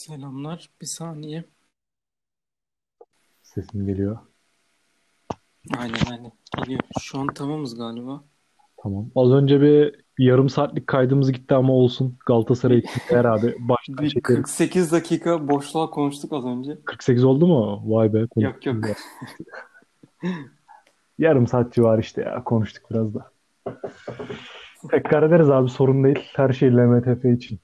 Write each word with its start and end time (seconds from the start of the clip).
Selamlar. 0.00 0.70
Bir 0.80 0.86
saniye. 0.86 1.44
Sesim 3.42 3.86
geliyor. 3.86 4.18
Aynen 5.78 6.10
aynen. 6.10 6.32
Geliyor. 6.56 6.80
Şu 7.00 7.18
an 7.18 7.26
tamamız 7.26 7.78
galiba. 7.78 8.24
Tamam. 8.82 9.10
Az 9.16 9.30
önce 9.30 9.60
bir, 9.60 10.04
yarım 10.18 10.48
saatlik 10.48 10.86
kaydımız 10.86 11.32
gitti 11.32 11.54
ama 11.54 11.72
olsun. 11.72 12.18
Galatasaray 12.26 12.78
için 12.78 13.14
abi. 13.14 13.56
Baştan 13.68 13.98
Bir 13.98 14.10
çekelim. 14.10 14.42
48 14.42 14.92
dakika 14.92 15.48
boşluğa 15.48 15.90
konuştuk 15.90 16.32
az 16.32 16.44
önce. 16.44 16.78
48 16.84 17.24
oldu 17.24 17.46
mu? 17.46 17.82
Vay 17.84 18.12
be. 18.12 18.26
Yok 18.36 18.66
yok. 18.66 18.76
Yarım 21.18 21.46
saat 21.46 21.74
civarı 21.74 22.00
işte 22.00 22.22
ya. 22.22 22.44
Konuştuk 22.44 22.90
biraz 22.90 23.14
da. 23.14 23.30
Tekrar 24.90 25.22
ederiz 25.22 25.50
abi 25.50 25.70
sorun 25.70 26.04
değil. 26.04 26.30
Her 26.36 26.52
şey 26.52 26.72
LMTF 26.72 27.24
için. 27.24 27.60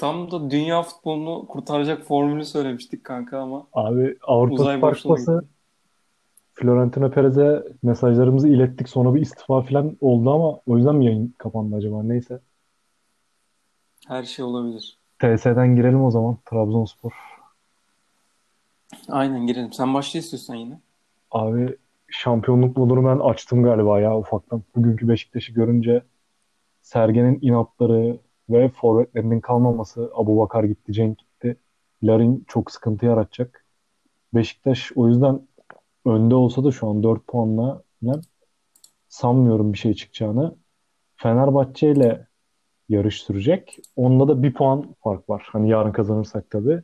Tam 0.00 0.30
da 0.30 0.50
dünya 0.50 0.82
futbolunu 0.82 1.46
kurtaracak 1.46 2.02
formülü 2.02 2.44
söylemiştik 2.44 3.04
kanka 3.04 3.38
ama 3.38 3.66
Abi 3.72 4.16
Avrupa 4.22 4.64
Süper 4.64 5.02
Kupası. 5.02 5.44
Florentino 6.54 7.10
Perez'e 7.10 7.62
mesajlarımızı 7.82 8.48
ilettik. 8.48 8.88
Sonra 8.88 9.14
bir 9.14 9.20
istifa 9.20 9.62
falan 9.62 9.96
oldu 10.00 10.30
ama 10.30 10.60
o 10.66 10.76
yüzden 10.76 10.94
mi 10.94 11.06
yayın 11.06 11.34
kapandı 11.38 11.76
acaba? 11.76 12.02
Neyse. 12.02 12.40
Her 14.08 14.22
şey 14.22 14.44
olabilir. 14.44 14.98
TS'den 15.18 15.76
girelim 15.76 16.04
o 16.04 16.10
zaman. 16.10 16.38
Trabzonspor. 16.44 17.12
Aynen 19.08 19.46
girelim. 19.46 19.72
Sen 19.72 19.94
başla 19.94 20.18
istiyorsan 20.18 20.54
yine. 20.54 20.80
Abi 21.30 21.76
şampiyonluk 22.08 22.76
modunu 22.76 23.04
ben 23.04 23.18
açtım 23.18 23.62
galiba 23.62 24.00
ya 24.00 24.18
ufaktan. 24.18 24.62
Bugünkü 24.76 25.08
Beşiktaş'ı 25.08 25.52
görünce 25.52 26.02
Sergen'in 26.82 27.38
inatları 27.42 28.18
ve 28.50 28.68
forvetlerinin 28.68 29.40
kalmaması 29.40 30.10
Abubakar 30.14 30.64
gitti, 30.64 30.92
Cenk 30.92 31.18
gitti. 31.18 31.56
Larin 32.02 32.44
çok 32.48 32.70
sıkıntı 32.70 33.06
yaratacak. 33.06 33.64
Beşiktaş 34.34 34.92
o 34.96 35.08
yüzden 35.08 35.48
önde 36.04 36.34
olsa 36.34 36.64
da 36.64 36.70
şu 36.70 36.88
an 36.88 37.02
4 37.02 37.26
puanla 37.26 37.82
sanmıyorum 39.08 39.72
bir 39.72 39.78
şey 39.78 39.94
çıkacağını. 39.94 40.56
Fenerbahçe 41.16 41.90
ile 41.90 42.26
yarış 42.88 43.22
sürecek. 43.22 43.78
Onda 43.96 44.28
da 44.28 44.42
bir 44.42 44.54
puan 44.54 44.94
fark 45.04 45.30
var. 45.30 45.48
Hani 45.52 45.70
yarın 45.70 45.92
kazanırsak 45.92 46.50
tabii. 46.50 46.82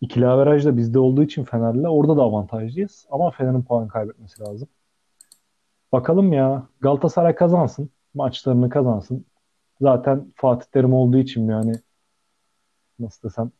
İkili 0.00 0.26
averaj 0.26 0.64
da 0.64 0.76
bizde 0.76 0.98
olduğu 0.98 1.22
için 1.22 1.44
Fener'le 1.44 1.88
orada 1.88 2.16
da 2.16 2.22
avantajlıyız. 2.22 3.06
Ama 3.10 3.30
Fener'in 3.30 3.62
puan 3.62 3.88
kaybetmesi 3.88 4.42
lazım. 4.42 4.68
Bakalım 5.92 6.32
ya. 6.32 6.68
Galatasaray 6.80 7.34
kazansın. 7.34 7.90
Maçlarını 8.14 8.68
kazansın. 8.70 9.26
Zaten 9.80 10.32
Fatih 10.36 10.66
Terim 10.66 10.94
olduğu 10.94 11.18
için 11.18 11.48
yani 11.48 11.72
nasıl 12.98 13.28
desem 13.28 13.50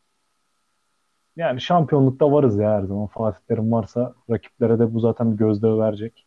yani 1.36 1.60
şampiyonlukta 1.60 2.32
varız 2.32 2.58
ya 2.58 2.70
her 2.70 2.82
zaman. 2.82 3.06
Fatih 3.06 3.40
Terim 3.48 3.72
varsa 3.72 4.14
rakiplere 4.30 4.78
de 4.78 4.94
bu 4.94 5.00
zaten 5.00 5.32
bir 5.32 5.38
gözdağı 5.38 5.78
verecek. 5.78 6.26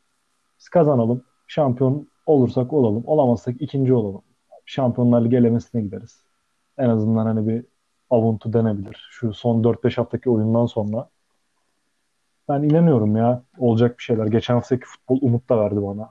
Biz 0.60 0.70
kazanalım. 0.70 1.24
Şampiyon 1.48 2.08
olursak 2.26 2.74
olalım. 2.74 3.04
Olamazsak 3.06 3.56
ikinci 3.60 3.94
olalım. 3.94 4.22
Şampiyonlar 4.66 5.26
Ligi 5.26 5.36
elemesine 5.36 5.82
gideriz. 5.82 6.24
En 6.78 6.90
azından 6.90 7.26
hani 7.26 7.48
bir 7.48 7.66
avuntu 8.10 8.54
denebilir. 8.54 9.08
Şu 9.12 9.34
son 9.34 9.64
4-5 9.64 9.98
haftaki 9.98 10.30
oyundan 10.30 10.66
sonra. 10.66 11.10
Ben 12.50 12.64
inanıyorum 12.64 13.16
ya. 13.16 13.44
Olacak 13.58 13.98
bir 13.98 14.04
şeyler. 14.04 14.28
Geçen 14.28 14.54
haftaki 14.54 14.86
futbol 14.86 15.20
umut 15.22 15.50
da 15.50 15.58
verdi 15.60 15.84
bana. 15.84 16.10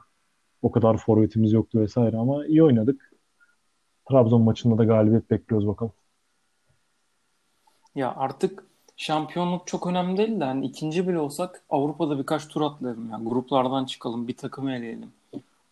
O 0.63 0.71
kadar 0.71 0.97
forvetimiz 0.97 1.53
yoktu 1.53 1.81
vesaire 1.81 2.17
ama 2.17 2.47
iyi 2.47 2.65
oynadık. 2.65 3.12
Trabzon 4.09 4.43
maçında 4.43 4.79
da 4.79 4.85
galibiyet 4.85 5.31
bekliyoruz 5.31 5.69
bakalım. 5.69 5.93
Ya 7.95 8.15
artık 8.17 8.65
şampiyonluk 8.97 9.67
çok 9.67 9.87
önemli 9.87 10.17
değil 10.17 10.41
de 10.41 10.45
hani 10.45 10.67
ikinci 10.67 11.09
bile 11.09 11.19
olsak 11.19 11.63
Avrupa'da 11.71 12.19
birkaç 12.19 12.49
tur 12.49 12.61
atlayalım 12.61 13.11
ya. 13.11 13.21
Gruplardan 13.23 13.85
çıkalım, 13.85 14.29
bir 14.29 14.37
takımı 14.37 14.73
eleyelim. 14.73 15.13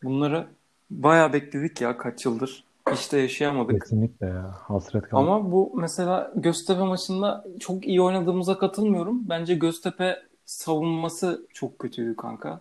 Bunları 0.03 0.47
bayağı 0.91 1.33
bekledik 1.33 1.81
ya 1.81 1.97
kaç 1.97 2.25
yıldır. 2.25 2.65
De 3.13 3.19
yaşayamadık. 3.19 3.83
Kesinlikle 3.83 4.27
ya. 4.27 4.55
Hasret 4.59 5.03
kaldı. 5.03 5.23
Ama 5.23 5.53
bu 5.53 5.73
mesela 5.75 6.33
Göztepe 6.37 6.83
maçında 6.83 7.45
çok 7.61 7.87
iyi 7.87 8.03
oynadığımıza 8.03 8.59
katılmıyorum. 8.59 9.29
Bence 9.29 9.55
Göztepe 9.55 10.17
savunması 10.45 11.47
çok 11.55 11.79
kötüydü 11.79 12.17
kanka. 12.17 12.61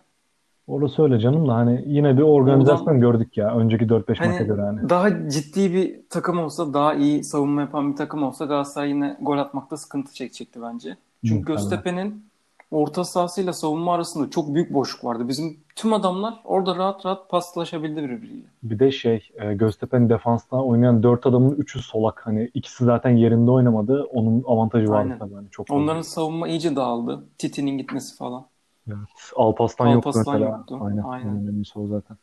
Orası 0.70 1.02
öyle 1.02 1.18
canım 1.20 1.48
da 1.48 1.54
hani 1.54 1.84
yine 1.86 2.16
bir 2.16 2.22
organizasyon 2.22 3.00
gördük 3.00 3.36
ya. 3.36 3.54
Önceki 3.56 3.84
4-5 3.88 4.08
maça 4.08 4.38
Hani 4.38 4.46
göre 4.46 4.60
hani. 4.62 4.88
daha 4.88 5.28
ciddi 5.28 5.74
bir 5.74 6.00
takım 6.10 6.38
olsa, 6.38 6.74
daha 6.74 6.94
iyi 6.94 7.24
savunma 7.24 7.60
yapan 7.60 7.92
bir 7.92 7.96
takım 7.96 8.22
olsa 8.22 8.44
Galatasaray 8.44 8.88
yine 8.88 9.16
gol 9.20 9.38
atmakta 9.38 9.76
sıkıntı 9.76 10.14
çekecekti 10.14 10.62
bence. 10.62 10.96
Çünkü 11.24 11.52
Muhtemelen. 11.52 11.56
Göztepe'nin 11.70 12.24
orta 12.70 13.04
sahasıyla 13.04 13.52
savunma 13.52 13.94
arasında 13.94 14.30
çok 14.30 14.54
büyük 14.54 14.74
boşluk 14.74 15.04
vardı. 15.04 15.28
Bizim 15.28 15.56
tüm 15.76 15.92
adamlar 15.92 16.34
orada 16.44 16.76
rahat 16.76 17.06
rahat 17.06 17.30
paslaşabildi 17.30 18.02
birbiriyle. 18.02 18.46
Bir 18.62 18.78
de 18.78 18.90
şey 18.90 19.28
e, 19.34 19.54
Göztepe'nin 19.54 20.08
defansta 20.08 20.56
oynayan 20.56 21.02
4 21.02 21.26
adamın 21.26 21.54
3'ü 21.56 21.78
solak. 21.82 22.26
Hani 22.26 22.50
ikisi 22.54 22.84
zaten 22.84 23.10
yerinde 23.10 23.50
oynamadı. 23.50 24.04
Onun 24.12 24.42
avantajı 24.46 24.88
vardı 24.88 25.02
Aynen. 25.04 25.18
tabii. 25.18 25.34
Hani 25.34 25.50
çok. 25.50 25.70
Onların 25.70 26.02
savunma 26.02 26.48
iyice 26.48 26.76
dağıldı. 26.76 27.24
Titi'nin 27.38 27.78
gitmesi 27.78 28.16
falan. 28.16 28.46
Evet. 28.88 29.32
Alpaslan 29.36 29.88
yoktu 29.88 30.08
Alpaslan 30.08 30.34
mesela. 30.34 30.56
yoktu. 30.56 30.78
Aynen. 30.82 31.02
Aynen. 31.02 31.28
En 31.28 31.36
önemlisi 31.36 31.78
o 31.78 31.86
zaten. 31.86 32.16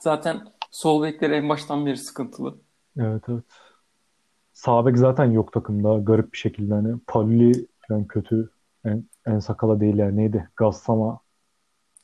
Zaten 0.00 0.40
sol 0.70 1.02
bekleri 1.02 1.34
en 1.34 1.48
baştan 1.48 1.86
beri 1.86 1.96
sıkıntılı. 1.96 2.54
Evet 2.98 3.22
evet. 3.28 3.44
Sağ 4.52 4.86
bek 4.86 4.98
zaten 4.98 5.30
yok 5.30 5.52
takımda. 5.52 5.98
Garip 5.98 6.32
bir 6.32 6.38
şekilde 6.38 6.74
hani. 6.74 6.98
Palli 7.06 7.66
falan 7.88 8.04
kötü. 8.04 8.50
En, 8.84 9.04
en 9.26 9.38
sakala 9.38 9.80
değil 9.80 9.96
yani. 9.96 10.16
Neydi? 10.16 10.48
Gassama. 10.56 11.20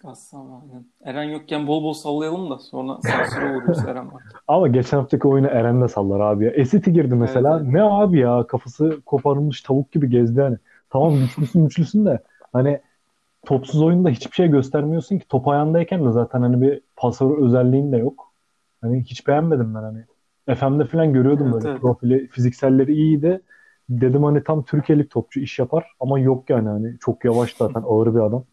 Aslında 0.05 0.63
aynen. 0.63 0.87
Eren 1.05 1.23
yokken 1.31 1.67
bol 1.67 1.83
bol 1.83 1.93
sallayalım 1.93 2.51
da 2.51 2.59
sonra 2.59 2.99
sansüre 3.03 3.57
uğruyoruz 3.57 3.79
Eren 3.79 4.13
var. 4.13 4.23
Ama 4.49 4.69
geçen 4.69 4.99
haftaki 4.99 5.29
oyunu 5.29 5.47
Eren 5.47 5.83
de 5.83 5.89
sallar 5.89 6.21
abi 6.21 6.45
ya. 6.45 6.51
Esiti 6.51 6.93
girdi 6.93 7.15
mesela. 7.15 7.53
Evet, 7.53 7.63
evet. 7.65 7.75
Ne 7.75 7.83
abi 7.83 8.19
ya 8.19 8.47
kafası 8.47 9.01
koparılmış 9.07 9.63
tavuk 9.63 9.93
gibi 9.93 10.11
gezdi 10.11 10.41
hani. 10.41 10.59
Tamam 10.91 11.19
güçlüsün 11.19 11.65
güçlüsün 11.65 12.07
de 12.07 12.23
hani 12.53 12.81
topsuz 13.47 13.83
oyunda 13.83 14.09
hiçbir 14.09 14.35
şey 14.35 14.49
göstermiyorsun 14.49 15.19
ki. 15.19 15.29
Top 15.29 15.49
ayağındayken 15.49 16.05
de 16.07 16.13
zaten 16.13 16.43
hani 16.43 16.61
bir 16.61 16.81
pasör 16.97 17.39
özelliğin 17.39 17.93
de 17.93 17.97
yok. 17.97 18.33
Hani 18.81 19.01
hiç 19.01 19.27
beğenmedim 19.27 19.75
ben 19.75 19.83
hani. 19.83 20.05
FM'de 20.57 20.85
falan 20.85 21.13
görüyordum 21.13 21.47
Evet, 21.47 21.55
böyle 21.55 21.69
evet. 21.69 21.81
profili, 21.81 22.29
fizikselleri 22.29 22.95
iyiydi. 22.95 23.41
Dedim 23.89 24.25
hani 24.25 24.45
tam 24.45 24.65
Türkiye'lik 24.65 25.11
topçu 25.11 25.41
iş 25.41 25.59
yapar 25.59 25.87
ama 26.01 26.19
yok 26.19 26.51
yani 26.51 26.69
hani 26.69 26.97
çok 27.01 27.25
yavaş 27.25 27.55
zaten 27.57 27.83
ağır 27.87 28.15
bir 28.15 28.21
adam. 28.21 28.45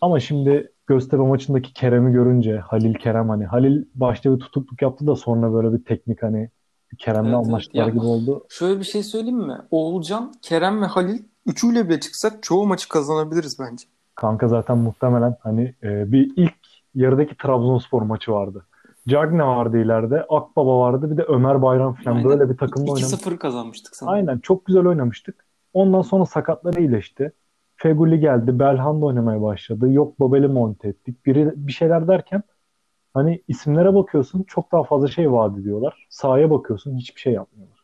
Ama 0.00 0.20
şimdi 0.20 0.72
Göztepe 0.90 1.22
maçındaki 1.22 1.74
Kerem'i 1.74 2.12
görünce 2.12 2.58
Halil 2.58 2.94
Kerem 2.94 3.28
hani 3.28 3.46
Halil 3.46 3.84
başta 3.94 4.34
bir 4.34 4.40
tutukluk 4.40 4.82
yaptı 4.82 5.06
da 5.06 5.16
sonra 5.16 5.52
böyle 5.52 5.72
bir 5.72 5.84
teknik 5.84 6.22
hani 6.22 6.50
Kerem'le 6.98 7.24
Evet, 7.26 7.34
evet. 7.36 7.46
anlaştılar 7.46 7.82
Ya- 7.86 7.88
gibi 7.90 8.00
oldu. 8.00 8.44
Şöyle 8.48 8.78
bir 8.80 8.84
şey 8.84 9.02
söyleyeyim 9.02 9.38
mi? 9.46 9.56
Oğulcan, 9.70 10.32
Kerem 10.42 10.82
ve 10.82 10.86
Halil 10.86 11.22
üçüyle 11.46 11.88
bile 11.88 12.00
çıksak 12.00 12.42
çoğu 12.42 12.66
maçı 12.66 12.88
kazanabiliriz 12.88 13.58
bence. 13.60 13.84
Kanka 14.14 14.48
zaten 14.48 14.78
muhtemelen 14.78 15.36
hani 15.40 15.74
e, 15.82 16.12
bir 16.12 16.32
ilk 16.36 16.54
yarıdaki 16.94 17.36
Trabzonspor 17.36 18.02
maçı 18.02 18.32
vardı. 18.32 18.66
Cagne 19.08 19.42
vardı 19.44 19.78
ileride, 19.78 20.26
Akbaba 20.28 20.78
vardı 20.78 21.10
bir 21.10 21.16
de 21.16 21.22
Ömer 21.22 21.62
Bayram 21.62 21.94
falan 21.94 22.16
Aynen. 22.16 22.28
böyle 22.28 22.50
bir 22.50 22.56
takımla 22.56 22.92
oynamıştık. 22.92 23.20
2-0 23.32 23.38
kazanmıştık 23.38 23.96
sanırım. 23.96 24.14
Aynen 24.14 24.38
çok 24.38 24.66
güzel 24.66 24.86
oynamıştık. 24.86 25.44
Ondan 25.72 26.02
sonra 26.02 26.26
sakatlar 26.26 26.74
iyileşti. 26.74 27.32
Feguli 27.76 28.20
geldi, 28.20 28.58
Belhanda 28.58 29.06
oynamaya 29.06 29.42
başladı. 29.42 29.92
Yok 29.92 30.20
Babel'i 30.20 30.48
monte 30.48 30.88
ettik. 30.88 31.26
Biri 31.26 31.52
bir 31.56 31.72
şeyler 31.72 32.08
derken 32.08 32.42
hani 33.14 33.42
isimlere 33.48 33.94
bakıyorsun 33.94 34.42
çok 34.42 34.72
daha 34.72 34.84
fazla 34.84 35.08
şey 35.08 35.32
vaat 35.32 35.58
ediyorlar. 35.58 36.06
Sahaya 36.10 36.50
bakıyorsun 36.50 36.96
hiçbir 36.96 37.20
şey 37.20 37.32
yapmıyorlar. 37.32 37.78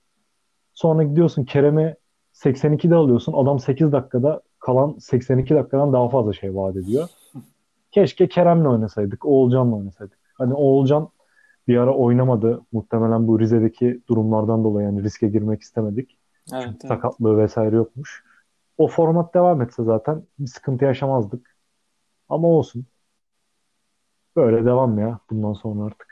Sonra 0.75 1.03
gidiyorsun 1.03 1.45
Kerem'i 1.45 1.97
82'de 2.33 2.95
alıyorsun. 2.95 3.33
Adam 3.33 3.59
8 3.59 3.93
dakikada 3.93 4.43
kalan 4.59 4.97
82 4.99 5.55
dakikadan 5.55 5.93
daha 5.93 6.09
fazla 6.09 6.33
şey 6.33 6.55
vaat 6.55 6.77
ediyor. 6.77 7.09
Keşke 7.91 8.29
Kerem'le 8.29 8.65
oynasaydık, 8.65 9.25
Oğulcan'la 9.25 9.77
oynasaydık. 9.77 10.19
Hani 10.35 10.55
Oğulcan 10.55 11.09
bir 11.69 11.77
ara 11.77 11.95
oynamadı. 11.95 12.63
Muhtemelen 12.73 13.29
bu 13.29 13.41
Rize'deki 13.41 14.01
durumlardan 14.09 14.65
dolayı 14.65 14.87
yani 14.87 15.03
riske 15.03 15.29
girmek 15.29 15.63
istemedik. 15.63 16.19
Evet, 16.53 16.63
Çünkü 16.63 16.79
evet. 16.81 16.89
sakatlığı 16.89 17.39
vesaire 17.39 17.77
yokmuş. 17.77 18.25
O 18.79 18.89
format 18.89 19.35
devam 19.35 19.63
etse 19.63 19.85
zaten 19.85 20.23
bir 20.39 20.47
sıkıntı 20.47 20.85
yaşamazdık. 20.85 21.57
Ama 22.29 22.49
olsun. 22.49 22.87
Böyle 24.37 24.65
devam 24.65 24.99
ya 24.99 25.19
bundan 25.31 25.53
sonra 25.53 25.85
artık. 25.85 26.07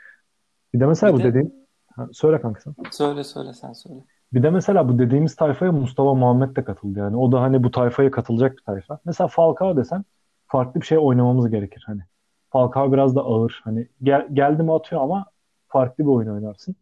Bir 0.73 0.79
de 0.79 0.85
mesela 0.85 1.13
Bir 1.13 1.17
bu 1.17 1.23
de- 1.23 1.29
dediğin 1.29 1.65
Ha, 1.95 2.07
söyle 2.13 2.41
kanka 2.41 2.61
sen. 2.61 2.75
Söyle 2.91 3.23
söyle 3.23 3.53
sen 3.53 3.73
söyle. 3.73 3.99
Bir 4.33 4.43
de 4.43 4.49
mesela 4.49 4.89
bu 4.89 4.99
dediğimiz 4.99 5.35
tayfaya 5.35 5.71
Mustafa 5.71 6.13
Muhammed 6.13 6.55
de 6.55 6.63
katıldı 6.63 6.99
yani. 6.99 7.17
O 7.17 7.31
da 7.31 7.41
hani 7.41 7.63
bu 7.63 7.71
tayfaya 7.71 8.11
katılacak 8.11 8.57
bir 8.57 8.63
tayfa. 8.63 8.99
Mesela 9.05 9.27
Falcao 9.27 9.77
desen 9.77 10.05
farklı 10.47 10.81
bir 10.81 10.85
şey 10.85 10.97
oynamamız 10.97 11.49
gerekir 11.49 11.83
hani. 11.87 12.01
Falcao 12.49 12.93
biraz 12.93 13.15
da 13.15 13.21
ağır. 13.21 13.61
Hani 13.63 13.87
gel, 14.03 14.27
geldi 14.33 14.63
mi 14.63 14.73
atıyor 14.73 15.01
ama 15.01 15.25
farklı 15.67 16.03
bir 16.03 16.09
oyun 16.09 16.29
oynarsın. 16.29 16.75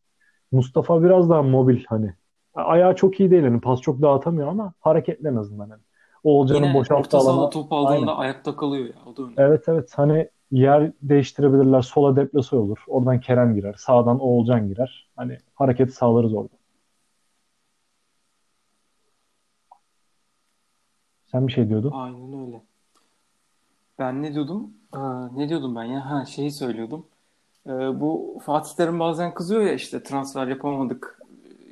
Mustafa 0.52 1.04
biraz 1.04 1.30
daha 1.30 1.42
mobil 1.44 1.84
hani. 1.88 2.14
Ayağı 2.54 2.96
çok 2.96 3.20
iyi 3.20 3.32
değil. 3.32 3.44
Yani 3.44 3.62
pas 3.62 3.82
çok 3.82 4.02
dağıtamıyor 4.02 4.48
ama 4.48 4.74
hareketli 4.80 5.28
en 5.28 5.36
azından. 5.36 5.70
Yani. 5.70 5.82
Oğulcan'ın 6.24 6.64
Yine 6.64 6.74
boşalttığı 6.76 7.18
orta 7.18 7.20
sahada 7.20 7.40
alana 7.40 7.70
aldığında 7.70 8.18
ayakta 8.18 8.56
kalıyor 8.56 8.86
ya. 8.86 8.94
O 9.06 9.18
da 9.18 9.22
önemli. 9.24 9.36
Evet 9.38 9.64
evet 9.68 9.92
hani 9.96 10.30
yer 10.54 10.92
değiştirebilirler. 11.02 11.82
Sola 11.82 12.16
Deplasoy 12.16 12.60
olur. 12.60 12.78
Oradan 12.88 13.20
Kerem 13.20 13.56
girer. 13.56 13.76
Sağdan 13.78 14.20
Oğulcan 14.20 14.68
girer. 14.68 15.10
Hani 15.16 15.38
hareket 15.56 15.94
sağlarız 15.94 16.34
orada. 16.34 16.54
Sen 21.26 21.48
bir 21.48 21.54
şey 21.54 21.70
diyordun. 21.70 21.92
Aynen 21.94 22.46
öyle. 22.48 22.62
Ben 24.00 24.24
ne 24.24 24.34
diyordum? 24.34 24.74
Ee, 24.96 25.00
ne 25.36 25.50
diyordum 25.50 25.76
ben 25.76 25.84
ya? 25.84 26.10
Ha 26.12 26.26
şeyi 26.26 26.52
söylüyordum. 26.52 27.06
Ee, 27.68 27.70
bu 27.72 28.40
Fatih 28.46 28.76
Terim 28.76 29.00
bazen 29.00 29.34
kızıyor 29.34 29.62
ya 29.62 29.74
işte 29.74 30.04
transfer 30.04 30.48
yapamadık. 30.48 31.22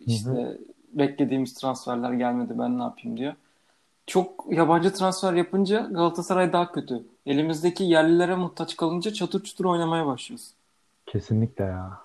İşte 0.05 0.29
Hı 0.29 0.33
hı. 0.33 0.57
beklediğimiz 0.93 1.53
transferler 1.53 2.13
gelmedi 2.13 2.53
ben 2.59 2.79
ne 2.79 2.83
yapayım 2.83 3.17
diyor. 3.17 3.33
Çok 4.11 4.45
yabancı 4.49 4.93
transfer 4.93 5.33
yapınca 5.33 5.87
Galatasaray 5.91 6.53
daha 6.53 6.71
kötü. 6.71 7.03
Elimizdeki 7.25 7.83
yerlilere 7.83 8.35
muhtaç 8.35 8.77
kalınca 8.77 9.13
çatır 9.13 9.43
çutur 9.43 9.65
oynamaya 9.65 10.05
başlıyoruz. 10.05 10.51
Kesinlikle 11.05 11.63
ya. 11.63 11.99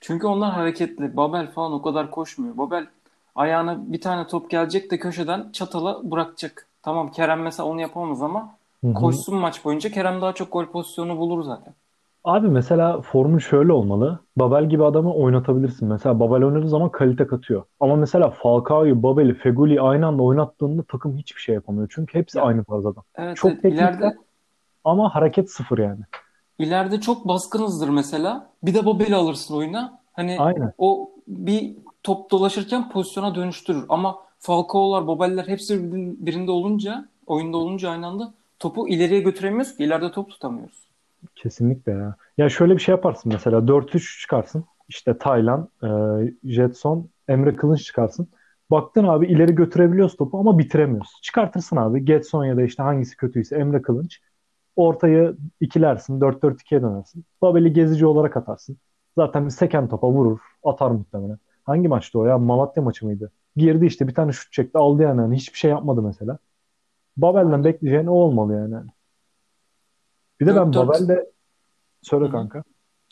Çünkü 0.00 0.26
onlar 0.26 0.52
hareketli. 0.52 1.16
Babel 1.16 1.50
falan 1.50 1.72
o 1.72 1.82
kadar 1.82 2.10
koşmuyor. 2.10 2.58
Babel 2.58 2.86
ayağına 3.34 3.92
bir 3.92 4.00
tane 4.00 4.26
top 4.26 4.50
gelecek 4.50 4.90
de 4.90 4.98
köşeden 4.98 5.52
çatala 5.52 6.10
bırakacak. 6.10 6.66
Tamam 6.82 7.10
Kerem 7.12 7.42
mesela 7.42 7.68
onu 7.68 7.80
yapamaz 7.80 8.22
ama 8.22 8.56
Hı 8.84 8.90
hı. 8.90 8.94
koşsun 8.94 9.36
maç 9.36 9.64
boyunca 9.64 9.90
Kerem 9.90 10.20
daha 10.20 10.32
çok 10.32 10.52
gol 10.52 10.66
pozisyonu 10.66 11.18
bulur 11.18 11.44
zaten. 11.44 11.74
Abi 12.24 12.48
mesela 12.48 13.00
formun 13.00 13.38
şöyle 13.38 13.72
olmalı. 13.72 14.20
Babel 14.36 14.68
gibi 14.68 14.84
adamı 14.84 15.14
oynatabilirsin. 15.14 15.88
Mesela 15.88 16.20
Babel 16.20 16.44
oynadığı 16.46 16.68
zaman 16.68 16.90
kalite 16.90 17.26
katıyor. 17.26 17.62
Ama 17.80 17.96
mesela 17.96 18.30
Falcao'yu, 18.30 19.02
Babel'i, 19.02 19.34
Fegüli'yi 19.34 19.80
aynı 19.80 20.06
anda 20.06 20.22
oynattığında 20.22 20.82
takım 20.82 21.16
hiçbir 21.16 21.40
şey 21.40 21.54
yapamıyor. 21.54 21.88
Çünkü 21.94 22.18
hepsi 22.18 22.38
Ya 22.38 22.44
aynı 22.44 22.64
tarzda 22.64 22.88
adam. 22.88 23.02
evet, 23.16 23.36
Çok 23.36 23.50
evet 23.50 23.64
ileride 23.64 24.16
ama 24.84 25.14
hareket 25.14 25.50
sıfır 25.50 25.78
yani. 25.78 26.00
ileride 26.58 27.00
çok 27.00 27.28
baskınızdır 27.28 27.88
mesela. 27.88 28.50
Bir 28.62 28.74
de 28.74 28.86
Babel'i 28.86 29.14
alırsın 29.16 29.54
oyuna. 29.54 29.98
Hani 30.12 30.36
Aynen. 30.40 30.72
o 30.78 31.10
bir 31.28 31.76
top 32.02 32.30
dolaşırken 32.30 32.90
pozisyona 32.90 33.34
dönüştürür. 33.34 33.84
Ama 33.88 34.16
Falcao'lar, 34.38 35.06
Babel'ler 35.06 35.48
hepsi 35.48 35.92
birin- 35.92 36.26
birinde 36.26 36.50
olunca, 36.50 37.08
oyunda 37.26 37.56
olunca 37.56 37.90
aynı 37.90 38.06
anda 38.06 38.34
topu 38.58 38.88
ileriye 38.88 39.20
götüremiyoruz 39.20 39.76
ki. 39.76 39.84
İleride 39.84 40.10
top 40.10 40.30
tutamıyoruz. 40.30 40.83
Kesinlikle 41.34 41.92
ya. 41.92 42.16
Ya 42.38 42.48
şöyle 42.48 42.74
bir 42.74 42.78
şey 42.80 42.92
yaparsın 42.92 43.32
mesela 43.32 43.68
4-3 43.68 44.20
çıkarsın. 44.20 44.64
İşte 44.88 45.18
Taylan, 45.18 45.68
e, 45.82 45.88
Jetson, 46.44 47.08
Emre 47.28 47.56
Kılınç 47.56 47.84
çıkarsın. 47.84 48.28
Baktın 48.70 49.04
abi 49.04 49.26
ileri 49.26 49.54
götürebiliyoruz 49.54 50.16
topu 50.16 50.38
ama 50.38 50.58
bitiremiyoruz. 50.58 51.10
Çıkartırsın 51.22 51.76
abi 51.76 52.04
Getson 52.04 52.44
ya 52.44 52.56
da 52.56 52.62
işte 52.62 52.82
hangisi 52.82 53.16
kötüyse 53.16 53.56
Emre 53.56 53.82
Kılınç. 53.82 54.20
Ortayı 54.76 55.36
ikilersin, 55.60 56.20
4-4-2'ye 56.20 56.82
dönersin. 56.82 57.24
Babel'i 57.42 57.72
gezici 57.72 58.06
olarak 58.06 58.36
atarsın. 58.36 58.76
Zaten 59.16 59.44
bir 59.44 59.50
seken 59.50 59.88
topa 59.88 60.08
vurur, 60.10 60.38
atar 60.64 60.90
muhtemelen. 60.90 61.38
Hangi 61.64 61.88
maçtı 61.88 62.18
o 62.18 62.26
ya? 62.26 62.38
Malatya 62.38 62.82
maçı 62.82 63.06
mıydı? 63.06 63.32
Girdi 63.56 63.86
işte 63.86 64.08
bir 64.08 64.14
tane 64.14 64.32
şut 64.32 64.52
çekti, 64.52 64.78
aldı 64.78 65.02
yani. 65.02 65.20
Hani 65.20 65.36
hiçbir 65.36 65.58
şey 65.58 65.70
yapmadı 65.70 66.02
mesela. 66.02 66.38
Babel'den 67.16 67.64
bekleyeceğin 67.64 68.06
o 68.06 68.12
olmalı 68.12 68.54
yani. 68.54 68.74
Bir 70.40 70.46
de 70.46 70.56
ben 70.56 70.72
4-4 70.72 70.88
Babel'de 70.88 71.14
Hı 71.14 71.26
söyle 72.02 72.24
hı. 72.24 72.30
kanka. 72.32 72.64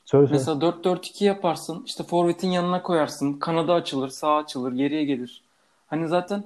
Söyle 0.05 0.27
söyle. 0.27 0.39
Mesela 0.39 0.61
4-4-2 0.61 1.25
yaparsın. 1.25 1.83
İşte 1.87 2.05
forvetin 2.05 2.49
yanına 2.51 2.83
koyarsın. 2.83 3.33
Kanada 3.33 3.75
açılır, 3.75 4.09
sağ 4.09 4.37
açılır, 4.37 4.73
geriye 4.73 5.05
gelir. 5.05 5.43
Hani 5.87 6.09
zaten 6.09 6.45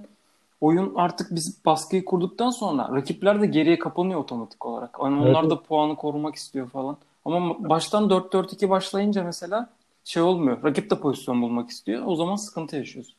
oyun 0.61 0.95
artık 0.95 1.35
biz 1.35 1.65
baskıyı 1.65 2.05
kurduktan 2.05 2.51
sonra 2.51 2.89
rakipler 2.97 3.41
de 3.43 3.47
geriye 3.47 3.79
kapanıyor 3.79 4.21
otomatik 4.21 4.67
olarak. 4.67 5.01
Hani 5.01 5.17
Evet, 5.25 5.37
onlar 5.37 5.51
da 5.51 5.63
puanı 5.63 5.97
korumak 5.97 6.35
istiyor 6.35 6.69
falan. 6.69 6.97
Ama 7.25 7.69
baştan 7.69 8.11
4-4-2 8.11 8.71
başlayınca 8.71 9.25
mesela 9.25 9.71
şey 10.05 10.23
olmuyor. 10.23 10.63
Rakip 10.65 10.91
de 10.91 11.01
pozisyon 11.01 11.43
bulmak 11.43 11.71
istiyor. 11.71 12.03
O 12.07 12.17
zaman 12.17 12.37
sıkıntı 12.37 12.77
yaşıyoruz. 12.77 13.15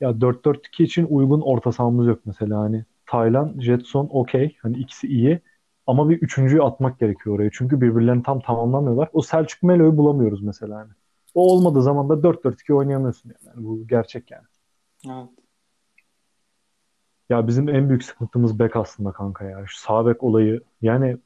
Ya 0.00 0.10
4-4-2 0.20 0.82
için 0.84 1.06
uygun 1.10 1.40
orta 1.40 1.72
sahamız 1.72 2.06
yok 2.06 2.20
mesela 2.24 2.58
hani. 2.60 2.84
Taylan, 3.06 3.54
Jetson 3.60 4.08
okey. 4.10 4.56
Hani 4.62 4.78
ikisi 4.78 5.06
iyi. 5.06 5.40
Ama 5.86 6.08
bir 6.08 6.18
üçüncüyü 6.18 6.62
atmak 6.62 6.98
gerekiyor 6.98 7.36
oraya. 7.36 7.50
Çünkü 7.52 7.80
birbirlerini 7.80 8.22
tam 8.22 8.40
tamamlamıyorlar. 8.40 9.08
O 9.12 9.22
Selçuk 9.22 9.62
Melo'yu 9.62 9.96
bulamıyoruz 9.96 10.42
mesela 10.42 10.78
hani. 10.78 10.90
O 11.34 11.52
olmadığı 11.52 11.82
zaman 11.82 12.08
da 12.08 12.22
4-4-2 12.22 12.74
oynayamıyorsun 12.74 13.28
yani. 13.30 13.54
Yani 13.56 13.66
bu 13.66 13.86
gerçek 13.86 14.30
yani. 14.30 14.46
Evet. 15.06 15.28
Ya 17.28 17.46
bizim 17.46 17.68
en 17.68 17.88
büyük 17.88 18.04
sıkıntımız 18.04 18.58
bek 18.58 18.76
aslında 18.76 19.12
kanka 19.12 19.44
ya. 19.44 19.64
Şu 19.66 19.80
sağ 19.80 20.06
bek 20.06 20.22
olayı. 20.22 20.60
Yani 20.82 21.16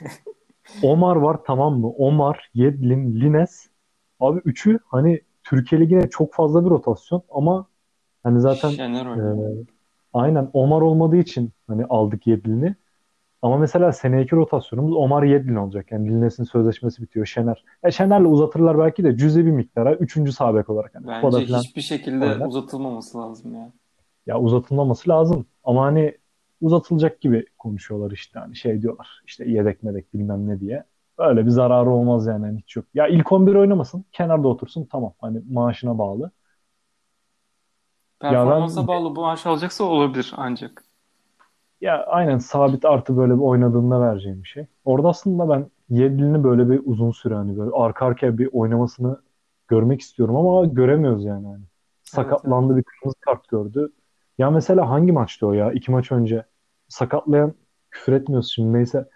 Omar 0.82 1.16
var 1.16 1.38
tamam 1.46 1.80
mı? 1.80 1.88
Omar, 1.88 2.50
Yedlin, 2.54 3.20
Lines. 3.20 3.66
Abi 4.20 4.40
üçü 4.44 4.78
hani 4.86 5.20
Türkiye 5.44 5.80
Ligi'ne 5.80 6.10
çok 6.10 6.34
fazla 6.34 6.64
bir 6.64 6.70
rotasyon 6.70 7.22
ama 7.30 7.66
hani 8.22 8.40
zaten 8.40 8.70
e, 8.70 9.64
aynen 10.12 10.50
Omar 10.52 10.80
olmadığı 10.80 11.16
için 11.16 11.52
hani 11.66 11.84
aldık 11.84 12.26
Yedlin'i. 12.26 12.74
Ama 13.42 13.58
mesela 13.58 13.92
seneki 13.92 14.36
rotasyonumuz 14.36 14.92
Omar 14.92 15.22
Yedlin 15.22 15.54
olacak. 15.54 15.92
Yani 15.92 16.08
Lines'in 16.08 16.44
sözleşmesi 16.44 17.02
bitiyor. 17.02 17.26
Şener. 17.26 17.64
Ya 17.82 17.90
Şener'le 17.90 18.24
uzatırlar 18.24 18.78
belki 18.78 19.04
de 19.04 19.16
cüzi 19.16 19.46
bir 19.46 19.50
miktara. 19.50 19.94
Üçüncü 19.94 20.32
sağ 20.32 20.54
bek 20.54 20.70
olarak. 20.70 20.94
Yani 20.94 21.06
Bence 21.06 21.46
falan 21.46 21.60
hiçbir 21.62 21.80
şekilde 21.82 22.24
oynar. 22.24 22.46
uzatılmaması 22.46 23.18
lazım 23.18 23.54
ya. 23.54 23.72
Ya 24.26 24.40
uzatılmaması 24.40 25.10
lazım. 25.10 25.46
Ama 25.64 25.84
hani 25.84 26.18
uzatılacak 26.60 27.20
gibi 27.20 27.46
konuşuyorlar 27.58 28.10
işte. 28.10 28.40
Hani 28.40 28.56
şey 28.56 28.82
diyorlar. 28.82 29.22
işte 29.26 29.50
yedek 29.50 29.82
medek 29.82 30.14
bilmem 30.14 30.48
ne 30.48 30.60
diye. 30.60 30.84
Öyle 31.18 31.46
bir 31.46 31.50
zararı 31.50 31.90
olmaz 31.90 32.26
yani. 32.26 32.46
Hani 32.46 32.58
hiç 32.58 32.76
yok. 32.76 32.84
Ya 32.94 33.08
ilk 33.08 33.32
11 33.32 33.54
oynamasın. 33.54 34.04
Kenarda 34.12 34.48
otursun. 34.48 34.88
Tamam. 34.92 35.12
Hani 35.20 35.42
maaşına 35.50 35.98
bağlı. 35.98 36.30
Ya 38.22 38.30
Performansa 38.30 38.80
ben 38.80 38.86
bağlı 38.86 39.16
bu 39.16 39.20
maaş 39.20 39.46
alacaksa 39.46 39.84
olabilir 39.84 40.32
ancak. 40.36 40.89
Ya 41.80 42.04
aynen 42.06 42.38
sabit 42.38 42.84
artı 42.84 43.16
böyle 43.16 43.34
bir 43.34 43.40
oynadığında 43.40 44.00
vereceğim 44.00 44.42
bir 44.42 44.48
şey. 44.48 44.66
Orada 44.84 45.08
aslında 45.08 45.48
ben 45.48 45.70
Yedlin'i 45.90 46.44
böyle 46.44 46.70
bir 46.70 46.80
uzun 46.84 47.10
süre 47.10 47.34
hani 47.34 47.58
böyle 47.58 47.70
arka 47.74 48.06
arkaya 48.06 48.38
bir 48.38 48.48
oynamasını 48.52 49.20
görmek 49.68 50.00
istiyorum 50.00 50.36
ama 50.36 50.66
göremiyoruz 50.66 51.24
yani. 51.24 51.46
Hani. 51.46 51.62
Evet 52.14 52.32
evet. 52.42 52.42
Sakatlandı 52.42 52.76
bir 52.76 52.82
kırmızı 52.82 53.20
kart 53.20 53.48
gördü. 53.48 53.92
Ya 54.38 54.50
mesela 54.50 54.90
hangi 54.90 55.12
maçtı 55.12 55.46
o 55.46 55.52
ya? 55.52 55.72
İki 55.72 55.90
maç 55.90 56.12
önce 56.12 56.44
sakatlayan 56.88 57.54
küfür 57.90 58.12
etmiyoruz 58.12 58.52
şimdi 58.54 58.72
neyse. 58.78 59.08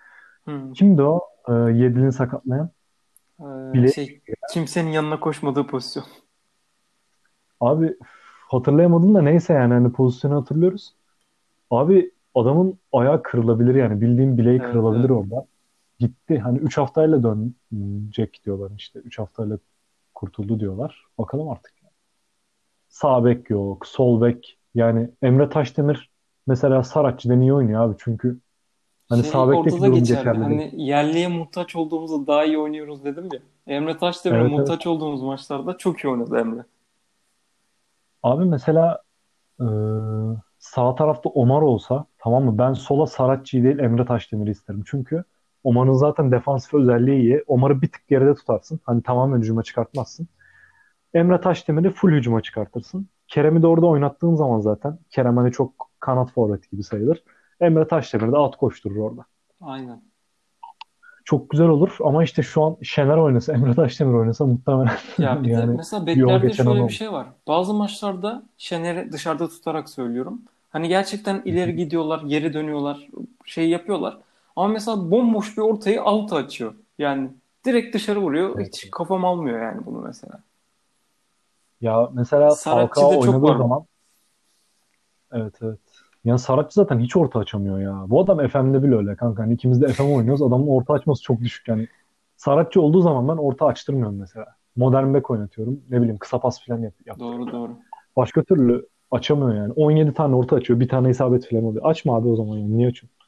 Hmm. 0.44 0.72
Kimdi 0.72 1.02
o? 1.02 1.20
Ee, 1.48 1.52
Yedlin'i 1.52 2.12
sakatlayan. 2.12 2.70
Ee, 3.40 3.44
Bile 3.72 3.92
şey 3.92 4.20
kimsenin 4.52 4.90
yanına 4.90 5.20
koşmadığı 5.20 5.66
pozisyon. 5.66 6.04
abi 7.60 7.96
hatırlayamadım 8.48 9.14
da 9.14 9.22
neyse 9.22 9.52
yani 9.52 9.74
hani 9.74 9.92
pozisyonu 9.92 10.36
hatırlıyoruz. 10.40 10.94
Abi 11.70 12.13
adamın 12.34 12.78
ayağı 12.92 13.22
kırılabilir 13.22 13.74
yani 13.74 14.00
bildiğim 14.00 14.38
bileği 14.38 14.58
Evet 14.58 14.70
kırılabilir 14.70 15.10
evet. 15.10 15.10
orada. 15.10 15.46
Gitti. 15.98 16.38
Hani 16.38 16.58
3 16.58 16.78
haftayla 16.78 17.22
dönecek 17.22 18.40
diyorlar 18.44 18.70
işte. 18.76 18.98
3 18.98 19.18
haftayla 19.18 19.58
kurtuldu 20.14 20.60
diyorlar. 20.60 21.04
Bakalım 21.18 21.48
artık. 21.48 21.74
Sağ 22.88 23.24
bek 23.24 23.50
yok, 23.50 23.86
sol 23.86 24.20
bek. 24.22 24.58
Yani 24.74 25.10
Emre 25.22 25.48
Taşdemir 25.48 26.10
mesela 26.46 26.82
Saratçı'dan 26.82 27.40
iyi 27.40 27.54
oynuyor 27.54 27.80
abi. 27.80 27.94
Çünkü 27.98 28.38
hani 29.08 29.22
Şey 29.22 29.30
sağ 29.30 29.50
bekteki 29.50 29.82
durum 29.82 29.94
geçerli. 29.94 30.42
Hani 30.42 30.70
yerliye 30.76 31.28
muhtaç 31.28 31.76
olduğumuzda 31.76 32.26
daha 32.26 32.44
iyi 32.44 32.58
oynuyoruz 32.58 33.04
dedim 33.04 33.28
ya. 33.32 33.40
Emre 33.66 33.98
Taşdemir'e 33.98 34.40
Evet 34.40 34.50
evet. 34.50 34.58
muhtaç 34.58 34.86
olduğumuz 34.86 35.22
maçlarda 35.22 35.78
çok 35.78 35.98
iyi 36.00 36.08
oynadı 36.08 36.38
Emre. 36.38 36.64
Abi 38.22 38.44
mesela 38.44 39.02
e, 39.60 39.66
sağ 40.74 40.94
tarafta 40.94 41.28
Omar 41.28 41.62
olsa 41.62 42.06
tamam 42.18 42.44
mı? 42.44 42.58
Ben 42.58 42.72
sola 42.72 43.06
Saratçı'yı 43.06 43.64
değil 43.64 43.78
Emre 43.78 44.04
Taşdemir'i 44.04 44.50
isterim. 44.50 44.82
Çünkü 44.86 45.24
Omar'ın 45.64 45.92
zaten 45.92 46.32
defansif 46.32 46.74
özelliği 46.74 47.20
iyi. 47.20 47.44
Omar'ı 47.46 47.82
bir 47.82 47.88
tık 47.88 48.08
geride 48.08 48.34
tutarsın. 48.34 48.80
Hani 48.84 49.02
tamamen 49.02 49.38
hücuma 49.38 49.62
çıkartmazsın. 49.62 50.28
Emre 51.14 51.40
Taşdemir'i 51.40 51.90
full 51.90 52.12
hücuma 52.12 52.40
çıkartırsın. 52.40 53.08
Kerem'i 53.28 53.62
de 53.62 53.66
orada 53.66 53.86
oynattığın 53.86 54.34
zaman 54.34 54.60
zaten 54.60 54.98
Kerem 55.10 55.36
hani 55.36 55.52
çok 55.52 55.90
kanat 56.00 56.32
forvet 56.32 56.70
gibi 56.70 56.82
sayılır. 56.82 57.24
Emre 57.60 57.88
Taşdemir 57.88 58.32
de 58.32 58.36
at 58.36 58.56
koşturur 58.56 58.96
orada. 58.96 59.24
Aynen. 59.60 60.02
Çok 61.24 61.50
güzel 61.50 61.68
olur 61.68 61.96
ama 62.04 62.24
işte 62.24 62.42
şu 62.42 62.62
an 62.62 62.76
Şener 62.82 63.16
oynasa, 63.16 63.52
Emre 63.52 63.74
Taşdemir 63.74 64.14
oynasa 64.14 64.46
muhtemelen 64.46 64.92
Ya 65.18 65.42
bir 65.42 65.48
yani 65.48 65.76
mesela 65.76 66.06
beklerde 66.06 66.52
şöyle 66.52 66.84
bir 66.84 66.92
şey 66.92 67.12
var. 67.12 67.26
Bazı 67.48 67.74
maçlarda 67.74 68.42
Şener'i 68.58 69.12
dışarıda 69.12 69.48
tutarak 69.48 69.88
söylüyorum. 69.88 70.42
Hani 70.74 70.88
gerçekten 70.88 71.42
ileri 71.44 71.76
gidiyorlar, 71.76 72.22
geri 72.22 72.52
dönüyorlar, 72.52 73.08
şey 73.44 73.68
yapıyorlar. 73.68 74.18
Ama 74.56 74.68
mesela 74.68 75.10
bomboş 75.10 75.56
bir 75.56 75.62
ortayı 75.62 76.02
out 76.02 76.32
açıyor. 76.32 76.74
Yani 76.98 77.30
direkt 77.64 77.94
dışarı 77.94 78.20
vuruyor. 78.20 78.52
Evet. 78.56 78.66
Hiç 78.66 78.90
kafam 78.90 79.24
almıyor 79.24 79.62
yani 79.62 79.86
bunu 79.86 80.00
mesela. 80.00 80.42
Ya 81.80 82.10
mesela 82.12 82.54
Falcao 82.54 82.88
çok 83.12 83.22
oynadığı 83.22 83.42
var. 83.42 83.56
zaman 83.56 83.84
evet 85.32 85.54
evet. 85.62 85.78
Yani 86.24 86.38
Saratçı 86.38 86.74
zaten 86.74 86.98
hiç 86.98 87.16
orta 87.16 87.38
açamıyor 87.38 87.80
ya. 87.80 88.04
Bu 88.08 88.20
adam 88.20 88.48
FM'de 88.48 88.82
bile 88.82 88.96
öyle 88.96 89.16
kanka. 89.16 89.42
Hani 89.42 89.54
ikimiz 89.54 89.82
de 89.82 89.88
FM 89.88 90.02
oynuyoruz. 90.02 90.42
Adamın 90.42 90.66
orta 90.66 90.94
açması 90.94 91.22
çok 91.22 91.40
düşük 91.40 91.68
yani. 91.68 91.88
Saratçı 92.36 92.82
olduğu 92.82 93.00
zaman 93.00 93.28
ben 93.28 93.42
orta 93.42 93.66
açtırmıyorum 93.66 94.16
mesela. 94.18 94.46
Modern 94.76 95.14
back 95.14 95.30
oynatıyorum. 95.30 95.80
Ne 95.90 95.98
bileyim 95.98 96.18
kısa 96.18 96.38
pas 96.38 96.66
falan 96.66 96.78
yap, 96.78 96.94
yaptırıyorum. 97.06 97.46
Doğru 97.46 97.52
doğru. 97.52 97.72
Başka 98.16 98.42
türlü 98.42 98.86
açamıyor 99.14 99.54
yani. 99.54 99.72
17 99.72 100.14
tane 100.14 100.34
orta 100.36 100.56
açıyor. 100.56 100.80
Bir 100.80 100.88
tane 100.88 101.10
isabet 101.10 101.50
falan 101.50 101.64
oluyor. 101.64 101.84
Açma 101.84 102.16
abi 102.16 102.28
o 102.28 102.36
zaman 102.36 102.56
yani. 102.56 102.78
Niye 102.78 102.88
açıyorsun? 102.88 103.18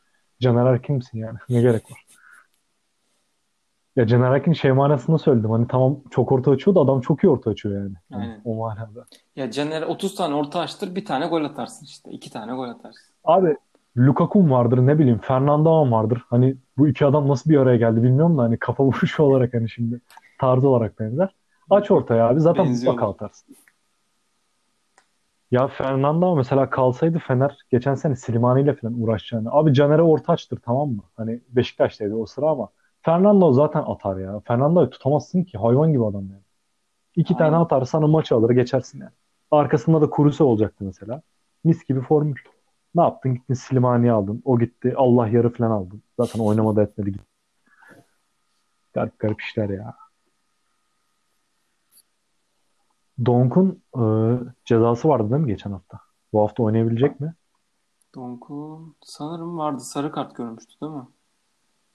Caner 0.41 0.67
Erkin 0.67 0.97
misin 0.97 1.19
yani? 1.19 1.39
Ne 1.49 1.61
gerek 1.61 1.91
var? 1.91 2.07
Ya 3.97 4.07
Caner 4.07 4.31
Erkin 4.31 4.53
şey 4.53 4.73
manasında 4.73 5.19
söyledim. 5.19 5.51
Hani 5.51 5.67
tamam 5.69 6.01
çok 6.11 6.33
orta 6.33 6.51
açıyor 6.51 6.75
da 6.75 6.81
adam 6.81 7.01
çok 7.01 7.25
iyi 7.25 7.29
orta 7.29 7.51
açıyor 7.51 7.75
yani. 7.75 7.95
Yani 8.11 8.23
Aynen. 8.23 8.41
o 8.45 8.55
manada. 8.55 9.05
Ya 9.37 9.51
Caner 9.51 9.83
30 9.83 10.15
tane 10.15 10.35
orta 10.35 10.61
açtır 10.61 10.95
bir 10.95 11.05
tane 11.05 11.27
gol 11.27 11.45
atarsın 11.45 11.85
işte. 11.85 12.11
iki 12.11 12.33
tane 12.33 12.53
gol 12.53 12.69
atarsın. 12.69 13.15
Abi 13.25 13.57
Lukaku 13.97 14.51
vardır 14.51 14.79
ne 14.79 14.99
bileyim 14.99 15.19
Fernando 15.19 15.91
vardır. 15.91 16.23
Hani 16.31 16.57
bu 16.79 16.89
iki 16.89 17.07
adam 17.07 17.29
nasıl 17.29 17.51
bir 17.51 17.57
araya 17.57 17.77
geldi 17.77 18.03
bilmiyorum 18.03 18.39
da 18.39 18.43
hani 18.43 18.59
kafa 18.59 18.85
vuruşu 18.85 19.23
olarak 19.23 19.55
hani 19.55 19.71
şimdi 19.71 20.01
tarzı 20.41 20.69
olarak 20.69 21.01
benzer. 21.01 21.35
Aç 21.71 21.91
ortaya 21.91 22.29
abi 22.29 22.41
zaten 22.41 22.69
mutlaka 22.69 23.11
atarsın. 23.11 23.57
Ya 25.51 25.69
Fernando 25.69 26.37
mesela 26.37 26.71
kalsaydı 26.71 27.19
Fener 27.19 27.59
geçen 27.71 27.95
sene 27.95 28.17
Slimani 28.17 28.63
ile 28.63 28.75
falan 28.75 29.03
uğraşacağını. 29.03 29.53
Abi 29.53 29.75
Caner'e 29.75 30.03
orta 30.03 30.33
açtır 30.33 30.59
tamam 30.65 30.89
mı? 30.89 31.03
Hani 31.17 31.41
Beşiktaş'taydı 31.49 32.15
o 32.15 32.27
sıra 32.27 32.51
ama 32.51 32.69
Fernando 33.03 33.53
zaten 33.53 33.83
atar 33.87 34.17
ya. 34.17 34.41
Fernando'yu 34.41 34.91
tutamazsın 34.91 35.45
ki 35.45 35.59
hayvan 35.59 35.93
gibi 35.93 36.05
adam 36.07 36.23
yani. 36.31 36.43
İki 37.17 37.37
tane 37.37 37.57
Aynen. 37.57 37.65
atar 37.65 37.85
sana 37.85 38.07
maçı 38.07 38.35
alır 38.35 38.51
geçersin 38.51 39.01
yani. 39.01 39.11
Arkasında 39.51 40.01
da 40.01 40.11
Kruse 40.11 40.45
olacaktı 40.45 40.85
mesela. 40.85 41.23
Mis 41.65 41.85
gibi 41.85 42.01
formül. 42.01 42.37
Ne 42.95 43.03
yaptın? 43.03 43.35
Gittin 43.35 43.55
Slimani'yi 43.55 44.13
aldın. 44.13 44.43
O 44.45 44.59
gitti. 44.59 44.95
Allah 44.97 45.29
yarı 45.29 45.53
falan 45.53 45.71
aldın. 45.71 46.03
Zaten 46.21 46.41
oynamadı 46.41 46.83
etmedi. 46.83 47.13
Gitti. 47.13 47.25
Garip 48.95 49.19
garip 49.19 49.41
işler 49.41 49.69
ya. 49.69 49.95
Donk'un 53.25 53.83
e, 53.97 54.03
cezası 54.65 55.09
vardı 55.09 55.31
değil 55.31 55.43
mi 55.43 55.49
geçen 55.49 55.73
hafta? 55.73 55.99
Bu 56.33 56.41
hafta 56.43 56.63
oynayabilecek 56.63 57.21
mi? 57.21 57.35
Donk'un 58.15 58.95
sanırım 59.03 59.59
vardı. 59.59 59.81
Sarı 59.81 60.13
kart 60.13 60.37
görmüştü 60.37 60.75
değil 60.83 60.93
mi? 60.93 61.07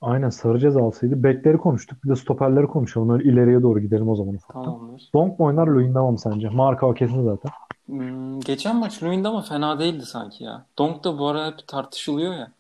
Aynen 0.02 0.30
sarı 0.30 0.60
cezalısıydı. 0.60 1.24
Bekleri 1.24 1.58
konuştuk. 1.58 2.04
Bir 2.04 2.10
de 2.10 2.16
stoperleri 2.16 2.68
konuşalım. 2.68 3.10
Öyle 3.10 3.32
ileriye 3.32 3.62
doğru 3.62 3.80
gidelim 3.80 4.10
o 4.10 4.16
zaman 4.16 4.36
ufaktan. 4.36 4.64
Tamamdır. 4.64 5.10
Donk 5.14 5.40
mu 5.40 5.46
oynar 5.46 5.68
Luyendama 5.68 6.12
mı 6.12 6.20
sence? 6.20 6.50
Marka 6.50 6.94
kesin 6.94 7.24
zaten. 7.24 7.52
Hmm, 7.86 8.40
geçen 8.40 8.76
maç 8.76 9.04
Luyendama 9.04 9.42
fena 9.42 9.80
değildi 9.80 10.06
sanki 10.06 10.44
ya. 10.44 10.66
Donk 10.78 11.04
da 11.04 11.20
bu 11.20 11.28
ara 11.28 11.48
hep 11.48 11.68
tartışılıyor 11.68 12.34
ya. 12.34 12.52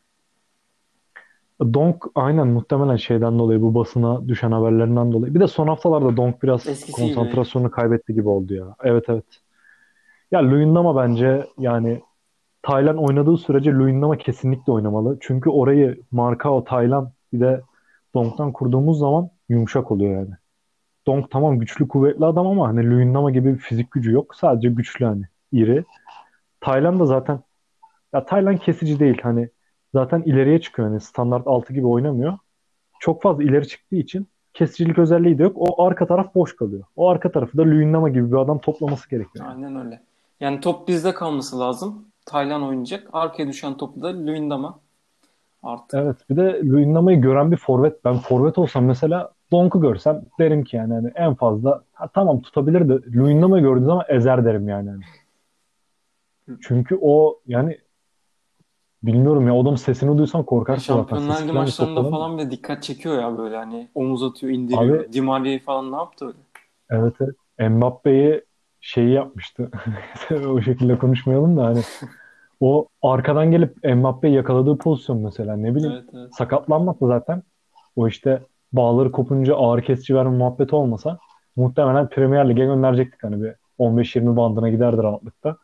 Donk 1.61 2.05
aynen 2.15 2.47
muhtemelen 2.47 2.95
şeyden 2.95 3.39
dolayı 3.39 3.61
bu 3.61 3.75
basına 3.75 4.27
düşen 4.27 4.51
haberlerinden 4.51 5.11
dolayı. 5.11 5.35
Bir 5.35 5.39
de 5.39 5.47
son 5.47 5.67
haftalarda 5.67 6.17
Donk 6.17 6.43
biraz 6.43 6.67
Eskisi 6.67 7.01
gibi. 7.01 7.15
konsantrasyonu 7.15 7.71
kaybetti 7.71 8.13
gibi 8.13 8.29
oldu 8.29 8.53
ya. 8.53 8.75
Evet 8.83 9.05
evet. 9.07 9.25
Ya 10.31 10.39
Luyendama 10.43 10.95
bence 10.95 11.47
yani 11.57 12.01
Taylan 12.61 12.97
oynadığı 12.97 13.37
sürece 13.37 13.71
Luyendama 13.71 14.17
kesinlikle 14.17 14.71
oynamalı. 14.71 15.17
Çünkü 15.21 15.49
orayı 15.49 16.01
Markao, 16.11 16.63
Taylan 16.63 17.11
bir 17.33 17.39
de 17.39 17.61
Donk'tan 18.13 18.51
kurduğumuz 18.51 18.99
zaman 18.99 19.29
yumuşak 19.49 19.91
oluyor 19.91 20.15
yani. 20.15 20.31
Donk 21.07 21.31
tamam 21.31 21.59
güçlü 21.59 21.87
kuvvetli 21.87 22.25
adam 22.25 22.47
ama 22.47 22.67
hani 22.67 22.89
Luyendama 22.89 23.31
gibi 23.31 23.53
bir 23.53 23.59
fizik 23.59 23.91
gücü 23.91 24.11
yok. 24.11 24.35
Sadece 24.35 24.69
güçlü 24.69 25.05
hani 25.05 25.23
iri. 25.51 25.85
Taylan 26.61 26.99
da 26.99 27.05
zaten 27.05 27.39
ya 28.13 28.25
Taylan 28.25 28.57
kesici 28.57 28.99
değil 28.99 29.17
hani 29.23 29.49
zaten 29.93 30.21
ileriye 30.21 30.61
çıkıyor 30.61 30.87
hani 30.87 31.01
standart 31.01 31.47
6 31.47 31.73
gibi 31.73 31.87
oynamıyor. 31.87 32.37
Çok 32.99 33.21
fazla 33.21 33.43
ileri 33.43 33.67
çıktığı 33.67 33.95
için 33.95 34.27
kesicilik 34.53 34.97
özelliği 34.97 35.37
de 35.37 35.43
yok. 35.43 35.53
O 35.55 35.83
arka 35.83 36.07
taraf 36.07 36.35
boş 36.35 36.55
kalıyor. 36.55 36.83
O 36.95 37.09
arka 37.09 37.31
tarafı 37.31 37.57
da 37.57 37.61
Luyendama 37.61 38.09
gibi 38.09 38.31
bir 38.31 38.37
adam 38.37 38.59
toplaması 38.59 39.09
gerekiyor. 39.09 39.45
yani. 39.45 39.65
Aynen 39.65 39.85
öyle. 39.85 40.01
Yani 40.39 40.59
top 40.59 40.87
bizde 40.87 41.13
kalması 41.13 41.59
lazım. 41.59 42.05
Taylan 42.25 42.63
oynayacak. 42.63 43.07
Arkaya 43.13 43.47
düşen 43.47 43.77
topu 43.77 44.01
da 44.01 44.07
Luyendama. 44.07 44.79
Artık 45.63 45.93
Evet 45.93 46.15
bir 46.29 46.35
de 46.35 46.61
Luyendama'yı 46.63 47.21
gören 47.21 47.51
bir 47.51 47.57
forvet. 47.57 48.05
Ben 48.05 48.17
forvet 48.17 48.57
olsam 48.57 48.85
mesela 48.85 49.31
Donk'u 49.51 49.81
görsem 49.81 50.21
derim 50.39 50.63
ki 50.63 50.75
yani 50.75 50.93
hani 50.93 51.11
en 51.15 51.35
fazla 51.35 51.83
ha, 51.93 52.07
tamam 52.07 52.41
tutabilir 52.41 52.89
de 52.89 52.93
Luyendama'yı 53.17 53.63
gördüğüm 53.63 53.85
zaman 53.85 54.05
ezer 54.07 54.45
derim 54.45 54.69
yani. 54.69 54.91
Çünkü 56.61 56.97
o 57.01 57.39
yani 57.47 57.77
bilmiyorum 59.03 59.47
ya 59.47 59.53
adamın 59.53 59.75
sesini 59.75 60.17
duysan 60.17 60.43
korkarsın 60.43 60.81
zaten. 60.93 61.17
Şampiyonlar 61.17 61.41
Ligi 61.41 61.51
falan 61.51 61.65
maçlarında 61.65 62.03
falan 62.11 62.37
bile 62.37 62.51
dikkat 62.51 62.83
çekiyor 62.83 63.21
ya 63.21 63.37
böyle 63.37 63.55
hani 63.55 63.89
omuz 63.95 64.23
atıyor, 64.23 64.53
indiriyor. 64.53 65.03
Abi- 65.03 65.13
Di 65.13 65.21
Maria'yı 65.21 65.63
falan 65.63 65.91
ne 65.91 65.95
yaptı 65.95 66.25
öyle? 66.25 66.37
Evet, 66.89 67.13
evet. 67.21 67.35
Mbappe'yi 67.71 68.43
şeyi 68.81 69.11
yapmıştı. 69.11 69.71
O 70.47 70.61
şekilde 70.61 70.97
konuşmayalım 70.97 71.57
da 71.57 71.63
hani 71.65 71.81
o 72.59 72.87
arkadan 73.01 73.51
gelip 73.51 73.83
Mbappe'yi 73.83 74.35
yakaladığı 74.35 74.77
pozisyon 74.77 75.17
mesela 75.17 75.55
ne 75.55 75.75
bileyim 75.75 75.91
Evet 75.93 76.05
evet. 76.13 76.33
sakatlanmasa 76.33 77.07
zaten 77.07 77.43
o 77.95 78.07
işte 78.07 78.41
bağları 78.73 79.11
kopunca 79.11 79.57
ağrı 79.57 79.81
kesici 79.81 80.15
verme 80.15 80.37
muhabbeti 80.37 80.75
olmasa 80.75 81.17
muhtemelen 81.55 82.09
Premier 82.09 82.49
Lig'e 82.49 82.65
gönderecektik 82.65 83.23
hani 83.23 83.43
bir 83.43 83.53
15-20 83.77 84.37
bandına 84.37 84.69
giderdi 84.69 85.03
rahatlıkla. 85.03 85.57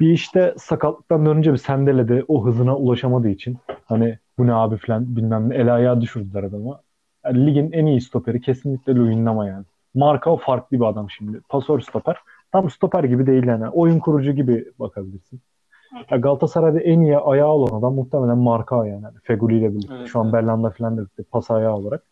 Bir 0.00 0.10
işte 0.10 0.54
sakatlıktan 0.58 1.26
dönünce 1.26 1.52
bir 1.52 1.58
sendeledi. 1.58 2.24
O 2.28 2.46
hızına 2.46 2.76
ulaşamadığı 2.76 3.28
için 3.28 3.58
hani 3.84 4.18
bu 4.38 4.46
ne 4.46 4.54
abi 4.54 4.76
falan 4.76 5.16
bilmem 5.16 5.50
ne 5.50 5.54
el 5.54 5.74
ayağı 5.74 6.00
düşürdüler 6.00 6.42
adamı. 6.42 6.80
Yani 7.24 7.46
ligin 7.46 7.72
en 7.72 7.86
iyi 7.86 8.00
stoperi 8.00 8.40
kesinlikle 8.40 8.94
Luyendama 8.94 9.46
yani. 9.46 9.64
Marka 9.94 10.30
o 10.30 10.36
farklı 10.36 10.80
bir 10.80 10.84
adam 10.84 11.10
şimdi. 11.10 11.40
Pasör 11.48 11.80
stoper. 11.80 12.16
Tam 12.52 12.70
stoper 12.70 13.04
gibi 13.04 13.26
değil 13.26 13.44
yani. 13.46 13.68
Oyun 13.68 13.98
kurucu 13.98 14.32
gibi 14.32 14.64
bakabilirsin. 14.78 15.40
Ya 16.10 16.16
Galatasaray'da 16.16 16.80
en 16.80 17.00
iyi 17.00 17.18
ayağı 17.18 17.48
olan 17.48 17.78
adam 17.78 17.94
muhtemelen 17.94 18.38
Marka 18.38 18.86
yani. 18.86 19.04
Feguli 19.22 19.58
ile 19.58 19.74
birlikte. 19.74 19.94
Evet, 19.94 20.08
Şu 20.08 20.20
an 20.20 20.24
evet. 20.24 20.34
Belhanda 20.34 20.70
falan 20.70 20.96
da 20.96 21.00
birlikte 21.00 21.22
pas 21.22 21.50
ayağı 21.50 21.74
olarak. 21.74 22.02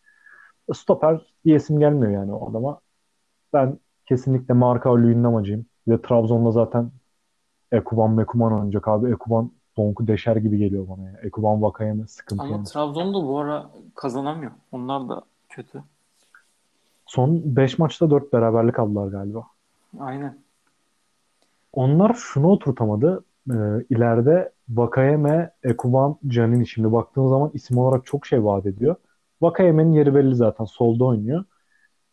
Stoper 0.73 1.21
diyesim 1.45 1.79
gelmiyor 1.79 2.11
yani 2.11 2.33
o 2.33 2.49
adama. 2.49 2.79
Ben 3.53 3.79
kesinlikle 4.05 4.53
Marka 4.53 4.95
Luyendamacıyım. 4.95 5.65
De 5.87 6.01
Trabzon'da 6.01 6.51
zaten 6.51 6.91
Ekuban 7.71 8.11
Mekuman 8.11 8.53
oynayacak 8.53 8.87
abi. 8.87 9.11
Ekuban 9.11 9.51
Donk'u 9.77 10.07
deşer 10.07 10.35
gibi 10.35 10.57
geliyor 10.57 10.87
bana 10.89 11.09
ya. 11.09 11.19
Ekuban 11.23 11.61
Vakayeme 11.61 12.07
sıkıntı 12.07 12.43
Ama 12.43 12.51
yani. 12.51 12.65
Trabzon'da 12.65 13.27
bu 13.27 13.39
ara 13.39 13.69
kazanamıyor. 13.95 14.51
Onlar 14.71 15.09
da 15.09 15.21
kötü. 15.49 15.83
Son 17.05 17.41
5 17.45 17.79
maçta 17.79 18.09
4 18.09 18.33
beraberlik 18.33 18.79
aldılar 18.79 19.07
galiba. 19.07 19.43
Aynen. 19.99 20.37
Onlar 21.73 22.13
şunu 22.13 22.47
oturtamadı. 22.47 23.23
Ee, 23.51 23.53
ileride 23.89 24.51
Vakayeme, 24.69 25.51
Ekuban, 25.63 26.15
Canini. 26.27 26.67
Şimdi 26.67 26.91
baktığın 26.91 27.29
zaman 27.29 27.51
isim 27.53 27.77
olarak 27.77 28.05
çok 28.05 28.25
şey 28.25 28.45
vaat 28.45 28.65
ediyor. 28.65 28.95
Vakayeme'nin 29.41 29.91
yeri 29.91 30.15
belli 30.15 30.35
zaten. 30.35 30.65
Solda 30.65 31.05
oynuyor. 31.05 31.43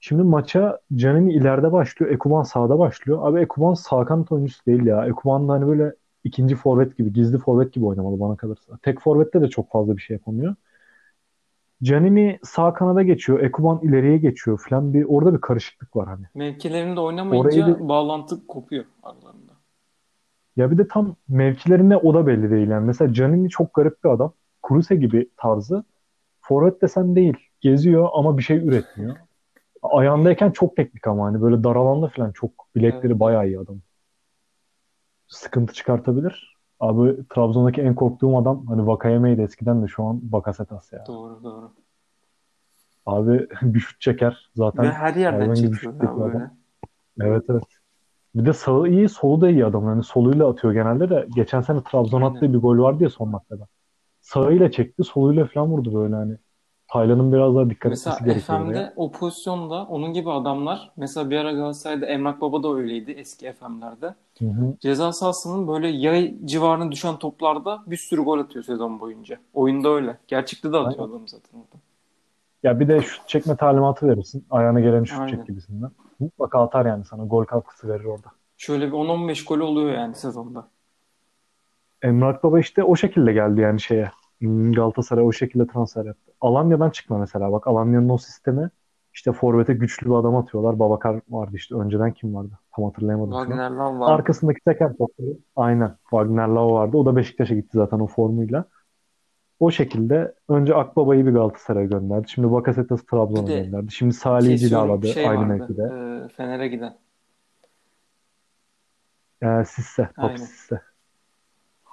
Şimdi 0.04 0.22
maça 0.22 0.80
Canini 0.94 1.32
ileride 1.32 1.72
başlıyor. 1.72 2.12
Ekuban 2.12 2.42
sağda 2.42 2.78
başlıyor. 2.78 3.18
Abi 3.22 3.40
Ekuban 3.40 3.74
sağ 3.74 4.04
kanat 4.04 4.32
oyuncusu 4.32 4.66
değil 4.66 4.86
ya. 4.86 5.06
Ekuban 5.06 5.48
da 5.48 5.52
hani 5.52 5.66
böyle 5.66 5.94
ikinci 6.24 6.56
forvet 6.56 6.96
gibi, 6.96 7.12
gizli 7.12 7.38
forvet 7.38 7.72
gibi 7.72 7.84
oynamalı 7.84 8.20
bana 8.20 8.36
kalırsa. 8.36 8.78
Tek 8.82 9.00
forvette 9.00 9.40
de 9.40 9.48
çok 9.48 9.72
fazla 9.72 9.96
bir 9.96 10.02
şey 10.02 10.14
yapamıyor. 10.14 10.54
Canini 11.82 12.38
sağ 12.42 12.74
kanada 12.74 13.02
geçiyor. 13.02 13.40
Ekuban 13.40 13.80
ileriye 13.82 14.18
geçiyor 14.18 14.60
falan. 14.68 14.94
Bir, 14.94 15.04
orada 15.04 15.34
bir 15.34 15.40
karışıklık 15.40 15.96
var 15.96 16.08
hani. 16.08 16.26
Mevkilerinde 16.34 17.00
oynamayınca 17.00 17.48
Orayı 17.48 17.66
da- 17.66 17.88
bağlantı 17.88 18.46
kopuyor 18.46 18.84
aralarında. 19.02 19.52
Ya 20.56 20.70
bir 20.70 20.78
de 20.78 20.88
tam 20.88 21.16
mevkilerinde 21.28 21.96
o 21.96 22.14
da 22.14 22.26
belli 22.26 22.50
değil. 22.50 22.68
Yani 22.68 22.86
mesela 22.86 23.12
Canini 23.12 23.48
çok 23.50 23.74
garip 23.74 24.04
bir 24.04 24.08
adam. 24.08 24.32
Kruse 24.62 24.96
gibi 24.96 25.28
tarzı. 25.36 25.84
Forvet 26.40 26.82
desen 26.82 27.16
değil. 27.16 27.36
Geziyor 27.60 28.08
ama 28.12 28.38
bir 28.38 28.42
şey 28.42 28.56
üretmiyor. 28.56 29.16
Ayağındayken 29.82 30.50
çok 30.50 30.76
teknik 30.76 31.06
ama 31.06 31.26
hani 31.26 31.42
böyle 31.42 31.64
dar 31.64 31.76
alanda 31.76 32.08
falan 32.08 32.32
çok 32.32 32.50
bilekleri 32.76 33.06
Evet. 33.06 33.20
bayağı 33.20 33.46
iyi 33.46 33.58
adam. 33.58 33.80
Sıkıntı 35.28 35.72
çıkartabilir. 35.74 36.56
Abi 36.80 37.16
Trabzon'daki 37.34 37.80
en 37.80 37.94
korktuğum 37.94 38.38
adam 38.38 38.66
hani 38.66 38.86
Vakayeme'ydi 38.86 39.42
eskiden 39.42 39.82
de 39.82 39.88
şu 39.88 40.04
an 40.04 40.32
Bakasetas 40.32 40.92
ya. 40.92 41.04
Doğru 41.06 41.42
doğru. 41.44 41.72
Abi 43.06 43.48
bir 43.62 43.80
şut 43.80 44.00
çeker 44.00 44.50
zaten. 44.54 44.84
Ve 44.84 44.90
her 44.90 45.14
yerden 45.14 45.54
çekiyor 45.54 45.94
ya 46.02 46.16
böyle. 46.16 46.36
adam. 46.36 46.56
Evet 47.20 47.44
evet. 47.48 47.62
Bir 48.34 48.46
de 48.46 48.52
sağı 48.52 48.88
iyi, 48.88 49.08
solu 49.08 49.40
da 49.40 49.50
iyi 49.50 49.66
adam. 49.66 49.86
Yani 49.86 50.02
soluyla 50.04 50.48
atıyor 50.48 50.72
genelde 50.74 51.10
de. 51.10 51.26
Geçen 51.34 51.60
sene 51.60 51.82
Trabzon 51.82 52.22
attığı 52.22 52.52
bir 52.52 52.58
gol 52.58 52.78
vardı 52.78 53.02
ya 53.02 53.10
son 53.10 53.32
dakikada. 53.32 53.66
Sağıyla 54.20 54.70
çekti, 54.70 55.04
soluyla 55.04 55.46
falan 55.46 55.68
vurdu 55.68 55.94
böyle 55.94 56.14
hani. 56.14 56.36
Taylan'ın 56.92 57.32
biraz 57.32 57.54
daha 57.54 57.70
dikkat 57.70 57.90
Mesela 57.90 58.16
etmesi 58.16 58.34
gerekiyor 58.34 58.60
oraya. 58.60 58.72
FM'de 58.72 58.92
o 58.96 59.12
pozisyonda 59.12 59.84
onun 59.84 60.12
gibi 60.12 60.30
adamlar 60.30 60.92
mesela 60.96 61.30
bir 61.30 61.36
ara 61.36 61.52
Galatasaray'da 61.52 62.06
Emrah 62.06 62.40
Baba 62.40 62.62
da 62.62 62.74
öyleydi 62.74 63.10
eski 63.12 63.52
FM'lerde. 63.52 64.14
Hı 64.38 64.44
hı. 64.44 64.74
Ceza 64.80 65.12
sahasının 65.12 65.68
böyle 65.68 65.88
yay 65.88 66.34
civarına 66.44 66.92
düşen 66.92 67.16
toplarda 67.16 67.82
bir 67.86 67.96
sürü 67.96 68.22
gol 68.22 68.38
atıyor 68.38 68.64
sezon 68.64 69.00
boyunca. 69.00 69.38
Oyunda 69.54 69.88
öyle. 69.88 70.18
Gerçekte 70.28 70.72
de 70.72 70.76
atıyor 70.76 71.08
adam 71.08 71.28
zaten 71.28 71.58
orada. 71.58 71.82
Ya 72.62 72.80
bir 72.80 72.88
de 72.88 73.00
şut 73.00 73.28
çekme 73.28 73.56
talimatı 73.56 74.08
verirsin. 74.08 74.46
Ayağına 74.50 74.80
gelen 74.80 75.04
şut 75.04 75.20
Aynen. 75.20 75.36
çek 75.36 75.46
gibisinden. 75.46 75.90
Mutlaka 76.20 76.62
atar 76.62 76.86
yani 76.86 77.04
sana. 77.04 77.24
Gol 77.24 77.44
katkısı 77.44 77.88
verir 77.88 78.04
orada. 78.04 78.28
Şöyle 78.56 78.86
bir 78.86 78.92
10-15 78.92 79.48
gol 79.48 79.60
oluyor 79.60 79.92
yani 79.92 80.14
sezonda. 80.14 80.68
Emrah 82.02 82.42
Baba 82.42 82.60
işte 82.60 82.84
o 82.84 82.96
şekilde 82.96 83.32
geldi 83.32 83.60
yani 83.60 83.80
şeye. 83.80 84.10
Galatasaray 84.72 85.24
o 85.24 85.32
şekilde 85.32 85.66
transfer 85.66 86.04
yaptı. 86.04 86.31
Alanya'dan 86.42 86.90
çıkma 86.90 87.18
mesela. 87.18 87.52
Bak 87.52 87.66
Alanya'nın 87.66 88.08
o 88.08 88.18
sistemi 88.18 88.70
işte 89.14 89.32
forvete 89.32 89.74
güçlü 89.74 90.06
bir 90.06 90.14
adam 90.14 90.36
atıyorlar. 90.36 90.78
Babakar 90.78 91.20
vardı 91.30 91.52
işte. 91.54 91.74
Önceden 91.74 92.12
kim 92.12 92.34
vardı? 92.34 92.58
Tam 92.76 92.84
hatırlayamadım. 92.84 93.32
Wagner 93.32 93.70
Love 93.70 93.98
var. 93.98 94.14
Arkasındaki 94.14 94.60
teker 94.60 94.92
topları. 94.96 95.28
Aynen. 95.56 95.96
Wagner 96.10 96.48
Love 96.48 96.72
vardı. 96.72 96.96
O 96.96 97.06
da 97.06 97.16
Beşiktaş'a 97.16 97.54
gitti 97.54 97.70
zaten 97.72 97.98
o 98.00 98.06
formuyla. 98.06 98.64
O 99.60 99.70
şekilde 99.70 100.34
önce 100.48 100.74
Akbaba'yı 100.74 101.26
bir 101.26 101.32
Galatasaray'a 101.32 101.86
gönderdi. 101.86 102.28
Şimdi 102.28 102.52
Bakasetas 102.52 103.02
Trabzon'a 103.02 103.48
gönderdi. 103.48 103.92
Şimdi 103.92 104.12
Salih'i 104.14 104.58
cilaladı 104.58 105.02
bir 105.02 105.08
şey 105.08 105.28
aynı 105.28 105.40
vardı. 105.40 105.58
mevkide. 105.58 105.82
Ee, 105.82 106.28
Fener'e 106.28 106.68
giden. 106.68 106.96
Ee, 109.42 109.64
Sisse, 109.64 110.08
Aynen. 110.16 110.36
Sisse. 110.36 110.80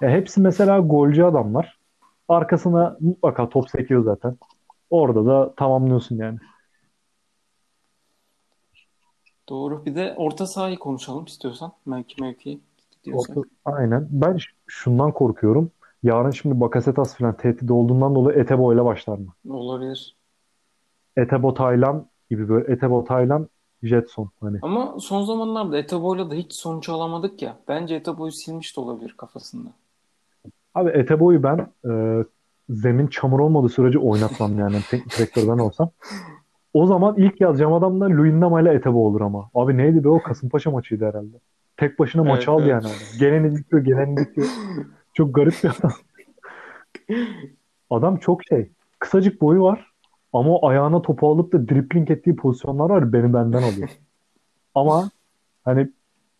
Ya 0.00 0.10
hepsi 0.10 0.40
mesela 0.40 0.78
golcü 0.78 1.22
adamlar. 1.22 1.79
Arkasına 2.30 2.96
mutlaka 3.00 3.48
top 3.48 3.70
sekiyor 3.70 4.04
zaten. 4.04 4.36
Orada 4.90 5.26
da 5.26 5.54
tamamlıyorsun 5.54 6.16
yani. 6.16 6.38
Doğru. 9.48 9.84
Bir 9.86 9.94
de 9.94 10.14
orta 10.16 10.46
sahayı 10.46 10.78
konuşalım 10.78 11.24
istiyorsan. 11.24 11.72
Mevki 11.86 12.22
mevki. 12.22 12.60
Orta, 13.12 13.40
aynen. 13.64 14.08
Ben 14.10 14.38
şundan 14.66 15.12
korkuyorum. 15.12 15.70
Yarın 16.02 16.30
şimdi 16.30 16.60
Bakasetas 16.60 17.16
falan 17.16 17.36
tehdit 17.36 17.70
olduğundan 17.70 18.14
dolayı 18.14 18.38
Etebo 18.38 18.74
ile 18.74 18.84
başlar 18.84 19.18
mı? 19.18 19.34
Olabilir. 19.48 20.16
Etebo 21.16 21.54
Taylan 21.54 22.06
gibi 22.30 22.48
böyle 22.48 22.72
Etebo 22.72 23.04
Taylan 23.04 23.48
Jetson 23.82 24.30
hani. 24.40 24.58
Ama 24.62 24.96
son 25.00 25.24
zamanlarda 25.24 25.78
Etebo'yla 25.78 26.30
da 26.30 26.34
hiç 26.34 26.52
sonuç 26.52 26.88
alamadık 26.88 27.42
ya. 27.42 27.56
Bence 27.68 27.94
Etebo'yu 27.94 28.32
silmiş 28.32 28.76
de 28.76 28.80
olabilir 28.80 29.14
kafasında. 29.16 29.68
Abi 30.74 30.90
Etebo'yu 30.90 31.42
ben 31.42 31.66
e, 31.90 32.24
zemin 32.68 33.06
çamur 33.06 33.40
olmadığı 33.40 33.68
sürece 33.68 33.98
oynatmam 33.98 34.58
yani 34.58 34.76
teknik 34.90 35.18
direktör 35.18 35.42
ben 35.42 35.58
olsam. 35.58 35.90
O 36.74 36.86
zaman 36.86 37.14
ilk 37.16 37.40
yazacağım 37.40 37.72
adam 37.72 38.00
da 38.00 38.04
Luyendama 38.04 38.60
ile 38.60 38.74
Etebo 38.74 39.06
olur 39.06 39.20
ama. 39.20 39.50
Abi 39.54 39.76
neydi 39.76 40.04
be 40.04 40.08
o 40.08 40.22
Kasımpaşa 40.22 40.70
maçıydı 40.70 41.06
herhalde. 41.06 41.36
Tek 41.76 41.98
başına 41.98 42.22
Evet, 42.22 42.32
maçı 42.32 42.50
aldı 42.50 42.62
evet. 42.62 42.70
yani 42.70 42.86
adam. 42.86 43.18
Geleni 43.18 43.56
dikiyor, 43.56 43.84
geleni 43.84 44.16
dikiyor. 44.16 44.46
Çok 45.14 45.34
garip 45.34 45.54
bir 45.64 45.70
adam. 45.80 45.92
Adam 47.90 48.16
çok 48.16 48.44
şey. 48.44 48.70
Kısacık 48.98 49.40
boyu 49.40 49.62
var. 49.62 49.90
Ama 50.32 50.58
ayağına 50.62 51.02
topu 51.02 51.30
alıp 51.30 51.52
da 51.52 51.68
dripling 51.68 52.10
ettiği 52.10 52.36
pozisyonlar 52.36 52.90
var. 52.90 53.12
Beni 53.12 53.34
benden 53.34 53.62
alıyor. 53.62 53.88
Ama 54.74 55.10
hani 55.64 55.90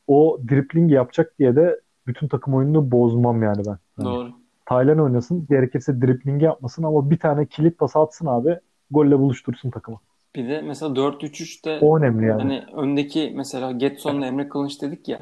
o 0.06 0.38
dripling 0.50 0.92
yapacak 0.92 1.38
diye 1.38 1.56
de 1.56 1.80
bütün 2.06 2.28
takım 2.28 2.54
oyununu 2.54 2.90
bozmam 2.90 3.42
yani 3.42 3.62
ben. 3.66 3.78
Doğru. 4.04 4.30
Taylan 4.66 4.99
oynasın. 4.99 5.47
Gerekirse 5.50 6.00
dripling 6.02 6.42
yapmasın 6.42 6.83
ama 6.83 7.11
bir 7.11 7.19
tane 7.19 7.47
kilit 7.47 7.78
pas 7.78 7.97
atsın 7.97 8.26
abi. 8.26 8.59
Golle 8.90 9.19
buluştursun 9.19 9.71
takımı. 9.71 9.99
Bir 10.37 10.49
de 10.49 10.62
mesela 10.62 10.97
4-3-3'te 10.97 11.78
O 11.83 11.99
önemli 11.99 12.26
yani. 12.26 12.42
hani 12.42 12.64
öndeki 12.73 13.33
mesela 13.37 13.73
Getson'la 13.73 14.26
Emre 14.26 14.49
Kılınç 14.49 14.83
dedik 14.83 15.09
ya. 15.09 15.21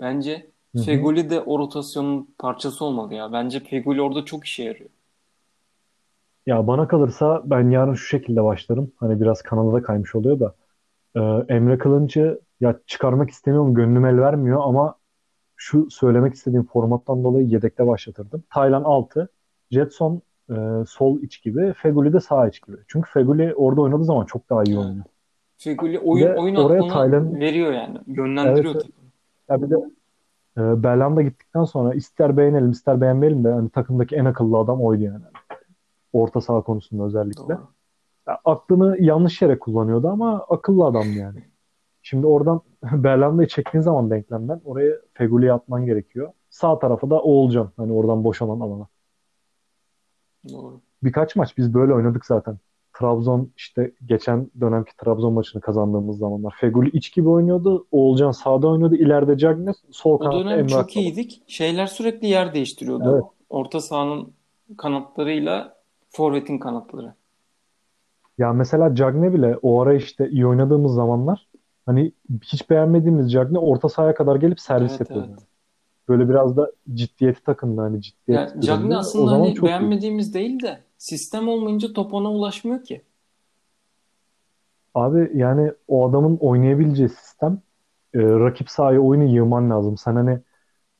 Bence. 0.00 0.50
Feguli 0.84 1.30
de 1.30 1.40
o 1.40 1.58
rotasyonun 1.58 2.34
parçası 2.38 2.84
olmalı 2.84 3.14
ya. 3.14 3.32
Bence 3.32 3.60
Feguli 3.60 4.02
orada 4.02 4.24
çok 4.24 4.46
işe 4.46 4.64
yarıyor. 4.64 4.90
Ya 6.46 6.66
bana 6.66 6.88
kalırsa 6.88 7.42
ben 7.44 7.70
yarın 7.70 7.94
şu 7.94 8.06
şekilde 8.06 8.44
başlarım. 8.44 8.92
Hani 8.96 9.20
biraz 9.20 9.42
Kanada'da 9.42 9.82
kaymış 9.82 10.14
oluyor 10.14 10.40
da. 10.40 10.54
Ee, 11.16 11.54
Emre 11.54 11.78
Kılınç'ı 11.78 12.40
ya 12.60 12.80
çıkarmak 12.86 13.30
istemiyorum. 13.30 13.74
Gönlüm 13.74 14.06
el 14.06 14.18
vermiyor 14.20 14.60
ama 14.64 14.94
şu 15.60 15.90
söylemek 15.90 16.34
istediğim 16.34 16.64
formattan 16.64 17.24
dolayı 17.24 17.46
yedekte 17.46 17.86
başlatırdım. 17.86 18.42
Taylan 18.50 18.82
6, 18.82 19.28
Jetson 19.70 20.22
e, 20.50 20.54
sol 20.88 21.20
iç 21.22 21.42
gibi, 21.42 21.72
Feguli 21.72 22.12
de 22.12 22.20
sağ 22.20 22.48
iç 22.48 22.62
gibi. 22.66 22.76
Çünkü 22.88 23.10
Feguli 23.10 23.54
orada 23.54 23.80
oynadığı 23.80 24.04
zaman 24.04 24.24
çok 24.24 24.50
daha 24.50 24.64
iyi 24.64 24.78
oynuyor. 24.78 25.04
Feguli 25.58 25.98
oyun 25.98 26.26
Ve 26.26 26.38
oyun 26.38 26.54
oraya 26.54 26.88
Taylan 26.88 27.40
veriyor 27.40 27.72
yani. 27.72 27.98
Yönlendiriyor 28.06 28.74
Evet, 28.74 28.86
ya 29.48 29.62
bir 29.62 29.70
de 29.70 29.76
e, 30.56 30.82
Belhanda 30.82 31.22
gittikten 31.22 31.64
sonra 31.64 31.94
ister 31.94 32.36
beğenelim 32.36 32.70
ister 32.70 33.00
beğenmeyelim 33.00 33.44
de 33.44 33.52
hani 33.52 33.70
takımdaki 33.70 34.16
en 34.16 34.24
akıllı 34.24 34.58
adam 34.58 34.82
oydu 34.82 35.02
yani. 35.02 35.24
Orta 36.12 36.40
saha 36.40 36.62
konusunda 36.62 37.04
özellikle. 37.04 37.42
Doğru. 37.42 37.68
Ya, 38.28 38.38
aklını 38.44 38.96
yanlış 39.00 39.42
yere 39.42 39.58
kullanıyordu 39.58 40.08
ama 40.08 40.46
akıllı 40.48 40.84
adam 40.84 41.12
yani. 41.12 41.49
Şimdi 42.10 42.26
oradan 42.26 42.60
Berlanda'yı 42.82 43.48
çektiğin 43.48 43.82
zaman 43.82 44.10
denklemden 44.10 44.60
oraya 44.64 44.92
Feguli'yi 45.14 45.52
atman 45.52 45.86
gerekiyor. 45.86 46.32
Sağ 46.50 46.78
tarafa 46.78 47.10
da 47.10 47.22
Oğulcan. 47.22 47.70
Hani 47.76 47.92
oradan 47.92 48.24
boşalan 48.24 48.60
alana. 48.60 48.86
Doğru. 50.52 50.80
Birkaç 51.02 51.36
maç 51.36 51.58
biz 51.58 51.74
böyle 51.74 51.94
oynadık 51.94 52.26
zaten. 52.26 52.58
Trabzon 52.98 53.50
işte 53.56 53.92
geçen 54.06 54.50
dönemki 54.60 54.96
Trabzon 54.96 55.32
maçını 55.32 55.62
kazandığımız 55.62 56.18
zamanlar. 56.18 56.54
Feguli 56.60 56.90
iç 56.90 57.14
gibi 57.14 57.28
oynuyordu. 57.28 57.86
Oğulcan 57.90 58.30
sağda 58.30 58.68
oynuyordu. 58.68 58.94
İleride 58.94 59.38
Cagney. 59.38 59.74
Sol 59.90 60.14
O 60.14 60.18
kanatta 60.18 60.38
dönem 60.38 60.58
Emre 60.58 60.68
çok 60.68 60.80
Akbaba. 60.80 61.00
iyiydik. 61.00 61.42
Şeyler 61.46 61.86
sürekli 61.86 62.26
yer 62.26 62.54
değiştiriyordu. 62.54 63.12
Evet. 63.14 63.24
Orta 63.50 63.80
sahanın 63.80 64.32
kanatlarıyla 64.76 65.76
forvetin 66.08 66.58
kanatları. 66.58 67.14
Ya 68.38 68.52
mesela 68.52 68.94
Cagney 68.94 69.32
bile 69.32 69.58
o 69.62 69.80
ara 69.80 69.94
işte 69.94 70.28
iyi 70.30 70.46
oynadığımız 70.46 70.94
zamanlar 70.94 71.49
hani 71.86 72.12
hiç 72.42 72.70
beğenmediğimiz 72.70 73.32
Cagney 73.32 73.60
orta 73.64 73.88
sahaya 73.88 74.14
kadar 74.14 74.36
gelip 74.36 74.60
servis 74.60 74.90
Evet, 74.90 75.00
yapıyordu. 75.00 75.28
evet. 75.30 75.46
Böyle 76.08 76.28
biraz 76.28 76.56
da 76.56 76.72
ciddiyeti 76.94 77.44
takındı 77.44 77.80
hani 77.80 78.02
ciddiyet 78.02 78.40
Ya 78.40 78.46
ürünü. 78.48 78.62
Cagney 78.62 78.96
aslında 78.96 79.30
hani 79.32 79.54
çok 79.54 79.64
iyi. 79.64 79.66
beğenmediğimiz 79.68 80.34
değil 80.34 80.62
de 80.62 80.80
sistem 80.98 81.48
olmayınca 81.48 81.92
top 81.92 82.14
ona 82.14 82.32
ulaşmıyor 82.32 82.84
ki. 82.84 83.02
Abi 84.94 85.30
yani 85.34 85.72
o 85.88 86.08
adamın 86.10 86.36
oynayabileceği 86.36 87.08
sistem 87.08 87.62
e, 88.14 88.18
rakip 88.18 88.70
sahaya 88.70 89.00
oyunu 89.00 89.24
yığman 89.24 89.70
lazım. 89.70 89.96
Sen 89.96 90.14
hani 90.14 90.30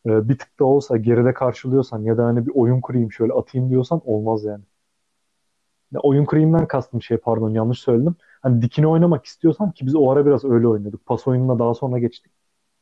e, 0.07 0.29
bir 0.29 0.38
tık 0.38 0.61
da 0.61 0.64
olsa 0.64 0.97
geride 0.97 1.35
karşılıyorsan 1.35 2.03
ya 2.03 2.19
da 2.19 2.25
hani 2.27 2.47
bir 2.47 2.53
oyun 2.55 2.81
kurayım 2.81 3.12
şöyle 3.12 3.33
atayım 3.33 3.71
diyorsan 3.71 4.01
olmaz 4.05 4.45
yani. 4.45 4.64
Ya 5.93 6.01
oyun 6.01 6.25
kurayımdan 6.25 6.69
kastım 6.69 7.03
şey 7.03 7.16
pardon 7.16 7.51
yanlış 7.51 7.79
söyledim. 7.79 8.14
Hani 8.40 8.62
dikine 8.62 8.87
oynamak 8.87 9.24
istiyorsan 9.24 9.70
ki 9.70 9.87
biz 9.87 9.94
o 9.94 10.11
ara 10.11 10.26
biraz 10.26 10.44
öyle 10.44 10.68
oynadık. 10.68 11.07
Pas 11.07 11.26
oyununa 11.29 11.59
daha 11.59 11.74
sonra 11.74 11.98
geçtik. 11.98 12.33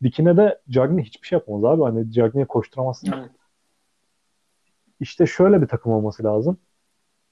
Dikine 0.03 0.37
de 0.37 0.61
Cagney 0.68 1.05
hiçbir 1.05 1.27
şey 1.27 1.37
yapamaz 1.37 1.64
abi. 1.64 1.83
Hani 1.83 2.12
Cagney'e 2.12 2.47
koşturamazsın. 2.47 3.12
Evet. 3.18 3.31
İşte 5.01 5.27
şöyle 5.27 5.62
bir 5.62 5.66
takım 5.66 5.92
olması 5.92 6.25
lazım. 6.25 6.59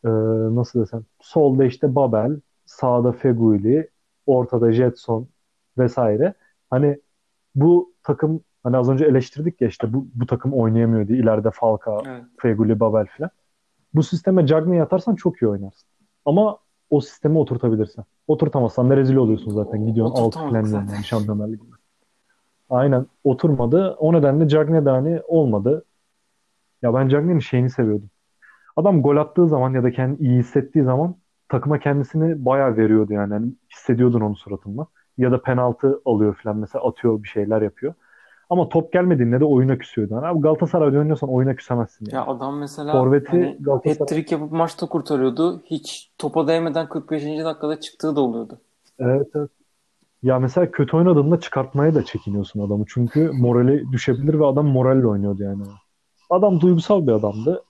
Ee, 0.04 0.08
nasıl 0.54 0.80
desem. 0.80 1.04
Solda 1.20 1.64
işte 1.64 1.94
Babel, 1.94 2.40
sağda 2.66 3.12
Feguli, 3.12 3.90
ortada 4.26 4.72
Jetson 4.72 5.28
vesaire. 5.78 6.34
Hani 6.70 7.00
bu 7.54 7.94
takım 8.02 8.40
hani 8.62 8.76
az 8.76 8.88
önce 8.88 9.04
eleştirdik 9.04 9.60
ya 9.60 9.68
işte 9.68 9.92
bu, 9.92 10.08
bu 10.14 10.26
takım 10.26 10.52
oynayamıyor 10.54 11.08
diye. 11.08 11.18
İleride 11.18 11.50
Falcao, 11.50 12.02
Evet. 12.06 12.24
Feguli, 12.38 12.80
Babel 12.80 13.06
filan. 13.06 13.30
Bu 13.94 14.02
sisteme 14.02 14.46
Cagney 14.46 14.80
atarsan 14.80 15.14
çok 15.14 15.42
iyi 15.42 15.48
oynarsın. 15.48 15.88
Ama 16.24 16.58
o 16.90 17.00
sistemi 17.00 17.38
oturtabilirsen. 17.38 18.04
Oturtamazsan 18.28 18.90
da 18.90 18.96
rezil 18.96 19.16
oluyorsun 19.16 19.50
zaten. 19.50 19.86
Gidiyorsun 19.86 20.14
alt 20.14 20.34
zaten. 20.34 20.92
yani 20.92 21.04
Şampiyonlar 21.04 21.48
Ligi'nde. 21.48 21.76
Aynen 22.70 23.06
oturmadı. 23.24 23.96
O 23.98 24.12
nedenle 24.12 24.48
Cagney 24.48 24.84
de 24.84 24.90
hani 24.90 25.20
olmadı. 25.28 25.84
Ya 26.82 26.94
ben 26.94 27.08
Cagney'in 27.08 27.38
şeyini 27.38 27.70
seviyordum. 27.70 28.10
Adam 28.76 29.02
gol 29.02 29.16
attığı 29.16 29.48
zaman 29.48 29.74
ya 29.74 29.82
da 29.82 29.92
kendini 29.92 30.28
iyi 30.28 30.38
hissettiği 30.38 30.84
zaman 30.84 31.16
takıma 31.48 31.78
kendisini 31.78 32.44
bayağı 32.44 32.76
veriyordu 32.76 33.12
yani. 33.12 33.32
Hani 33.32 33.52
hissediyordun 33.72 34.20
onun 34.20 34.34
suratında. 34.34 34.86
Ya 35.18 35.32
da 35.32 35.42
penaltı 35.42 36.00
alıyor 36.04 36.38
falan 36.42 36.56
mesela 36.56 36.88
atıyor 36.88 37.22
bir 37.22 37.28
şeyler 37.28 37.62
yapıyor. 37.62 37.94
Ama 38.50 38.68
top 38.68 38.92
gelmediğinde 38.92 39.40
de 39.40 39.44
oyuna 39.44 39.78
küsüyordu. 39.78 40.14
Yani 40.14 40.26
abi 40.26 40.40
Galatasaray'da 40.40 40.98
oynuyorsan 40.98 41.30
oyuna 41.30 41.54
küsemezsin 41.56 42.06
yani. 42.10 42.14
Ya 42.14 42.32
adam 42.32 42.58
mesela 42.58 42.92
Forveti 42.92 43.30
hani 43.30 43.56
Galatasaray- 43.60 43.98
hat-trick 43.98 44.32
yapıp 44.34 44.52
maçta 44.52 44.86
kurtarıyordu. 44.86 45.62
Hiç 45.64 46.10
topa 46.18 46.48
değmeden 46.48 46.88
45. 46.88 47.44
dakikada 47.44 47.80
çıktığı 47.80 48.16
da 48.16 48.20
oluyordu. 48.20 48.60
Evet, 48.98 49.26
evet. 49.34 49.50
Ya 50.22 50.38
mesela 50.38 50.70
kötü 50.70 50.96
oynadığında 50.96 51.40
çıkartmaya 51.40 51.94
da 51.94 52.04
çekiniyorsun 52.04 52.66
adamı. 52.66 52.84
Çünkü 52.88 53.30
morali 53.32 53.92
düşebilir 53.92 54.38
ve 54.38 54.46
adam 54.46 54.66
moralle 54.66 55.06
oynuyordu 55.06 55.42
yani. 55.42 55.62
Adam 56.30 56.60
duygusal 56.60 57.06
bir 57.06 57.12
adamdı. 57.12 57.62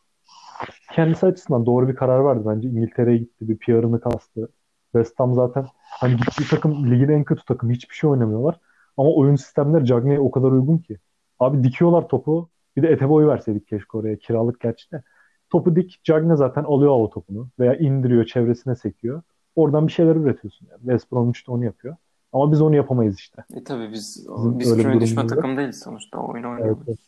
kendisi 0.93 1.27
açısından 1.27 1.67
doğru 1.67 1.89
bir 1.89 1.95
karar 1.97 2.25
verdi 2.25 2.43
bence. 2.47 2.69
İngiltere'ye 2.69 3.19
gitti, 3.19 3.49
bir 3.49 3.57
PR'ını 3.59 4.01
kastı. 4.01 4.49
West 4.93 5.21
Ham 5.21 5.35
zaten 5.35 5.67
hani 6.01 6.17
gittiği 6.17 6.49
takım 6.51 6.91
ligin 6.91 7.09
en 7.09 7.25
kötü 7.25 7.45
takımı. 7.45 7.73
Hiçbir 7.73 7.95
şey 7.95 8.11
oynamıyorlar. 8.11 8.61
Ama 8.97 9.11
oyun 9.11 9.37
sistemleri 9.37 9.85
Cagney'e 9.87 10.21
o 10.21 10.31
kadar 10.31 10.53
uygun 10.53 10.79
ki. 10.79 10.99
Abi 11.39 11.65
dikiyorlar 11.65 12.09
topu. 12.09 12.49
Bir 12.77 12.83
de 12.83 12.89
Ete 12.89 13.09
boyu 13.09 13.29
verseydik 13.29 13.67
keşke 13.67 13.99
oraya. 13.99 14.17
Kiralık 14.19 14.61
gerçi 14.61 14.93
de. 14.93 15.03
Topu 15.51 15.77
dik. 15.77 16.01
Cagney 16.05 16.37
zaten 16.37 16.65
alıyor 16.65 16.91
o 16.91 17.11
topunu. 17.11 17.49
Veya 17.59 17.75
indiriyor, 17.77 18.25
çevresine 18.25 18.77
sekiyor. 18.77 19.23
Oradan 19.57 19.87
bir 19.87 19.93
şeyler 19.93 20.17
üretiyorsun. 20.17 20.67
Yani. 20.71 20.81
West 20.81 21.13
Bromwich 21.13 21.49
de 21.49 21.51
onu 21.53 21.65
yapıyor. 21.65 21.97
Ama 22.33 22.53
biz 22.53 22.61
onu 22.63 22.77
yapamayız 22.77 23.19
işte. 23.19 23.45
E 23.55 23.65
tabii 23.65 23.93
biz 23.93 24.27
Bizim 24.37 24.59
biz 24.59 24.77
küme 24.77 25.01
düşme 25.01 25.27
takım 25.27 25.57
değiliz 25.57 25.81
sonuçta. 25.85 26.19
Oyun 26.19 26.45
Evet, 26.45 26.59
oynuyoruz. 26.59 26.83
evet. 26.89 26.99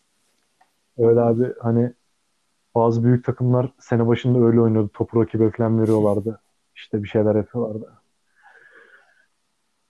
Öyle 0.99 1.21
abi 1.21 1.53
hani 1.61 1.93
bazı 2.75 3.05
büyük 3.05 3.25
takımlar 3.25 3.73
sene 3.79 4.07
başında 4.07 4.47
öyle 4.47 4.61
oynuyordu. 4.61 4.91
Topu 4.95 5.21
rakibe 5.23 5.51
falan 5.51 5.83
veriyorlardı. 5.83 6.41
İşte 6.77 7.03
bir 7.03 7.09
şeyler 7.09 7.35
yapıyorlardı. 7.35 7.93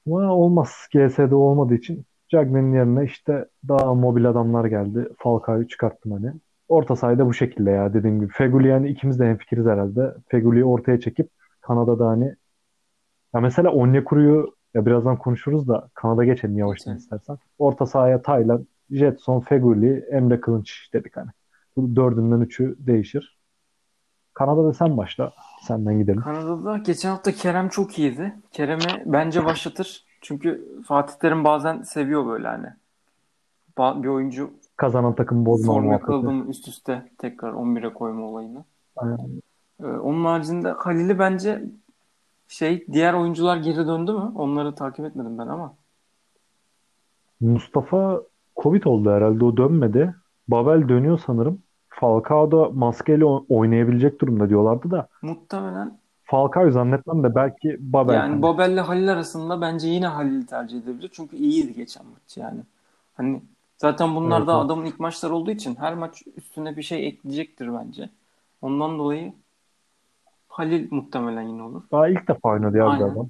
Ama 0.09 0.35
olmaz. 0.35 0.89
GS'de 0.93 1.35
olmadığı 1.35 1.75
için 1.75 2.05
Cagney'in 2.29 2.73
yerine 2.73 3.05
işte 3.05 3.49
daha 3.69 3.95
mobil 3.95 4.31
adamlar 4.31 4.65
geldi. 4.65 5.09
Falcao'yu 5.19 5.69
çıkarttım 5.69 6.13
hani. 6.13 6.33
Orta 6.69 6.97
sahada 6.97 7.27
bu 7.27 7.35
şekilde 7.35 7.71
ya 7.71 7.95
dediğim 7.95 8.21
gibi. 8.21 8.33
Feguli 8.33 8.69
yani 8.69 8.89
ikimiz 8.89 9.19
de 9.19 9.27
hemfikiriz 9.27 9.67
herhalde. 9.67 10.15
Feguli'yi 10.29 10.65
ortaya 10.65 11.01
çekip 11.01 11.29
Kanada'da 11.61 12.07
hani 12.07 12.35
ya 13.35 13.41
mesela 13.41 13.71
Onyekuru'yu 13.71 14.55
ya 14.75 14.87
birazdan 14.87 15.19
konuşuruz 15.19 15.69
da 15.69 15.89
Kanada 15.95 16.25
geçelim 16.25 16.59
yavaştan 16.59 16.95
Geçelim. 16.95 17.17
istersen. 17.17 17.39
Orta 17.59 17.87
sahaya 17.87 18.23
Taylan, 18.23 18.67
Jetson, 18.91 19.41
Feguli, 19.41 20.07
Emre 20.11 20.41
Kılınç 20.41 20.91
dedik 20.95 21.17
hani. 21.17 21.31
Bu 21.77 21.97
dördünden 21.97 22.41
üçü 22.41 22.77
değişir. 22.79 23.38
Kanada'da 24.39 24.73
sen 24.75 24.97
başla. 24.97 25.33
Senden 25.63 25.99
gidelim. 25.99 26.21
Kanada'da 26.21 26.79
geçen 26.79 27.11
hafta 27.11 27.33
Kerem 27.33 27.69
çok 27.69 27.99
iyiydi. 27.99 28.35
Kerem'i 28.53 29.03
bence 29.07 29.45
başlatır. 29.45 30.05
Çünkü 30.21 30.69
Fatih 30.87 31.15
Terim 31.15 31.45
bazen 31.45 31.83
seviyor 31.83 32.27
böyle 32.27 32.49
hani. 32.49 32.67
Ba- 33.77 34.03
Bir 34.03 34.09
oyuncu 34.09 34.51
Kazanan 34.77 35.15
takım 35.15 35.47
bozma 35.47 35.73
form 35.73 35.85
muhabbeti. 35.85 36.03
yakaladığını 36.13 36.51
üst 36.51 36.69
üste 36.69 37.09
tekrar 37.19 37.53
11'e 37.53 37.93
koyma 37.93 38.27
olayını. 38.27 38.65
Aynen. 38.97 39.19
Ee, 39.83 39.87
onun 39.87 40.25
haricinde 40.25 40.71
Halil'i 40.73 41.19
bence 41.19 41.63
şey 42.49 42.87
diğer 42.93 43.15
oyuncular 43.15 43.57
geri 43.57 43.87
döndü 43.87 44.13
mü? 44.13 44.33
Onları 44.35 44.75
takip 44.75 45.05
etmedim 45.05 45.39
ben 45.39 45.47
ama. 45.47 45.75
Mustafa 47.41 48.23
Covid 48.63 48.85
oldu 48.85 49.11
herhalde. 49.11 49.45
O 49.45 49.57
dönmedi. 49.57 50.15
Babel 50.49 50.89
dönüyor 50.89 51.21
sanırım. 51.27 51.63
Falcao 52.01 52.51
da 52.53 52.71
maskeyle 52.71 53.25
oynayabilecek 53.25 54.21
durumda 54.21 54.49
diyorlardı 54.49 54.91
da. 54.91 55.09
Muhtemelen 55.23 55.99
Falcao'yu 56.25 56.73
zannetmem 56.73 57.23
de 57.23 57.35
belki 57.35 57.77
Babel. 57.81 58.15
yani 58.15 58.31
hani. 58.31 58.43
Babel'le 58.43 58.79
Halil 58.81 59.13
arasında 59.13 59.61
bence 59.61 59.89
yine 59.89 60.07
Halil'i 60.07 60.47
tercih 60.47 60.79
edebilir. 60.83 61.11
Çünkü 61.13 61.37
iyiydi 61.37 61.75
geçen 61.75 62.07
maç 62.07 62.37
yani. 62.37 62.61
Hani 63.15 63.43
zaten 63.79 64.15
bunlar 64.15 64.39
Evet, 64.39 64.49
da 64.49 64.53
evet. 64.53 64.65
adamın 64.65 64.85
ilk 64.85 65.01
maçları 65.01 65.35
olduğu 65.35 65.51
için 65.51 65.75
her 65.75 65.95
maç 65.95 66.23
üstüne 66.37 66.77
bir 66.77 66.83
şey 66.83 67.07
ekleyecektir 67.09 67.75
bence. 67.75 68.11
Ondan 68.63 68.99
dolayı 68.99 69.33
Halil 70.49 70.89
muhtemelen 70.91 71.43
yine 71.43 71.63
olur. 71.63 71.83
Daha 71.93 72.09
ilk 72.09 72.29
defa 72.29 72.49
oynadı 72.49 72.77
ya 72.77 72.87
Aynen. 72.89 73.09
adam. 73.09 73.29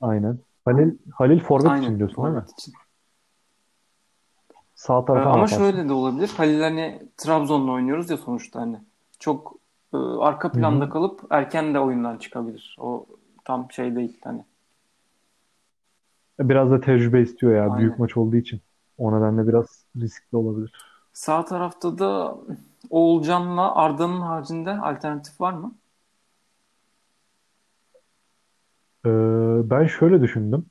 Aynen. 0.00 0.38
Halil, 0.64 0.92
Halil 1.14 1.40
forvet 1.40 1.82
için 1.82 1.98
diyorsun 1.98 2.24
değil 2.24 2.34
mi? 2.34 2.40
forvet 2.40 2.52
için. 2.60 2.74
Sağ 4.82 5.04
tarafa 5.04 5.30
ama 5.30 5.42
atarsın. 5.42 5.56
şöyle 5.56 5.88
de 5.88 5.92
olabilir. 5.92 6.30
Halil 6.36 6.60
hani 6.60 7.02
Trabzon'la 7.16 7.72
oynuyoruz 7.72 8.10
ya 8.10 8.16
sonuçta 8.16 8.60
hani. 8.60 8.80
Çok 9.18 9.54
e, 9.94 9.96
arka 9.96 10.52
planda 10.52 10.84
Hı 10.84 10.88
hı. 10.88 10.92
kalıp 10.92 11.20
erken 11.30 11.74
de 11.74 11.80
oyundan 11.80 12.16
çıkabilir. 12.16 12.76
O 12.80 13.06
tam 13.44 13.70
şey 13.70 13.96
değil 13.96 14.18
hani. 14.24 14.44
Biraz 16.40 16.70
da 16.70 16.80
tecrübe 16.80 17.22
istiyor 17.22 17.56
ya. 17.56 17.62
Aynen. 17.62 17.78
Büyük 17.78 17.98
maç 17.98 18.16
olduğu 18.16 18.36
için. 18.36 18.60
O 18.98 19.18
nedenle 19.18 19.48
biraz 19.48 19.84
riskli 19.96 20.36
olabilir. 20.36 20.72
Sağ 21.12 21.44
tarafta 21.44 21.98
da 21.98 22.36
Oğulcan'la 22.90 23.74
Arda'nın 23.74 24.20
haricinde 24.20 24.70
alternatif 24.70 25.40
var 25.40 25.52
mı? 25.52 25.74
Ee, 29.06 29.10
ben 29.70 29.86
şöyle 29.86 30.22
düşündüm. 30.22 30.66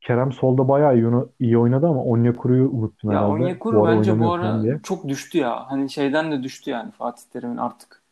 Kerem 0.00 0.32
solda 0.32 0.68
bayağı 0.68 0.96
iyi, 0.98 1.06
iyi 1.40 1.58
oynadı 1.58 1.86
ama 1.86 2.04
Onyekuru'yu 2.04 2.70
unuttum 2.70 3.10
Ya 3.10 3.16
herhalde. 3.16 3.32
Onyekuru 3.32 3.76
Bu 3.76 3.84
bence 3.84 4.18
bu 4.20 4.32
ara 4.32 4.62
diye. 4.62 4.80
çok 4.82 5.08
düştü 5.08 5.38
ya. 5.38 5.70
Hani 5.70 5.90
şeyden 5.90 6.32
de 6.32 6.42
düştü 6.42 6.70
yani 6.70 6.90
Fatih 6.92 7.22
Terim'in 7.32 7.56
artık. 7.56 8.02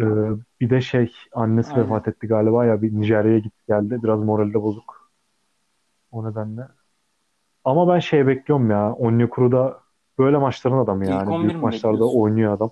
Ee, 0.00 0.04
bir 0.60 0.70
de 0.70 0.80
şey 0.80 1.12
annesi 1.32 1.70
Aynen. 1.70 1.80
vefat 1.80 2.08
etti 2.08 2.26
galiba 2.26 2.64
ya 2.66 2.82
bir 2.82 2.92
Nijerya'ya 2.92 3.38
gitti 3.38 3.62
geldi. 3.68 4.02
Biraz 4.02 4.20
morali 4.20 4.54
de 4.54 4.62
bozuk. 4.62 5.10
O 6.10 6.24
nedenle. 6.30 6.68
Ama 7.64 7.88
ben 7.94 7.98
şey 8.00 8.26
bekliyorum 8.26 8.70
ya. 8.70 8.92
Onyekuru 8.94 9.52
da 9.52 9.80
böyle 10.18 10.38
maçların 10.38 10.78
adamı 10.78 11.06
İlk 11.06 11.06
yani. 11.06 11.30
11 11.30 11.42
Büyük 11.42 11.62
maçlarda 11.62 12.04
bekliyorsun? 12.04 12.10
oynuyor 12.10 12.52
adam. 12.52 12.70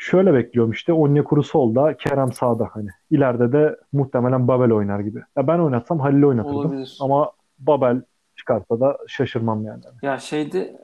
Şöyle 0.00 0.34
bekliyorum 0.34 0.72
işte 0.72 0.92
Onyekuru 0.92 1.42
solda, 1.42 1.96
Kerem 1.96 2.32
sağda 2.32 2.68
hani. 2.72 2.88
İleride 3.10 3.52
de 3.52 3.76
muhtemelen 3.92 4.48
Babel 4.48 4.72
oynar 4.72 5.00
gibi. 5.00 5.22
Ya 5.36 5.46
ben 5.46 5.58
oynatsam 5.58 6.00
Halil'i 6.00 6.26
oynatırdım. 6.26 6.56
Olabilir. 6.56 6.98
Ama 7.00 7.32
Babel 7.58 8.02
çıkarsa 8.36 8.80
da 8.80 8.98
şaşırmam 9.06 9.64
yani. 9.64 9.82
Ya 10.02 10.18
şeyde 10.18 10.76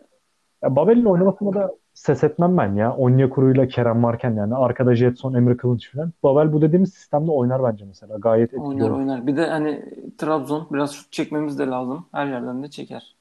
Ya 0.62 0.76
Babel'in 0.76 1.04
oynamasına 1.04 1.54
da 1.54 1.74
ses 1.94 2.24
etmem 2.24 2.56
ben 2.56 2.74
ya. 2.74 2.96
Onyekuru'yla 2.96 3.68
Kerem 3.68 4.04
varken 4.04 4.34
yani. 4.34 4.54
Arkada 4.54 4.94
Jetson, 4.94 5.34
Emre 5.34 5.56
Kılınç 5.56 5.92
falan. 5.92 6.12
Babel 6.22 6.52
bu 6.52 6.62
dediğimiz 6.62 6.94
sistemde 6.94 7.30
oynar 7.30 7.64
bence 7.64 7.84
mesela. 7.84 8.16
Gayet 8.18 8.54
etkili 8.54 8.62
oynar 8.62 8.90
olur. 8.90 8.98
oynar. 8.98 9.26
Bir 9.26 9.36
de 9.36 9.46
hani 9.46 9.84
Trabzon 10.18 10.66
biraz 10.70 10.92
şut 10.92 11.12
çekmemiz 11.12 11.58
de 11.58 11.66
lazım. 11.66 12.06
Her 12.12 12.26
yerden 12.26 12.62
de 12.62 12.70
çeker. 12.70 13.16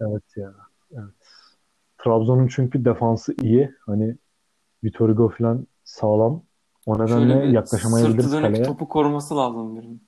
Evet 0.00 0.36
ya. 0.36 0.52
Evet. 0.92 1.14
Trabzon'un 1.98 2.46
çünkü 2.46 2.84
defansı 2.84 3.34
iyi. 3.42 3.74
Hani 3.86 4.16
Vitor 4.86 5.08
Hugo 5.08 5.28
falan 5.28 5.66
sağlam. 5.84 6.42
O 6.86 6.94
nedenle 6.94 7.08
Şöyle 7.08 7.42
bir 7.42 7.48
yaklaşamayabiliriz 7.48 8.24
sırtı 8.24 8.36
dönük 8.36 8.54
kaleye. 8.54 8.62
topu 8.62 8.88
koruması 8.88 9.36
lazım 9.36 9.76
birinin. 9.76 10.02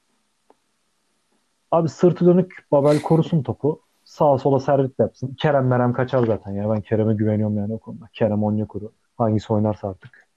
Abi 1.70 1.88
sırtı 1.88 2.26
dönük 2.26 2.66
Babel 2.72 3.02
korusun 3.02 3.42
topu. 3.42 3.80
Sağa 4.04 4.38
sola 4.38 4.60
servis 4.60 4.90
yapsın. 4.98 5.34
Kerem 5.38 5.66
Merem 5.66 5.92
kaçar 5.92 6.26
zaten 6.26 6.52
ya. 6.52 6.70
Ben 6.70 6.80
Kerem'e 6.80 7.14
güveniyorum 7.14 7.56
yani 7.58 7.74
o 7.74 7.78
konuda. 7.78 8.04
Kerem 8.12 8.44
Onyekuru. 8.44 8.92
Hangisi 9.18 9.52
oynarsa 9.52 9.88
artık. 9.88 10.28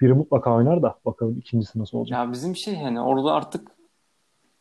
Biri 0.00 0.14
mutlaka 0.14 0.54
oynar 0.54 0.82
da 0.82 0.98
bakalım 1.04 1.38
ikincisi 1.38 1.78
nasıl 1.78 1.98
olacak. 1.98 2.18
Ya 2.18 2.32
bizim 2.32 2.56
şey 2.56 2.76
hani 2.82 3.00
orada 3.00 3.32
artık 3.32 3.70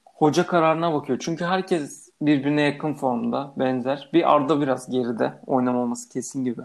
hoca 0.06 0.48
kararına 0.48 0.94
bakıyor. 0.94 1.20
Çünkü 1.22 1.46
herkes 1.46 2.10
birbirine 2.22 2.62
yakın 2.62 2.94
formda, 2.94 3.54
benzer. 3.58 4.10
Bir 4.14 4.34
Arda 4.34 4.62
biraz 4.62 4.90
geride 4.90 5.34
oynamaması 5.48 6.10
kesin 6.10 6.44
gibi. 6.46 6.62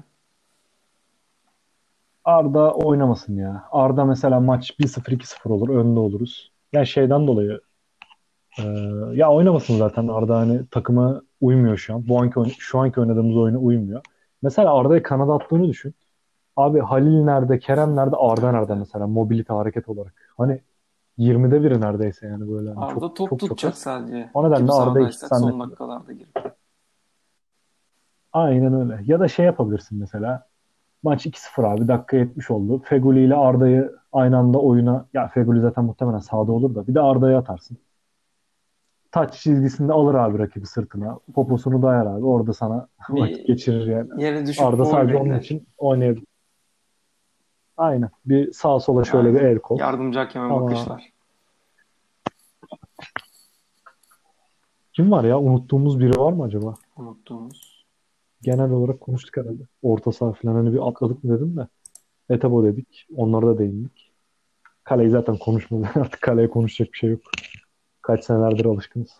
Arda 2.31 2.75
oynamasın 2.75 3.37
ya. 3.37 3.65
Arda 3.71 4.05
mesela 4.05 4.41
maç 4.41 4.71
1-0 4.81 5.13
2-0 5.13 5.53
olur. 5.53 5.69
Önde 5.69 6.01
oluruz. 6.01 6.53
Yani 6.73 6.87
şeyden 6.87 7.27
dolayı 7.27 7.61
e, 8.59 8.63
ya 9.13 9.33
oynamasın 9.33 9.77
zaten 9.79 10.09
Arda 10.09 10.37
hani 10.37 10.67
takıma 10.67 11.23
uymuyor 11.41 11.77
şu 11.77 11.95
an. 11.95 12.09
Bu 12.09 12.21
anki 12.21 12.41
şu 12.59 12.79
anki 12.79 13.01
oynadığımız 13.01 13.37
oyuna 13.37 13.59
uymuyor. 13.59 14.03
Mesela 14.43 14.75
Arda'yı 14.75 15.03
kanada 15.03 15.33
attığını 15.35 15.69
düşün. 15.69 15.95
Abi 16.57 16.81
Halil 16.81 17.25
nerede, 17.25 17.59
Kerem 17.59 17.97
nerede, 17.97 18.17
Arda 18.17 18.53
nerede 18.53 18.75
mesela 18.75 19.07
mobilite 19.07 19.53
hareket 19.53 19.89
olarak. 19.89 20.15
Hani 20.37 20.61
20'de 21.19 21.63
biri 21.63 21.81
neredeyse 21.81 22.27
yani 22.27 22.51
böyle. 22.51 22.69
Hani 22.69 22.85
Arda 22.85 23.01
çok 23.01 23.17
top 23.17 23.17
çok 23.17 23.41
çok 23.41 23.49
tutacak 23.49 23.73
az. 23.73 23.79
sadece. 23.79 24.31
O 24.35 24.45
nedenle 24.45 24.63
hiç 24.63 24.73
sahadaysak 24.73 25.39
son 25.39 25.61
dakikalarda 25.61 26.13
girip. 26.13 26.55
Aynen 28.33 28.75
öyle. 28.75 29.03
Ya 29.07 29.21
da 29.21 29.29
şey 29.29 29.47
yapabilirsin 29.47 29.99
mesela. 29.99 30.50
Maç 31.03 31.27
2-0 31.27 31.67
abi. 31.67 31.89
Dakika 31.89 32.17
70 32.17 32.51
oldu. 32.51 32.83
Feguli 32.85 33.25
ile 33.25 33.35
Arda'yı 33.37 33.93
aynı 34.13 34.37
anda 34.39 34.59
oyuna 34.59 35.07
ya 35.15 35.29
Feguli 35.29 35.61
zaten 35.61 35.85
muhtemelen 35.85 36.19
sahada 36.19 36.53
olur 36.53 36.75
da 36.75 36.87
bir 36.87 36.95
de 36.95 37.01
Arda'yı 37.01 37.37
atarsın. 37.39 37.79
Taç 39.13 39.35
çizgisinde 39.41 39.93
alır 39.93 40.15
abi 40.15 40.39
rakibi 40.39 40.67
sırtına. 40.67 41.19
Poposunu 41.35 41.83
dayar 41.83 42.07
abi. 42.07 42.25
Orada 42.25 42.53
sana 42.53 42.89
Bir 43.09 43.21
vakit 43.21 43.47
geçirir 43.47 43.87
yani. 43.87 44.23
Yere 44.25 44.47
düşüp 44.47 44.65
Arda 44.67 44.85
sadece 44.85 45.17
onun 45.17 45.25
bekler. 45.27 45.41
için 45.41 45.67
oynayabilir. 45.79 46.25
Aynen. 47.77 48.11
Bir 48.25 48.53
sağa 48.53 48.81
sola 48.81 49.05
şöyle 49.05 49.35
bir 49.35 49.39
Aynen. 49.41 49.51
el 49.51 49.59
kol. 49.59 49.79
Yardımcı 49.79 50.19
hakeme 50.19 50.45
Ama 50.45 50.63
bakışlar. 50.63 51.13
kim 54.93 55.11
var 55.11 55.25
ya? 55.25 55.39
Unuttuğumuz 55.41 56.01
biri 56.01 56.21
var 56.21 56.33
mı 56.33 56.45
acaba? 56.45 56.75
Unuttuğumuz. 56.97 57.70
Genel 58.43 58.71
olarak 58.71 59.01
konuştuk 59.01 59.37
herhalde. 59.37 59.63
Orta 59.83 60.13
saha 60.13 60.33
falan 60.33 60.55
hani 60.55 60.73
bir 60.73 60.89
atladık 60.89 61.25
mı 61.25 61.37
dedim 61.37 61.57
de. 61.57 61.67
Etebo 62.31 62.65
dedik. 62.65 63.07
Onlara 63.17 63.47
da 63.47 63.59
değindik. 63.59 64.13
Kaleyi 64.85 65.11
zaten 65.11 65.37
konuşmadık. 65.37 65.97
Artık 65.97 66.21
kaleye 66.21 66.51
konuşacak 66.51 66.93
bir 66.93 66.99
şey 66.99 67.11
yok. 67.11 67.21
Kaç 68.03 68.25
senelerdir 68.25 68.65
alışkınız. 68.65 69.11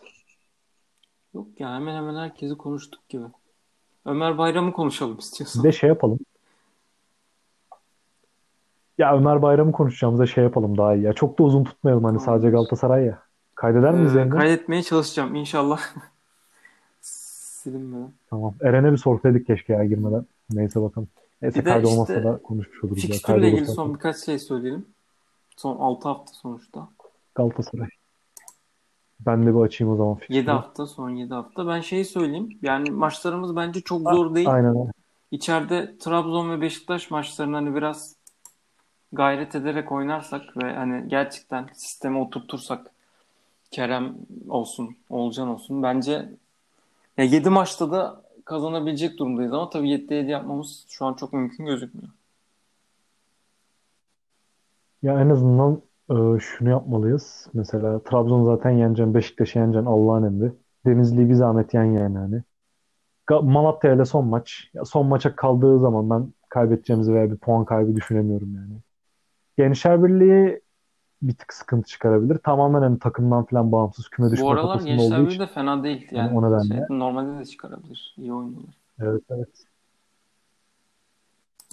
Yok 1.33 1.47
ya 1.59 1.75
hemen 1.75 1.95
hemen 1.95 2.15
herkesi 2.15 2.55
konuştuk 2.57 3.09
gibi. 3.09 3.23
Ömer 4.05 4.37
Bayram'ı 4.37 4.73
konuşalım 4.73 5.17
Bir 5.17 5.21
istiyorsan. 5.21 5.63
de 5.63 5.71
şey 5.71 5.87
yapalım. 5.89 6.19
Ya 8.97 9.15
Ömer 9.17 9.41
Bayram'ı 9.41 9.71
konuşacağımıza 9.71 10.25
şey 10.25 10.43
yapalım 10.43 10.77
daha 10.77 10.95
iyi 10.95 11.03
ya. 11.03 11.13
Çok 11.13 11.39
da 11.39 11.43
uzun 11.43 11.63
tutmayalım 11.63 12.03
hani 12.03 12.19
sadece. 12.19 12.49
Galatasaray 12.49 13.05
ya. 13.05 13.23
Kaydeder 13.55 13.93
miyiz 13.93 14.15
Ee, 14.15 14.29
kaydetmeye 14.29 14.83
çalışacağım 14.83 15.35
inşallah. 15.35 15.81
Silinmeden. 17.63 18.11
Tamam. 18.29 18.53
Eren'e 18.61 18.91
bir 18.91 18.97
sorsaydık 18.97 19.47
keşke 19.47 19.73
ya 19.73 19.85
girmeden. 19.85 20.25
Neyse 20.51 20.81
bakalım. 20.81 21.07
Neyse 21.41 21.59
Bir 21.59 21.65
de 21.65 21.69
kaydı 21.69 21.87
olmasa 21.87 22.13
işte 22.13 22.23
da 22.23 22.37
konuşmuş 22.37 22.83
oluruz 22.83 23.01
fikstürle 23.01 23.47
ilgili 23.47 23.61
olursa 23.61 23.73
son 23.73 23.93
birkaç 23.93 24.17
şey 24.17 24.39
söyleyelim. 24.39 24.85
Son 25.57 25.77
6 25.77 26.07
hafta 26.09 26.33
sonuçta. 26.33 26.87
Galatasaray. 27.35 27.87
Ben 29.19 29.45
de 29.45 29.55
bir 29.55 29.59
açayım 29.59 29.93
o 29.93 29.97
zaman 29.97 30.13
7 30.13 30.19
fikstürü. 30.19 30.45
hafta, 30.45 30.87
son 30.87 31.09
7 31.09 31.33
hafta. 31.33 31.67
Ben 31.67 31.81
şeyi 31.81 32.05
söyleyeyim. 32.05 32.57
Yani 32.61 32.91
maçlarımız 32.91 33.55
bence 33.55 33.81
çok 33.81 34.01
zor 34.01 34.35
değil. 34.35 34.49
Aynen 34.49 34.69
öyle. 34.69 34.91
İçeride 35.31 35.97
Trabzon 35.97 36.51
ve 36.51 36.61
Beşiktaş 36.61 37.11
maçlarını 37.11 37.55
hani 37.55 37.75
biraz 37.75 38.15
gayret 39.13 39.55
ederek 39.55 39.91
oynarsak 39.91 40.57
ve 40.57 40.73
hani 40.73 41.09
gerçekten 41.09 41.69
sisteme 41.73 42.19
oturtursak 42.19 42.91
Kerem 43.71 44.15
olsun, 44.49 44.95
Olcan 45.09 45.47
olsun 45.47 45.83
bence 45.83 46.29
ya 47.17 47.25
7 47.25 47.49
maçta 47.49 47.91
da 47.91 48.23
kazanabilecek 48.45 49.19
durumdayız 49.19 49.53
ama 49.53 49.69
tabii 49.69 49.89
7'de 49.89 50.15
7 50.15 50.31
yapmamız 50.31 50.85
şu 50.89 51.05
an 51.05 51.13
çok 51.13 51.33
mümkün 51.33 51.65
gözükmüyor. 51.65 52.09
Ya 55.01 55.21
en 55.21 55.29
azından 55.29 55.81
e, 56.09 56.39
şunu 56.39 56.69
yapmalıyız. 56.69 57.47
Mesela 57.53 58.03
Trabzon 58.03 58.45
zaten 58.45 58.69
yeneceksin, 58.69 59.13
Beşiktaş'ı 59.13 59.59
yeneceksin 59.59 59.85
Allah'ın 59.85 60.23
emri. 60.23 60.51
Denizli'yi 60.85 61.29
bir 61.29 61.33
zahmet 61.33 61.73
yen 61.73 61.83
yani 61.83 62.17
hani. 62.17 62.43
Malatya 63.41 63.93
ile 63.93 64.05
son 64.05 64.27
maç. 64.27 64.69
Ya 64.73 64.85
son 64.85 65.07
maça 65.07 65.35
kaldığı 65.35 65.79
zaman 65.79 66.09
ben 66.09 66.33
kaybedeceğimizi 66.49 67.13
veya 67.13 67.31
bir 67.31 67.37
puan 67.37 67.65
kaybı 67.65 67.95
düşünemiyorum 67.95 68.55
yani. 68.55 68.73
Gençler 69.57 70.03
Birliği 70.03 70.61
bir 71.21 71.33
tık 71.33 71.53
sıkıntı 71.53 71.87
çıkarabilir. 71.89 72.37
Tamamen 72.37 72.81
hani 72.81 72.99
takımdan 72.99 73.43
falan 73.45 73.71
bağımsız 73.71 74.09
küme 74.09 74.27
Bu 74.27 74.31
düşme 74.31 74.47
aralar 74.47 74.63
potasında 74.63 74.89
Gençler 74.89 75.19
olduğu 75.19 75.27
için. 75.29 75.39
de 75.39 75.47
fena 75.47 75.83
değil. 75.83 76.07
Yani 76.11 76.27
Yani 76.27 76.37
o 76.37 76.47
nedenle. 76.51 76.85
şey, 76.87 76.97
normalde 76.97 77.39
de 77.39 77.45
çıkarabilir. 77.45 78.15
İyi 78.17 78.33
oynuyorlar. 78.33 78.75
Evet 78.99 79.23
evet. 79.29 79.49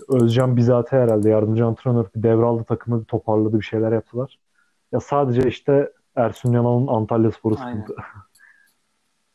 Özcan 0.08 0.56
Bizati 0.56 0.96
herhalde 0.96 1.28
yardımcı 1.30 1.66
antrenör 1.66 2.06
bir 2.16 2.22
devraldı 2.22 2.64
takımı 2.64 3.00
bir 3.00 3.04
toparladı 3.04 3.58
bir 3.58 3.64
şeyler 3.64 3.92
yaptılar. 3.92 4.38
Ya 4.92 5.00
sadece 5.00 5.48
işte 5.48 5.92
Ersun 6.16 6.52
Yanal'ın 6.52 6.86
Antalyaspor'u 6.86 7.54
Aynen. 7.60 7.80
sıkıntı. 7.80 8.00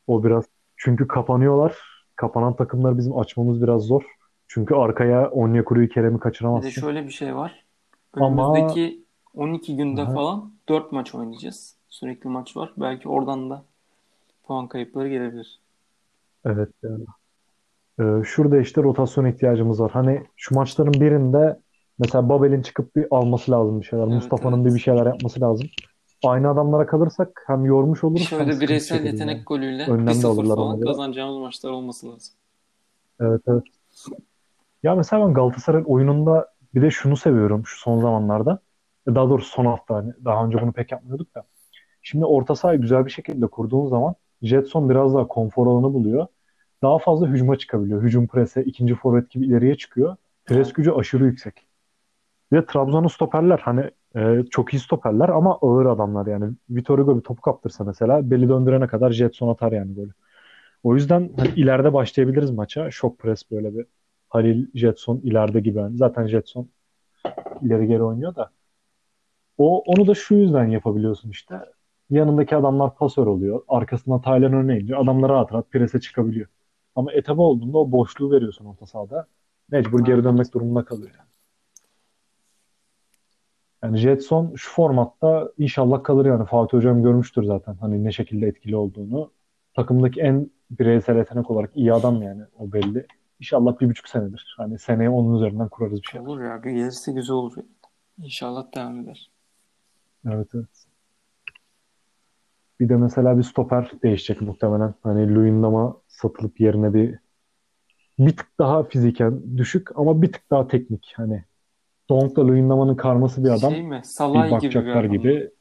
O 0.07 0.23
biraz 0.23 0.45
çünkü 0.77 1.07
kapanıyorlar. 1.07 1.77
Kapanan 2.15 2.55
takımları 2.55 2.97
bizim 2.97 3.17
açmamız 3.17 3.61
biraz 3.63 3.81
zor. 3.81 4.03
Çünkü 4.47 4.75
arkaya 4.75 5.29
Onyekuru'yu 5.31 5.89
Kerem'i 5.89 6.11
Bir 6.13 6.19
de 6.19 6.23
kaçıramazsın. 6.23 6.69
şöyle 6.69 7.03
bir 7.05 7.09
şey 7.11 7.35
var. 7.35 7.65
Önümüzdeki 8.13 9.02
12 9.35 9.75
günde 9.75 10.01
Aha, 10.01 10.13
falan 10.13 10.51
4 10.69 10.91
maç 10.91 11.15
oynayacağız. 11.15 11.75
Sürekli 11.89 12.29
maç 12.29 12.57
var. 12.57 12.73
Belki 12.77 13.09
oradan 13.09 13.49
da 13.49 13.63
puan 14.43 14.67
kayıpları 14.67 15.09
gelebilir. 15.09 15.59
evet 16.45 16.69
yani. 16.83 17.05
Ee, 17.99 18.23
şurada 18.25 18.59
işte 18.59 18.83
rotasyon 18.83 19.25
ihtiyacımız 19.25 19.79
var. 19.79 19.91
Hani 19.91 20.23
şu 20.35 20.55
maçların 20.55 20.93
birinde 20.93 21.59
mesela 21.99 22.29
Babel'in 22.29 22.61
çıkıp 22.61 22.95
bir 22.95 23.07
alması 23.11 23.51
lazım 23.51 23.81
bir 23.81 23.85
şeyler. 23.85 24.03
Evet 24.03 24.13
Mustafa'nın 24.13 24.63
evet. 24.63 24.75
bir 24.75 24.79
şeyler 24.79 25.05
yapması 25.05 25.41
lazım. 25.41 25.67
Aynı 26.23 26.49
adamlara 26.49 26.85
kalırsak 26.85 27.43
hem 27.47 27.65
yormuş 27.65 28.03
oluruz 28.03 28.21
hem 28.21 28.27
Şöyle 28.27 28.43
sıkıntı 28.43 28.61
bireysel 28.61 28.97
çekeriz 28.97 29.19
yani. 29.19 29.29
yetenek 29.29 29.47
golüyle 29.47 29.85
Önlem 29.85 30.07
de 30.07 30.11
1-0 30.11 30.27
alırlar 30.27 30.57
ona 30.57 30.73
falan 30.73 30.81
kazanacağımız 30.81 31.37
maçlar 31.37 31.71
olması 31.71 32.11
lazım. 32.11 32.33
Evet 33.19 33.41
evet. 33.47 33.63
Ya 34.83 34.95
mesela 34.95 35.27
ben 35.27 35.33
Galatasaray 35.33 35.83
oyununda 35.85 36.47
bir 36.75 36.81
de 36.81 36.91
şunu 36.91 37.17
seviyorum 37.17 37.65
şu 37.65 37.79
son 37.79 38.01
zamanlarda. 38.01 38.59
Daha 39.07 39.29
doğrusu 39.29 39.49
son 39.49 39.65
hafta 39.65 39.95
hani 39.95 40.13
daha 40.25 40.45
önce 40.45 40.61
bunu 40.61 40.71
pek 40.71 40.91
yapmıyorduk 40.91 41.35
da. 41.35 41.43
Şimdi 42.01 42.25
orta 42.25 42.55
sahayı 42.55 42.81
güzel 42.81 43.05
bir 43.05 43.11
şekilde 43.11 43.47
kurduğun 43.47 43.87
zaman 43.87 44.15
Jetson 44.41 44.89
biraz 44.89 45.13
daha 45.13 45.27
konfor 45.27 45.67
alanı 45.67 45.93
buluyor. 45.93 46.27
Daha 46.81 46.99
fazla 46.99 47.27
hücuma 47.27 47.55
çıkabiliyor. 47.55 48.01
Hücum 48.03 48.27
prese, 48.27 48.63
ikinci 48.63 48.95
forvet 48.95 49.29
gibi 49.29 49.45
ileriye 49.45 49.75
çıkıyor. 49.75 50.15
Pres 50.45 50.73
gücü 50.73 50.91
aşırı 50.91 51.25
yüksek. 51.25 51.65
Bir 52.51 52.57
de 52.57 52.65
Trabzon'un 52.65 53.07
stoperler 53.07 53.59
hani 53.59 53.91
e, 54.15 54.43
çok 54.49 54.73
iyi 54.73 54.79
stoperler 54.79 55.29
ama 55.29 55.57
ağır 55.61 55.85
adamlar 55.85 56.27
yani. 56.27 56.53
Vitor 56.69 56.99
Hugo 56.99 57.17
bir 57.17 57.21
topu 57.21 57.41
kaptırsa 57.41 57.83
mesela 57.83 58.31
belli 58.31 58.49
döndürene 58.49 58.87
kadar 58.87 59.11
Jetson 59.11 59.49
atar 59.49 59.71
yani 59.71 59.93
golü. 59.93 60.11
O 60.83 60.95
yüzden 60.95 61.29
hani 61.37 61.49
ileride 61.55 61.93
başlayabiliriz 61.93 62.51
maça. 62.51 62.91
Şok 62.91 63.19
pres 63.19 63.51
böyle 63.51 63.77
bir 63.77 63.85
Halil, 64.29 64.67
Jetson 64.75 65.17
ileride 65.23 65.59
gibi. 65.59 65.79
Yani 65.79 65.97
zaten 65.97 66.27
Jetson 66.27 66.69
ileri 67.61 67.87
geri 67.87 68.03
oynuyor 68.03 68.35
da. 68.35 68.51
O 69.57 69.79
onu 69.79 70.07
da 70.07 70.13
şu 70.13 70.35
yüzden 70.35 70.65
yapabiliyorsun 70.65 71.29
işte. 71.29 71.59
Yanındaki 72.09 72.55
adamlar 72.55 72.95
pasör 72.95 73.27
oluyor. 73.27 73.61
Arkasından 73.67 74.21
Taylan 74.21 74.53
önüne 74.53 74.79
iniyor. 74.79 75.03
Adamlar 75.03 75.31
rahat 75.31 75.53
rahat 75.53 75.71
prese 75.71 75.99
çıkabiliyor. 75.99 76.47
Ama 76.95 77.13
etap 77.13 77.39
olduğunda 77.39 77.77
o 77.77 77.91
boşluğu 77.91 78.31
veriyorsun 78.31 78.65
orta 78.65 78.85
sahada. 78.85 79.27
Mecbur 79.71 80.05
geri 80.05 80.23
dönmek 80.23 80.53
durumunda 80.53 80.85
kalıyor 80.85 81.11
yani. 81.17 81.27
Yani 83.83 83.97
Jetson 83.97 84.53
şu 84.55 84.71
formatta 84.71 85.51
inşallah 85.57 86.03
kalır 86.03 86.25
yani. 86.25 86.45
Fatih 86.45 86.77
Hocam 86.77 87.03
görmüştür 87.03 87.43
zaten 87.43 87.75
hani 87.79 88.03
ne 88.03 88.11
şekilde 88.11 88.47
etkili 88.47 88.75
olduğunu. 88.75 89.31
Takımdaki 89.73 90.21
en 90.21 90.49
bireysel 90.71 91.17
yetenek 91.17 91.51
olarak 91.51 91.71
iyi 91.75 91.93
adam 91.93 92.21
yani 92.21 92.41
o 92.59 92.71
belli. 92.71 93.07
İnşallah 93.39 93.79
bir 93.79 93.89
buçuk 93.89 94.07
senedir. 94.07 94.55
Hani 94.57 94.79
seneye 94.79 95.09
onun 95.09 95.35
üzerinden 95.35 95.69
kurarız 95.69 96.01
bir 96.01 96.07
şey. 96.07 96.21
Olur 96.21 96.43
ya. 96.43 96.57
Gelirse 96.57 97.11
güzel 97.11 97.35
olur. 97.35 97.53
İnşallah 98.17 98.75
devam 98.75 98.99
eder. 98.99 99.32
Evet 100.27 100.47
evet. 100.53 100.85
Bir 102.79 102.89
de 102.89 102.95
mesela 102.95 103.37
bir 103.37 103.43
stoper 103.43 103.91
değişecek 104.03 104.41
muhtemelen. 104.41 104.93
Hani 105.03 105.35
Luyendam'a 105.35 105.97
satılıp 106.07 106.59
yerine 106.59 106.93
bir 106.93 107.19
bir 108.19 108.37
tık 108.37 108.59
daha 108.59 108.83
fiziken 108.83 109.57
düşük 109.57 109.99
ama 109.99 110.21
bir 110.21 110.31
tık 110.31 110.51
daha 110.51 110.67
teknik. 110.67 111.13
Hani 111.15 111.43
Donk'la 112.09 112.47
Luyendam'ın 112.47 112.95
karması 112.95 113.43
bir 113.43 113.49
adam. 113.49 113.71
Şey 113.71 113.83
mi? 113.83 113.97
Bir 113.97 114.03
Salay 114.03 114.49
gibi 114.49 114.51
bir 114.51 114.55
bakacaklar 114.55 114.91
adam 114.91 115.05
mı? 115.05 115.17
gibi. 115.17 115.51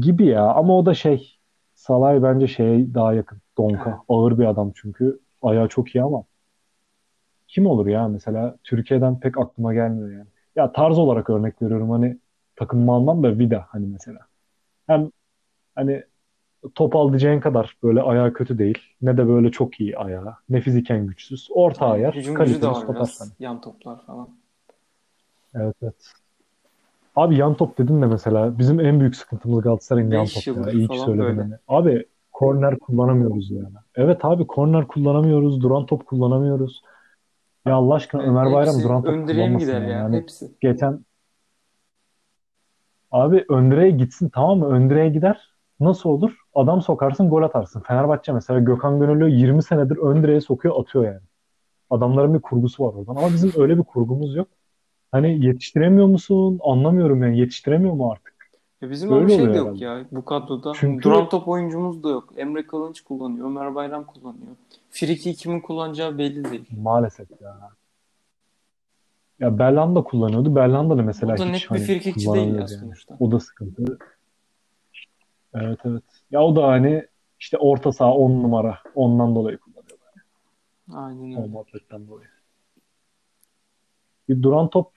Gibi 0.00 0.26
ya 0.26 0.44
ama 0.44 0.78
o 0.78 0.86
da 0.86 0.94
şey 0.94 1.38
Salay 1.74 2.22
bence 2.22 2.46
şeye 2.46 2.94
daha 2.94 3.14
yakın. 3.14 3.38
Donk'a. 3.58 3.90
Evet. 3.90 3.98
Ağır 4.08 4.38
bir 4.38 4.44
adam 4.44 4.72
çünkü. 4.74 5.20
Ayağı 5.42 5.68
çok 5.68 5.94
iyi 5.94 6.02
ama 6.02 6.24
kim 7.48 7.66
olur 7.66 7.86
ya 7.86 8.08
mesela 8.08 8.56
Türkiye'den 8.64 9.20
pek 9.20 9.38
aklıma 9.38 9.74
gelmiyor 9.74 10.12
yani. 10.12 10.28
Ya 10.58 10.72
tarz 10.72 10.98
olarak 10.98 11.30
örnek 11.30 11.62
veriyorum 11.62 11.90
hani 11.90 12.18
takım 12.56 12.90
almam 12.90 13.22
da 13.22 13.38
Vida 13.38 13.66
hani 13.68 13.86
mesela. 13.86 14.18
Hem 14.86 15.10
hani 15.74 16.04
top 16.74 16.96
al 16.96 17.08
diyeceğin 17.08 17.40
kadar 17.40 17.76
böyle 17.82 18.02
ayağı 18.02 18.32
kötü 18.32 18.58
değil. 18.58 18.78
Ne 19.02 19.16
de 19.16 19.28
böyle 19.28 19.50
çok 19.50 19.80
iyi 19.80 19.98
ayağı. 19.98 20.34
Ne 20.48 20.60
fiziken 20.60 21.06
güçsüz. 21.06 21.48
Orta 21.54 21.86
Aynen. 21.86 21.94
ayar. 21.94 22.14
Hücum 22.14 22.34
gücü 22.34 22.62
de 22.62 22.66
var 22.66 22.94
biraz. 22.94 23.20
hani. 23.20 23.30
Yan 23.38 23.60
toplar 23.60 24.06
falan. 24.06 24.28
Evet 25.54 25.74
evet. 25.82 26.12
Abi 27.16 27.36
yan 27.36 27.54
top 27.54 27.78
dedin 27.78 28.02
de 28.02 28.06
mesela 28.06 28.58
bizim 28.58 28.80
en 28.80 29.00
büyük 29.00 29.16
sıkıntımız 29.16 29.62
Galatasaray'ın 29.62 30.10
yan 30.10 30.24
5 30.24 30.44
top 30.44 30.66
ya. 30.66 30.72
İyi 30.72 30.88
ki 30.88 30.98
söyledin 30.98 31.38
hani. 31.38 31.54
Abi 31.68 32.06
korner 32.32 32.78
kullanamıyoruz 32.78 33.50
yani. 33.50 33.74
Evet 33.94 34.24
abi 34.24 34.46
korner 34.46 34.86
kullanamıyoruz. 34.86 35.62
Duran 35.62 35.86
top 35.86 36.06
kullanamıyoruz. 36.06 36.82
Ya 37.66 37.74
Allah 37.74 37.94
aşkına 37.94 38.20
Evet, 38.22 38.30
Ömer 38.30 38.44
Bayram 38.52 38.74
hepsi 38.74 38.84
duran 38.88 39.02
top 39.02 39.12
ön 39.14 39.28
direğe 39.28 39.48
mi 39.48 39.58
kullanmasın 39.58 39.66
gider 39.68 39.80
yani. 39.80 39.90
ya? 39.92 39.98
Yani 39.98 40.16
Hepsi. 40.16 40.52
geçen 40.60 41.04
abi 43.10 43.44
ön 43.48 43.70
direğe 43.70 43.90
gitsin 43.90 44.28
tamam 44.34 44.58
mı? 44.58 44.66
Ön 44.68 44.90
direğe 44.90 45.08
gider. 45.08 45.54
Nasıl 45.80 46.10
olur? 46.10 46.36
Adam 46.54 46.82
sokarsın 46.82 47.28
gol 47.30 47.42
atarsın. 47.42 47.80
Fenerbahçe 47.80 48.32
mesela 48.32 48.60
Gökhan 48.60 49.00
Gönüllü 49.00 49.30
20 49.30 49.62
senedir 49.62 49.96
ön 49.96 50.22
direğe 50.22 50.40
sokuyor 50.40 50.80
atıyor 50.80 51.04
yani. 51.04 51.20
Adamların 51.90 52.34
bir 52.34 52.40
kurgusu 52.40 52.84
var 52.84 52.94
oradan. 52.94 53.16
Ama 53.16 53.28
bizim 53.28 53.52
öyle 53.62 53.78
bir 53.78 53.82
kurgumuz 53.84 54.36
yok. 54.36 54.48
Hani 55.12 55.46
yetiştiremiyor 55.46 56.06
musun? 56.06 56.60
Anlamıyorum 56.64 57.22
yani. 57.22 57.38
Yetiştiremiyor 57.38 57.94
mu 57.94 58.10
artık? 58.12 58.37
Ya 58.82 58.90
bizim 58.90 59.12
ama 59.12 59.20
Öyle 59.22 59.36
şey 59.36 59.46
de 59.46 59.56
yok 59.56 59.66
herhalde. 59.66 59.84
ya 59.84 60.04
bu 60.12 60.24
kadroda. 60.24 60.72
Çünkü 60.76 61.02
duran 61.02 61.28
top 61.28 61.48
oyuncumuz 61.48 62.02
da 62.04 62.08
yok. 62.08 62.32
Emre 62.36 62.66
Kılınç 62.66 63.00
kullanıyor. 63.00 63.46
Ömer 63.46 63.74
Bayram 63.74 64.04
kullanıyor. 64.04 64.56
Friki 64.90 65.34
kimin 65.34 65.60
kullanacağı 65.60 66.18
belli 66.18 66.44
değil. 66.44 66.64
maalesef 66.82 67.28
ya. 67.40 67.70
Ya 69.40 69.58
Belhanda 69.58 70.02
kullanıyordu. 70.02 70.56
Belhanda 70.56 70.98
da 70.98 71.02
mesela 71.02 71.34
O 71.34 71.38
da 71.38 71.44
hiç 71.44 71.52
net 71.52 71.62
bir 71.62 71.68
hani 71.68 71.80
frikikçi 71.86 72.32
değil 72.32 72.48
ya 72.48 72.54
yani. 72.54 72.68
sonuçta. 72.68 73.16
O 73.20 73.30
da 73.32 73.40
sıkıntı. 73.40 73.98
Evet 75.54 75.78
evet. 75.84 76.02
Ya 76.30 76.42
o 76.42 76.56
da 76.56 76.68
hani 76.68 77.06
işte 77.40 77.58
orta 77.58 77.92
saha 77.92 78.12
10 78.14 78.30
numara. 78.42 78.78
Ondan 78.94 79.34
dolayı 79.34 79.58
kullanıyorlar. 79.58 80.08
Aynen 80.92 81.36
O 81.36 81.40
öyle. 81.42 81.52
muhabbetten 81.52 82.08
dolayı. 82.08 82.28
Bir 84.28 84.42
duran 84.42 84.70
top 84.70 84.92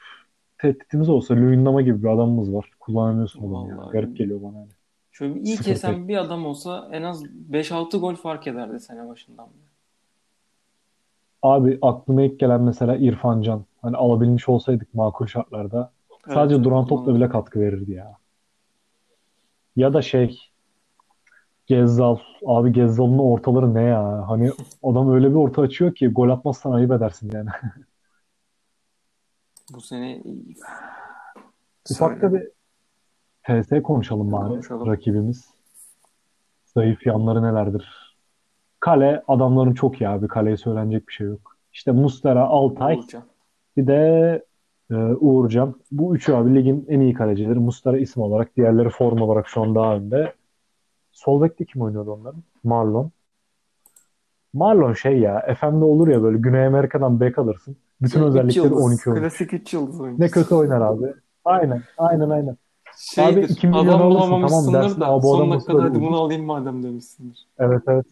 tehditimiz 0.58 1.10
olsa 1.10 1.34
Luyendama 1.36 1.82
gibi 1.82 2.04
bir 2.04 2.08
adamımız 2.08 2.54
var. 2.54 2.71
Kullanamıyorsun 2.92 3.40
adamı 3.40 3.70
ya. 3.70 3.90
Garip 3.92 4.18
geliyor 4.18 4.42
bana 4.44 4.58
yani. 4.58 4.70
şöyle 5.12 5.36
bir 5.36 5.42
iyi 5.42 5.58
Sıfır 5.58 5.72
kesen 5.74 5.96
tek. 5.96 6.08
bir 6.08 6.18
adam 6.18 6.46
olsa 6.46 6.90
en 6.92 7.04
az 7.04 7.24
5-6 7.52 7.98
gol 7.98 8.16
fark 8.16 8.48
ederdi 8.48 8.80
sene 8.80 9.08
başından. 9.10 9.48
Abi 11.42 11.80
aklıma 11.82 12.22
ilk 12.22 12.40
gelen 12.40 12.62
mesela 12.62 12.96
İrfan 12.96 13.42
Can. 13.42 13.66
Hani 13.82 13.98
alabilmiş 13.98 14.50
olsaydık 14.50 14.94
makul 14.94 15.26
şartlarda 15.26 15.92
Evet 16.12 16.36
sadece 16.36 16.56
evet 16.56 16.66
duran 16.66 16.88
topla 16.88 17.16
bile 17.16 17.30
katkı 17.30 17.60
verirdi 17.60 17.92
ya. 17.92 18.18
Ya 19.76 19.94
da 19.94 20.02
şey 20.02 20.52
Gezzal. 21.68 22.18
Abi 22.46 22.74
Gezzal'ın 22.74 23.18
ortaları 23.18 23.74
ne 23.74 23.82
ya? 23.82 24.30
Hani 24.30 24.52
adam 24.84 25.14
öyle 25.14 25.30
bir 25.30 25.36
orta 25.36 25.62
açıyor 25.62 25.96
ki 25.96 26.08
gol 26.08 26.30
atmazsan 26.30 26.72
ayıp 26.72 26.92
edersin 26.92 27.32
yani. 27.34 27.50
Bu 29.74 29.82
sene 29.82 30.24
Ufakta 31.92 32.34
bir 32.34 32.48
TS 33.44 33.82
konuşalım 33.84 34.32
bari 34.32 34.48
Konuşalım. 34.50 34.88
rakibimiz. 34.88 35.50
Zayıf 36.66 37.06
yanları 37.06 37.44
nelerdir? 37.44 38.16
Kale 38.80 39.24
adamların 39.28 39.74
çok 39.74 40.02
iyi 40.02 40.10
abi. 40.10 40.28
Kaleye 40.28 40.58
söylenecek 40.58 41.08
bir 41.08 41.14
şey 41.14 41.28
yok. 41.28 41.58
İşte 41.74 41.92
Muslera, 41.92 42.46
Altay 42.46 42.98
Uğurcan. 42.98 43.24
bir 43.78 43.88
de 43.88 44.46
e, 44.92 44.96
Uğurcan. 44.96 45.76
Bu 45.92 46.16
üçü 46.16 46.34
abi 46.34 46.56
ligin 46.56 46.86
en 46.90 47.00
iyi 47.00 47.14
kalecileri. 47.14 47.60
Muslera 47.60 47.98
isim 47.98 48.24
olarak, 48.24 48.56
diğerleri 48.58 48.90
form 48.90 49.22
olarak 49.22 49.48
şu 49.48 49.62
an 49.62 49.76
daha 49.76 49.96
önde. 49.96 50.34
Sol 51.12 51.42
bekte 51.42 51.66
kim 51.66 51.82
oynuyordu 51.82 52.12
onların? 52.12 52.44
Marlon. 52.64 53.12
Marlon 54.54 54.94
şey 54.94 55.20
ya, 55.20 55.40
efendi 55.40 55.84
olur 55.86 56.08
ya 56.08 56.24
böyle 56.24 56.38
Güney 56.38 56.66
Amerika'dan 56.66 57.20
bek 57.20 57.38
alırsın. 57.40 57.76
Bütün 58.02 58.20
Şey 58.20 58.22
3 58.22 58.30
özellikleri 58.30 58.66
yıldız. 58.66 58.84
12 58.86 59.10
oyuncu. 59.10 59.22
Klasik 59.24 59.54
3 59.54 59.74
yıldız 59.74 60.00
Ne 60.00 60.04
oyuncusu. 60.04 60.32
kötü 60.34 60.56
oynar 60.56 60.82
abi. 60.82 61.14
Aynen, 61.46 61.82
aynen, 61.98 62.30
aynen. 62.30 62.58
Abi 63.18 63.34
Şeydir. 63.34 63.50
2 63.50 63.68
milyon 63.68 63.86
Adam 63.86 64.02
alırsın 64.02 64.20
tamam 64.20 64.42
bulamamışsındır 64.42 64.82
dersin. 64.84 65.02
da 65.02 65.08
Aa, 65.08 65.18
bu 65.24 65.38
son 65.38 65.52
dakikada 65.52 65.84
hadi 65.84 66.02
bunu 66.02 66.18
alayım 66.18 66.46
madem 66.46 66.84
demişsindir. 66.84 67.48
Evet 67.60 67.82
evet. 67.88 68.06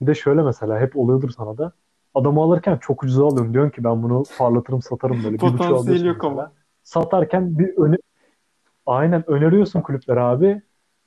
Bir 0.00 0.06
de 0.06 0.14
şöyle 0.14 0.42
mesela 0.42 0.80
hep 0.80 0.96
oluyordur 0.96 1.30
sana 1.30 1.58
da. 1.58 1.72
Adamı 2.14 2.42
alırken 2.42 2.76
çok 2.76 3.02
ucuza 3.02 3.26
alıyorsun. 3.26 3.54
Diyorsun 3.54 3.70
ki 3.70 3.84
ben 3.84 4.02
bunu 4.02 4.22
parlatırım 4.38 4.82
satarım 4.82 5.24
böyle. 5.24 5.36
Alıyorsun 5.36 6.04
yok 6.06 6.24
ama. 6.24 6.52
Satarken 6.82 7.58
bir 7.58 7.76
öne... 7.76 7.96
aynen 8.86 9.30
öneriyorsun 9.30 9.80
kulüplere 9.80 10.20
abi. 10.20 10.62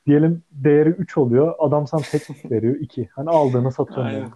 Diyelim 0.05 0.43
değeri 0.51 0.89
3 0.89 1.17
oluyor. 1.17 1.55
Adam 1.59 1.87
sana 1.87 2.01
tek 2.01 2.21
veriyor 2.51 2.75
2. 2.75 3.09
Hani 3.15 3.29
aldığını 3.29 3.71
satıyorsun 3.71 4.13
yani. 4.13 4.31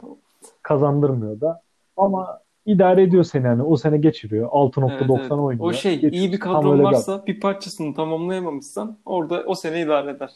Kazandırmıyor 0.61 1.41
da. 1.41 1.61
Ama 1.97 2.39
idare 2.65 3.03
ediyor 3.03 3.23
seni 3.23 3.45
yani. 3.45 3.63
O 3.63 3.77
sene 3.77 3.97
geçiriyor. 3.97 4.43
Evet 4.43 4.75
6.90 4.75 5.19
evet. 5.19 5.31
O 5.31 5.43
oynuyor. 5.43 5.73
şey 5.73 5.95
iyi 5.95 6.31
bir. 6.31 6.39
Tam 6.39 6.53
kadron 6.53 6.79
bir 6.79 6.83
varsa 6.83 7.25
bir 7.25 7.39
parçasını 7.39 7.95
tamamlayamamışsan 7.95 8.97
orada 9.05 9.43
o 9.45 9.55
sene 9.55 9.81
idare 9.81 10.11
eder. 10.11 10.31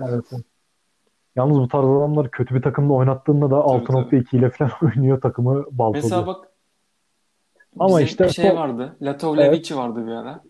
Evet, 0.00 0.24
evet. 0.32 0.44
Yalnız 1.36 1.58
bu 1.58 1.68
tarz 1.68 1.84
adamlar 1.84 2.30
kötü 2.30 2.54
bir 2.54 2.62
takımda 2.62 2.92
oynattığında 2.92 3.50
da 3.50 3.66
Tabii 3.66 3.84
tabii. 3.84 4.16
6.2 4.16 4.36
ile 4.36 4.50
falan 4.50 4.72
oynuyor 4.82 5.20
takımı 5.20 5.54
Mesela 5.54 5.78
baltalıyor. 5.78 6.26
bak 6.26 6.48
Ama 7.78 8.00
işte 8.00 8.28
şey 8.28 8.50
so 8.50 8.56
vardı. 8.56 8.96
evet, 9.00 9.02
Latovlevic'i 9.02 9.76
vardı 9.76 10.06
bir 10.06 10.12
ara. 10.12 10.42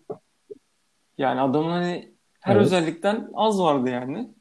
Yani 1.17 1.41
adamın 1.41 1.69
hani 1.69 2.13
her 2.39 2.55
evet. 2.55 2.65
özellikten 2.65 3.29
az 3.33 3.61
vardı 3.61 3.89
yani. 3.89 4.33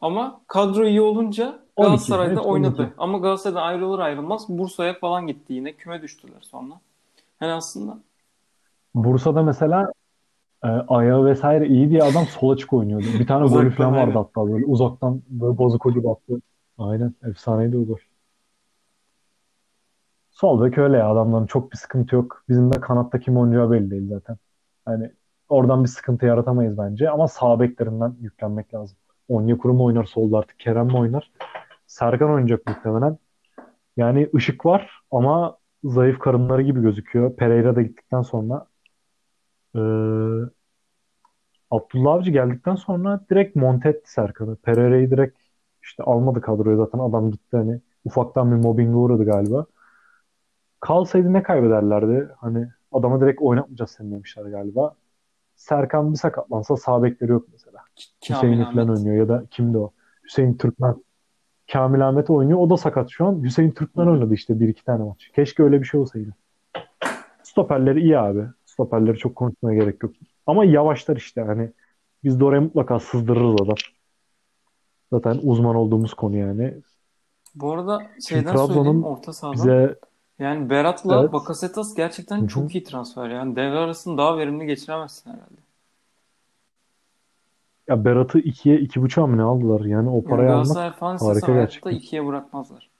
Ama 0.00 0.40
kadro 0.46 0.86
iyi 0.86 1.00
olunca 1.00 1.44
12. 1.44 1.60
Galatasaray'da 1.80 2.30
Hepsi 2.30 2.48
12. 2.48 2.48
oynadı. 2.48 2.94
Ama 2.98 3.18
Galatasaray'dan 3.18 3.62
ayrılır 3.62 3.98
ayrılmaz 3.98 4.48
Bursa'ya 4.48 4.94
falan 4.94 5.26
gitti 5.26 5.52
yine. 5.52 5.72
Küme 5.72 6.02
düştüler 6.02 6.40
sonra. 6.40 6.74
Hani 7.38 7.52
aslında 7.52 7.98
Bursa'da 8.94 9.42
mesela 9.42 9.92
e, 10.64 10.68
ayağı 10.68 11.24
vesaire 11.24 11.66
iyi 11.66 11.90
diye 11.90 12.02
adam 12.02 12.24
sol 12.24 12.50
açık 12.50 12.72
oynuyordu. 12.72 13.06
Bir 13.18 13.26
tane 13.26 13.46
golü 13.46 13.70
falan 13.70 13.96
vardı 13.96 14.12
hatta 14.14 14.52
böyle 14.52 14.66
uzaktan 14.66 15.22
böyle 15.28 15.58
bozuk 15.58 15.86
ucu 15.86 16.04
baktı. 16.04 16.40
Aynen 16.78 17.14
efsaneydi 17.24 17.76
o 17.76 17.84
gol. 17.84 17.96
Sol 20.30 20.64
bek 20.64 20.78
öyle 20.78 20.96
ya 20.96 21.10
adamların 21.10 21.46
çok 21.46 21.72
bir 21.72 21.76
sıkıntı 21.76 22.14
yok. 22.14 22.44
Bizim 22.48 22.72
de 22.72 22.80
kanatta 22.80 23.20
kim 23.20 23.36
oynayacağı 23.36 23.70
belli 23.70 23.90
değil 23.90 24.08
zaten. 24.08 24.36
Hani 24.84 25.10
oradan 25.48 25.84
bir 25.84 25.88
sıkıntı 25.88 26.26
yaratamayız 26.26 26.78
bence 26.78 27.10
ama 27.10 27.28
sağ 27.28 27.60
beklerinden 27.60 28.16
yüklenmek 28.20 28.74
lazım. 28.74 28.96
Onyekuru 29.28 29.74
mu 29.74 29.84
oynar 29.84 30.04
solda 30.04 30.38
artık 30.38 30.60
Kerem 30.60 30.86
mi 30.86 30.96
oynar? 30.96 31.30
Serkan 31.90 32.30
oynayacak 32.30 32.66
muhtemelen. 32.66 33.18
Yani 33.96 34.30
ışık 34.34 34.66
var 34.66 35.00
ama 35.10 35.58
zayıf 35.84 36.18
karınları 36.18 36.62
gibi 36.62 36.82
gözüküyor. 36.82 37.36
Pereira 37.36 37.76
da 37.76 37.82
gittikten 37.82 38.22
sonra 38.22 38.66
e, 39.74 39.80
Abdullah 41.70 42.12
Avcı 42.12 42.30
geldikten 42.30 42.74
sonra 42.74 43.20
direkt 43.30 43.56
monte 43.56 43.88
etti 43.88 44.12
Serkan'ı. 44.12 44.56
Pereira'yı 44.56 45.10
direkt 45.10 45.38
işte 45.82 46.02
almadı 46.02 46.40
kadroya 46.40 46.76
zaten 46.76 46.98
adam 46.98 47.30
gitti 47.30 47.56
hani 47.56 47.80
ufaktan 48.04 48.50
bir 48.50 48.56
mobbinge 48.56 48.96
uğradı 48.96 49.24
galiba. 49.24 49.66
Kalsaydı 50.80 51.32
ne 51.32 51.42
kaybederlerdi? 51.42 52.28
Hani 52.36 52.68
adama 52.92 53.20
direkt 53.20 53.42
oynatmayacağız 53.42 53.90
seni 53.90 54.12
demişler 54.12 54.44
galiba. 54.44 54.94
Serkan 55.56 56.12
bir 56.12 56.18
sakatlansa 56.18 56.76
sağ 56.76 57.02
bekleri 57.02 57.30
yok 57.30 57.46
mesela. 57.52 57.78
Hüseyin'i 58.28 58.64
falan 58.64 58.88
oynuyor 58.88 59.16
ya 59.16 59.28
da 59.28 59.44
kimdi 59.50 59.78
o? 59.78 59.92
Hüseyin 60.24 60.54
Türkmen. 60.56 60.96
Kamil 61.72 62.08
Ahmet 62.08 62.30
oynuyor. 62.30 62.58
O 62.58 62.70
da 62.70 62.76
sakat 62.76 63.10
şu 63.10 63.26
an. 63.26 63.42
Hüseyin 63.42 63.70
Türkmen 63.70 64.06
oynadı 64.06 64.34
işte 64.34 64.60
bir 64.60 64.68
iki 64.68 64.84
tane 64.84 65.04
maç. 65.04 65.30
Keşke 65.36 65.62
öyle 65.62 65.80
bir 65.80 65.86
şey 65.86 66.00
olsaydı. 66.00 66.30
Stoperleri 67.42 68.00
iyi 68.00 68.18
abi. 68.18 68.44
Stoperleri 68.66 69.18
çok 69.18 69.36
konuşmaya 69.36 69.78
gerek 69.78 70.02
yok. 70.02 70.12
Ama 70.46 70.64
yavaşlar 70.64 71.16
işte 71.16 71.40
hani 71.40 71.70
biz 72.24 72.40
de 72.40 72.44
oraya 72.44 72.60
mutlaka 72.60 73.00
sızdırırız 73.00 73.62
adam. 73.62 73.76
Zaten 75.12 75.40
uzman 75.42 75.76
olduğumuz 75.76 76.14
konu 76.14 76.36
yani. 76.36 76.74
Bu 77.54 77.72
arada 77.72 78.02
şeyden 78.28 78.56
söyleyeyim 78.56 79.04
orta 79.04 79.32
sahadan. 79.32 79.54
bize 79.54 79.96
Yani 80.38 80.70
Berat'la 80.70 81.20
evet 81.20 81.32
Bakasetas 81.32 81.94
gerçekten 81.94 82.46
çok 82.46 82.74
iyi 82.74 82.84
transfer. 82.84 83.28
Yani 83.28 83.56
devre 83.56 83.78
arasını 83.78 84.18
daha 84.18 84.38
verimli 84.38 84.66
geçiremezsin 84.66 85.30
herhalde. 85.30 85.69
Ya 87.90 88.04
Berat'ı 88.04 88.38
ikiye 88.38 88.78
iki 88.80 89.02
buçuğa 89.02 89.26
mı 89.26 89.36
ne 89.36 89.42
aldılar? 89.42 89.80
Yani 89.80 90.08
o 90.10 90.14
Yani 90.14 90.24
parayı 90.24 90.52
almak 90.54 90.98
falan 90.98 91.16
istese 91.16 91.28
harika 91.32 91.52
gerçekten. 91.52 91.90
ikiye 91.90 92.26
bırakmazlar. 92.26 92.90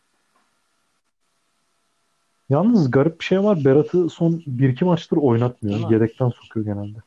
Yalnız 2.48 2.90
garip 2.90 3.20
bir 3.20 3.24
şey 3.24 3.44
var. 3.44 3.58
Berat'ı 3.64 4.08
son 4.08 4.42
bir 4.46 4.68
iki 4.68 4.84
maçtır 4.84 5.16
oynatmıyor. 5.16 5.90
Yedekten 5.90 6.28
sokuyor 6.28 6.66
genelde. 6.66 6.98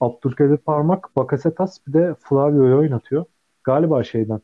Abdülkadir 0.00 0.56
Parmak, 0.56 1.16
Bakasetas 1.16 1.86
bir 1.86 1.92
de 1.92 2.14
Flavio'yu 2.20 2.78
oynatıyor. 2.78 3.24
Galiba 3.64 4.04
şeyden. 4.04 4.40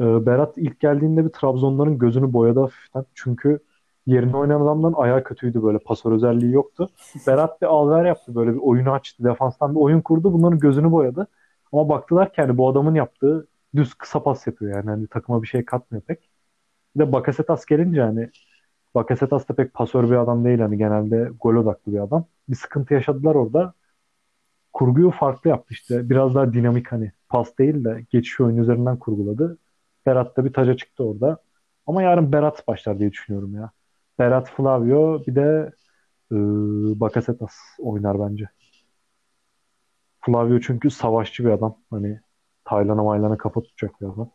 e, 0.00 0.26
Berat 0.26 0.58
ilk 0.58 0.80
geldiğinde 0.80 1.24
bir 1.24 1.30
Trabzonların 1.30 1.98
gözünü 1.98 2.32
boyadı 2.32 2.60
hafiften. 2.60 3.04
Çünkü 3.14 3.58
yerine 4.06 4.36
oynayan 4.36 4.60
adamdan 4.60 4.92
ayağı 4.96 5.24
kötüydü 5.24 5.62
böyle. 5.62 5.78
Pasör 5.78 6.12
özelliği 6.12 6.52
yoktu. 6.52 6.88
Berat 7.26 7.62
bir 7.62 7.66
alver 7.66 8.04
yaptı 8.04 8.34
böyle 8.34 8.52
bir 8.54 8.58
oyunu 8.60 8.90
açtı. 8.92 9.24
Defanstan 9.24 9.74
bir 9.74 9.80
oyun 9.80 10.00
kurdu. 10.00 10.32
Bunların 10.32 10.58
gözünü 10.58 10.90
boyadı. 10.92 11.26
Ama 11.72 11.88
baktılar 11.88 12.32
ki 12.32 12.42
hani 12.42 12.58
bu 12.58 12.68
adamın 12.68 12.94
yaptığı 12.94 13.48
düz 13.76 13.94
kısa 13.94 14.22
pas 14.22 14.46
yapıyor 14.46 14.76
yani. 14.76 14.90
Hani 14.90 15.08
takıma 15.08 15.42
bir 15.42 15.48
şey 15.48 15.64
katmıyor 15.64 16.02
pek. 16.02 16.30
Bir 16.96 17.00
de 17.00 17.12
Bakasetas 17.12 17.66
gelince 17.66 18.02
hani 18.02 18.30
Bakasetas 18.94 19.48
da 19.48 19.54
pek 19.56 19.74
pasör 19.74 20.04
bir 20.10 20.16
adam 20.16 20.44
değil. 20.44 20.58
Hani 20.60 20.78
genelde 20.78 21.30
gol 21.40 21.54
odaklı 21.54 21.92
bir 21.92 22.00
adam. 22.00 22.26
Bir 22.48 22.56
sıkıntı 22.56 22.94
yaşadılar 22.94 23.34
orada. 23.34 23.74
Kurguyu 24.72 25.10
farklı 25.10 25.50
yaptı 25.50 25.74
işte. 25.74 26.10
Biraz 26.10 26.34
daha 26.34 26.52
dinamik 26.52 26.92
hani 26.92 27.12
pas 27.28 27.58
değil 27.58 27.84
de 27.84 28.06
geçiş 28.10 28.40
oyunu 28.40 28.60
üzerinden 28.60 28.98
kurguladı. 28.98 29.58
Berat 30.06 30.36
da 30.36 30.44
bir 30.44 30.52
taca 30.52 30.76
çıktı 30.76 31.04
orada. 31.04 31.38
Ama 31.86 32.02
yarın 32.02 32.32
Berat 32.32 32.68
başlar 32.68 32.98
diye 32.98 33.12
düşünüyorum 33.12 33.54
ya. 33.54 33.70
Berat, 34.18 34.50
Flavio 34.50 35.26
bir 35.26 35.34
de 35.34 35.72
e, 36.32 36.36
Bakasetas 37.00 37.54
oynar 37.78 38.20
bence. 38.20 38.48
Flavio 40.28 40.60
çünkü 40.60 40.90
savaşçı 40.90 41.44
bir 41.44 41.50
adam. 41.50 41.76
Hani 41.90 42.20
Taylan'a 42.64 43.02
Maylan'a 43.02 43.38
kafa 43.38 43.60
tutacak 43.62 44.00
bir 44.00 44.06
adam. 44.06 44.30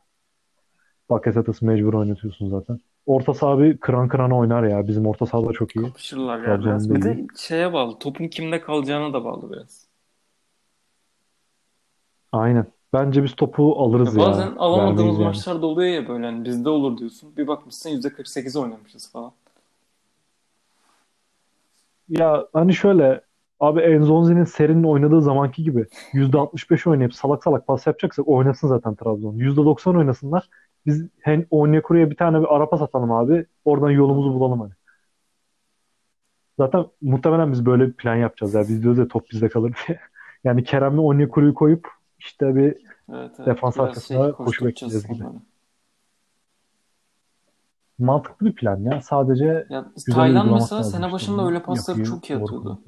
Bakasetas'ı 1.09 1.65
mecbur 1.65 1.93
oynatıyorsun 1.93 2.49
zaten. 2.49 2.79
Orta 3.05 3.33
saha 3.33 3.59
bir 3.59 3.77
kıran 3.77 4.07
kırana 4.07 4.37
oynar 4.37 4.63
ya. 4.63 4.87
Bizim 4.87 5.05
orta 5.07 5.25
saha 5.25 5.47
da 5.47 5.53
çok 5.53 5.75
iyi. 5.75 5.85
Kapışırlar 5.85 6.39
ya 6.47 6.59
biraz. 6.65 6.89
Bir 6.89 6.95
iyi. 6.95 7.03
de 7.03 7.27
şeye 7.37 7.73
bağlı. 7.73 7.99
Topun 7.99 8.27
kimde 8.27 8.61
kalacağına 8.61 9.13
da 9.13 9.25
bağlı 9.25 9.51
biraz. 9.51 9.87
Aynen. 12.31 12.65
Bence 12.93 13.23
biz 13.23 13.35
topu 13.35 13.75
alırız 13.83 14.15
Ya 14.17 14.21
ya. 14.21 14.27
bazen 14.27 14.55
alamadığımız 14.55 14.97
Vermeyiz 14.97 15.19
yani. 15.19 15.25
maçlar 15.27 15.61
da 15.61 15.65
oluyor 15.65 15.93
ya 15.93 16.07
böyle. 16.07 16.25
Hani 16.25 16.45
bizde 16.45 16.69
olur 16.69 16.97
diyorsun. 16.97 17.37
Bir 17.37 17.47
bakmışsın 17.47 17.89
%48 17.89 18.55
oynamışız 18.59 19.11
falan. 19.11 19.31
Ya 22.09 22.47
hani 22.53 22.73
şöyle 22.73 23.21
abi 23.63 23.79
Enzonzi'nin 23.81 24.43
serinin 24.43 24.83
oynadığı 24.83 25.21
zamanki 25.21 25.63
gibi 25.63 25.85
%65 26.13 26.89
oynayıp 26.89 27.13
salak 27.13 27.43
salak 27.43 27.67
pas 27.67 27.87
yapacaksak 27.87 28.27
oynasın 28.27 28.67
zaten 28.67 28.95
Trabzon. 28.95 29.33
%90 29.35 29.97
oynasınlar. 29.97 30.49
Biz 30.85 31.07
hem 31.19 31.45
Onyekuru'ya 31.49 32.09
bir 32.11 32.15
tane 32.15 32.41
bir 32.41 32.55
ara 32.55 32.69
pas 32.69 32.81
atalım 32.81 33.11
abi. 33.11 33.45
Oradan 33.65 33.89
yolumuzu 33.89 34.33
bulalım 34.33 34.61
hani. 34.61 34.71
Zaten 36.59 36.85
muhtemelen 37.01 37.51
biz 37.51 37.65
böyle 37.65 37.87
bir 37.87 37.93
plan 37.93 38.15
yapacağız 38.15 38.53
ya. 38.53 38.61
Biz 38.61 38.83
diyoruz 38.83 38.99
ya 38.99 39.07
top 39.07 39.31
bizde 39.31 39.49
kalır 39.49 39.73
diye. 39.87 39.99
Yani 40.43 40.63
Kerem'le 40.63 40.97
Onyekuru'yu 40.97 41.53
koyup 41.53 41.87
işte 42.19 42.55
bir 42.55 42.63
Evet 43.13 43.31
evet. 43.37 43.47
defans 43.47 43.75
Biraz 43.75 43.87
arkasına 43.87 44.23
şey 44.23 44.31
koşu 44.31 44.65
bekleyeceğiz 44.65 45.07
gibi. 45.07 45.23
onları. 45.23 45.37
mantıklı 47.99 48.45
bir 48.45 48.55
plan 48.55 48.79
ya. 48.79 49.01
Sadece 49.01 49.65
Ya 49.69 49.85
güzel 49.95 50.15
Taylan 50.15 50.35
uygulamak 50.45 50.61
mesela 50.61 50.83
sene 50.83 51.11
başında 51.11 51.45
öyle 51.45 51.63
pasları 51.63 52.03
çok 52.03 52.29
iyi 52.29 52.35
atıyordu. 52.35 52.45
kullanmak. 52.45 52.79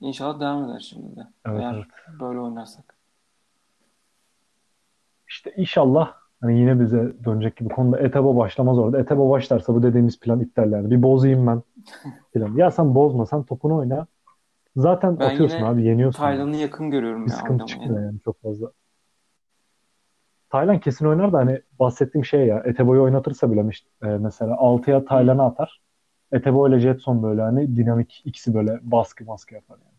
İnşallah 0.00 0.40
devam 0.40 0.70
eder 0.70 0.80
şimdi 0.80 1.16
de. 1.16 1.26
Evet 1.46 1.60
Eğer 1.60 1.74
evet. 1.74 2.20
böyle 2.20 2.38
oynarsak. 2.38 2.96
İşte 5.28 5.52
inşallah 5.56 6.12
hani 6.40 6.58
yine 6.58 6.80
bize 6.80 7.12
dönecek 7.24 7.56
gibi 7.56 7.68
konuda 7.68 7.98
Etebo 7.98 8.36
başlamaz 8.36 8.78
orada. 8.78 9.00
Etebo 9.00 9.30
başlarsa 9.30 9.74
bu 9.74 9.82
dediğimiz 9.82 10.20
plan 10.20 10.40
iptal 10.40 10.72
yani. 10.72 10.90
Bir 10.90 11.02
bozayım 11.02 11.46
ben 11.46 11.62
plan. 12.34 12.56
Ya 12.56 12.70
sen 12.70 12.94
bozma 12.94 13.26
sen 13.26 13.42
topunu 13.42 13.76
oyna. 13.76 14.06
Zaten 14.76 15.18
Ben 15.18 15.30
atıyorsun 15.30 15.62
abi 15.62 15.82
yeniyorsun 15.82 16.22
yani. 16.22 16.36
Taylan'ı 16.36 16.56
yakın 16.56 16.90
görüyorum 16.90 17.26
Bir 17.26 17.30
ya 17.30 17.36
sıkıntı 17.36 17.66
çıkmıyor 17.66 18.02
yani 18.04 18.20
çok 18.20 18.42
fazla. 18.42 18.72
Taylan 20.50 20.80
kesin 20.80 21.06
oynar 21.06 21.32
da 21.32 21.38
hani 21.38 21.62
bahsettiğim 21.78 22.24
şey 22.24 22.46
ya 22.46 22.62
Etebo'yu 22.64 23.02
oynatırsa 23.02 23.52
bile 23.52 23.70
e, 24.02 24.06
mesela 24.06 24.54
6'ya 24.54 25.04
Taylan'ı 25.04 25.44
atar. 25.44 25.80
Etebo 26.32 26.68
ile 26.68 26.80
Jetson 26.80 27.22
böyle 27.22 27.42
hani 27.42 27.76
dinamik 27.76 28.22
ikisi 28.24 28.54
böyle 28.54 28.78
baskı 28.82 29.26
baskı 29.26 29.54
yapar 29.54 29.78
yani. 29.78 29.89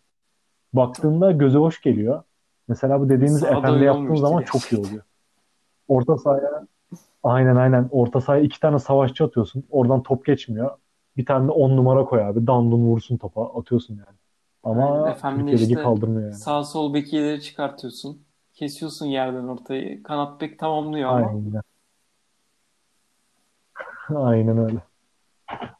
Baktığında 0.74 1.32
göze 1.32 1.58
hoş 1.58 1.82
geliyor. 1.82 2.24
Mesela 2.68 3.00
bu 3.00 3.10
dediğimiz 3.10 3.40
Sahada 3.40 3.58
Efendi 3.58 3.74
öyle 3.74 3.86
yaptığın 3.86 4.04
olmuştu 4.04 4.28
zaman 4.28 4.44
çok 4.44 4.62
iyi 4.72 4.82
oluyor. 4.82 5.04
Orta 5.88 6.18
sahaya 6.18 6.68
aynen 7.24 7.56
aynen 7.56 7.90
orta 7.92 8.22
sahaya 8.22 8.44
iki 8.44 8.60
tane 8.60 8.80
savaşçı 8.80 9.24
atıyorsun. 9.24 9.64
Oradan 9.70 10.04
top 10.04 10.26
geçmiyor. 10.26 10.72
Bir 11.18 11.26
tane 11.26 11.48
de 11.48 11.52
on 11.52 11.78
numara 11.78 12.06
koy 12.06 12.24
abi. 12.24 12.48
Dandun 12.48 12.80
vursun 12.80 13.18
topa 13.18 13.60
atıyorsun 13.60 13.94
yani. 13.96 14.18
Ama 14.64 15.10
Efendi 15.10 15.40
Türkiye 15.40 15.62
Ligi 15.62 15.72
işte 15.72 15.84
kaldırmıyor 15.84 16.24
yani. 16.24 16.34
sağ 16.34 16.64
sol 16.64 16.94
bek 16.94 17.14
ileri 17.14 17.42
çıkartıyorsun. 17.42 18.22
Kesiyorsun 18.54 19.06
yerden 19.06 19.48
ortayı. 19.48 20.04
Kanat 20.04 20.42
bek 20.42 20.60
tamamlıyor 20.60 21.10
ama 21.10 21.28
Aynen. 21.28 21.62
Aynen 24.16 24.58
öyle. 24.58 24.78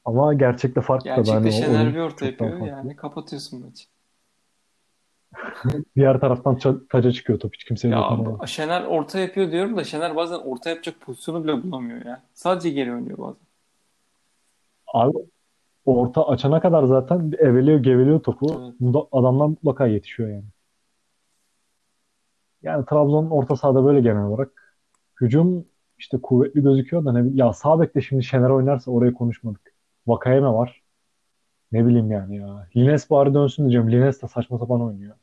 Ama 0.06 0.34
gerçekte 0.34 0.82
farklı 0.82 1.10
tabii 1.10 1.26
gerçekte 1.26 1.50
hani 1.50 1.52
Şener 1.52 1.94
bir 1.94 2.00
orta 2.00 2.26
yapıyor. 2.26 2.68
Yani 2.68 2.96
kapatıyorsun 2.96 3.66
maçı. 3.66 3.86
Diğer 5.96 6.20
taraftan 6.20 6.56
ça- 6.56 6.88
taca 6.88 7.12
çıkıyor 7.12 7.40
top 7.40 7.54
hiç 7.54 7.64
kimseye 7.64 7.88
Ya 7.90 7.98
dokunmadan. 7.98 8.46
Şener 8.46 8.84
orta 8.84 9.20
yapıyor 9.20 9.52
diyorum 9.52 9.78
da 9.78 9.84
Şener 9.84 10.16
bazen 10.16 10.36
orta 10.40 10.70
yapacak 10.70 11.02
pozisyonu 11.02 11.44
bile 11.44 11.64
bulamıyor 11.64 12.06
ya. 12.06 12.24
Sadece 12.34 12.70
geri 12.70 12.94
oynuyor 12.94 13.18
bazen. 13.18 13.42
Abi 14.94 15.18
orta 15.86 16.28
açana 16.28 16.62
kadar 16.62 16.84
zaten 16.84 17.32
eveliyor 17.40 17.80
geveliyor 17.80 18.20
topu. 18.20 18.62
Evet. 18.64 18.74
Bunda 18.80 19.00
adamlar 19.12 19.46
mutlaka 19.46 19.88
yetişiyor 19.88 20.30
yani. 20.30 20.46
Yani 22.64 22.86
Trabzon'un 22.86 23.30
orta 23.30 23.56
sahada 23.56 23.86
böyle 23.86 24.02
genel 24.02 24.24
olarak. 24.24 24.78
Hücum 25.22 25.66
işte 25.98 26.18
kuvvetli 26.22 26.64
gözüküyor 26.64 27.06
da 27.06 27.14
ne 27.14 27.20
bileyim. 27.20 27.38
Ya 27.38 27.54
sağ 27.54 27.80
bekte 27.80 28.02
şimdi 28.02 28.24
Şener 28.24 28.50
oynarsa 28.50 28.92
orayı 28.92 29.14
konuşmadık. 29.14 29.74
Vakayeme 30.08 30.48
var. 30.48 30.81
Ne 31.72 31.86
bileyim 31.86 32.12
yani 32.12 32.38
ya. 32.38 32.68
Lines 32.76 33.10
bari 33.10 33.34
dönsün 33.34 33.64
diyeceğim. 33.64 33.92
Lines 33.92 34.22
de 34.22 34.28
saçma 34.28 34.58
sapan 34.58 34.82
oynuyor. 34.82 35.16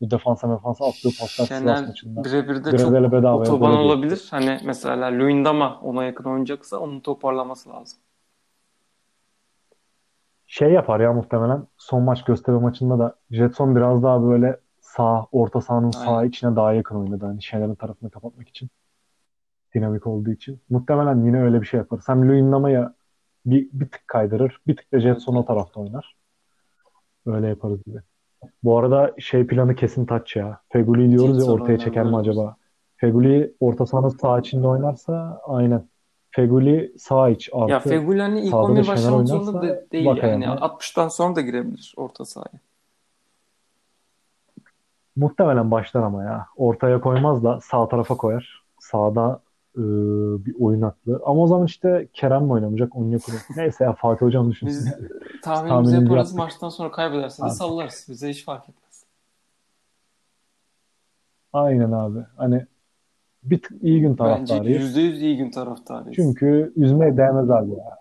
Bu 0.00 0.10
defansa 0.10 0.46
mefansa 0.48 0.86
attığı 0.86 1.08
paslar 1.20 1.46
Sivas 1.46 1.48
Şener 1.48 1.86
maçında. 1.86 2.24
birebir 2.24 2.64
de 2.64 2.70
Gradele 2.70 3.04
çok 3.04 3.12
bedavaya 3.12 3.52
otoban 3.52 3.76
olabilir. 3.76 4.28
Hani 4.30 4.58
mesela 4.64 5.06
Luyendama 5.12 5.80
ona 5.80 6.04
yakın 6.04 6.24
oynayacaksa 6.24 6.78
onun 6.78 7.00
toparlaması 7.00 7.70
lazım. 7.70 7.98
Şey 10.46 10.72
yapar 10.72 11.00
ya 11.00 11.12
muhtemelen 11.12 11.66
son 11.78 12.02
maç 12.02 12.24
Göztepe 12.24 12.58
maçında 12.58 12.98
da 12.98 13.16
Jetson 13.30 13.76
biraz 13.76 14.02
daha 14.02 14.22
böyle 14.22 14.60
sağ, 14.80 15.26
orta 15.32 15.60
sahanın 15.60 15.90
sağ 15.90 16.16
Aynen. 16.16 16.28
içine 16.28 16.56
daha 16.56 16.72
yakın 16.72 16.96
oynadı. 16.96 17.26
Hani 17.26 17.42
Şener'in 17.42 17.74
tarafını 17.74 18.10
kapatmak 18.10 18.48
için. 18.48 18.68
Dinamik 19.74 20.06
olduğu 20.06 20.30
için. 20.30 20.60
Muhtemelen 20.70 21.24
yine 21.24 21.42
öyle 21.42 21.60
bir 21.60 21.66
şey 21.66 21.78
yapar. 21.78 22.00
Hem 22.06 22.28
Luyendama'ya 22.28 22.94
bir, 23.46 23.68
bir 23.72 23.88
tık 23.88 24.08
kaydırır. 24.08 24.60
Bir 24.66 24.76
tık 24.76 24.92
da 24.92 24.96
Evet 24.96 25.02
Jetson 25.02 25.36
o 25.36 25.44
tarafta 25.44 25.80
oynar. 25.80 26.16
Öyle 27.26 27.46
yaparız 27.48 27.84
gibi. 27.84 27.98
Bu 28.64 28.78
arada 28.78 29.14
şey 29.18 29.46
planı 29.46 29.74
kesin 29.74 30.06
taç 30.06 30.36
ya. 30.36 30.60
Feguli 30.68 31.10
diyoruz 31.10 31.28
ya 31.28 31.34
Jetson 31.34 31.52
ortaya 31.52 31.78
çeker 31.78 32.04
mi 32.04 32.16
acaba? 32.16 32.56
Feguli 32.96 33.54
orta 33.60 33.86
sahanın 33.86 34.08
sağ 34.08 34.38
içinde 34.38 34.66
oynarsa 34.66 35.40
aynen. 35.46 35.88
Feguli 36.30 36.92
sağ 36.98 37.28
iç 37.28 37.50
Ya 37.54 37.60
artı 37.60 37.88
Feguli 37.88 38.20
hani 38.20 38.40
ilk 38.40 38.50
sağda 38.50 38.62
da 38.62 38.72
11 38.72 38.84
Şener 38.84 38.96
başlamak 38.96 39.28
zorunda 39.28 39.62
değil 39.92 40.06
yani. 40.06 40.18
Vakayeme 40.18 40.46
60'tan 40.46 41.10
sonra 41.10 41.36
da 41.36 41.40
girebilir 41.40 41.94
orta 41.96 42.24
sahaya. 42.24 42.60
Muhtemelen 45.16 45.70
başlar 45.70 46.02
ama 46.02 46.24
ya. 46.24 46.46
Ortaya 46.56 47.00
koymaz 47.00 47.44
da 47.44 47.60
sağ 47.60 47.88
tarafa 47.88 48.16
koyar. 48.16 48.64
Sağda 48.80 49.40
e, 49.76 49.82
bir 50.46 50.54
oyun 50.60 50.82
aklı. 50.82 51.22
Ama 51.26 51.42
o 51.42 51.46
zaman 51.46 51.66
işte 51.66 52.08
Kerem 52.12 52.44
mi 52.44 52.52
oynamayacak? 52.52 52.96
Onyekuru. 52.96 53.36
Neyse 53.56 53.84
ya 53.84 53.92
Fatih 53.92 54.26
Hocam 54.26 54.50
düşünsün. 54.50 54.92
Biz 55.00 55.40
tahminimizi 55.42 55.94
yaparız. 55.94 56.16
yaptık 56.16 56.36
Maçtan 56.36 56.68
sonra 56.68 56.90
kaybederse 56.90 57.44
de 57.44 57.50
sallarız. 57.50 58.06
Bize 58.08 58.28
hiç 58.28 58.44
fark 58.44 58.68
etmez. 58.68 59.04
Aynen 61.52 61.92
abi. 61.92 62.18
Hani 62.36 62.66
bir 63.42 63.62
tık 63.62 63.82
iyi 63.82 64.00
gün 64.00 64.18
Bence 64.18 64.24
taraftarıyız. 64.24 64.96
%100 64.96 65.20
iyi 65.20 65.36
gün 65.36 65.50
taraftarıyız. 65.50 66.16
Çünkü 66.16 66.72
üzmeye 66.76 67.16
değmez 67.16 67.50
abi 67.50 67.70
ya. 67.70 67.96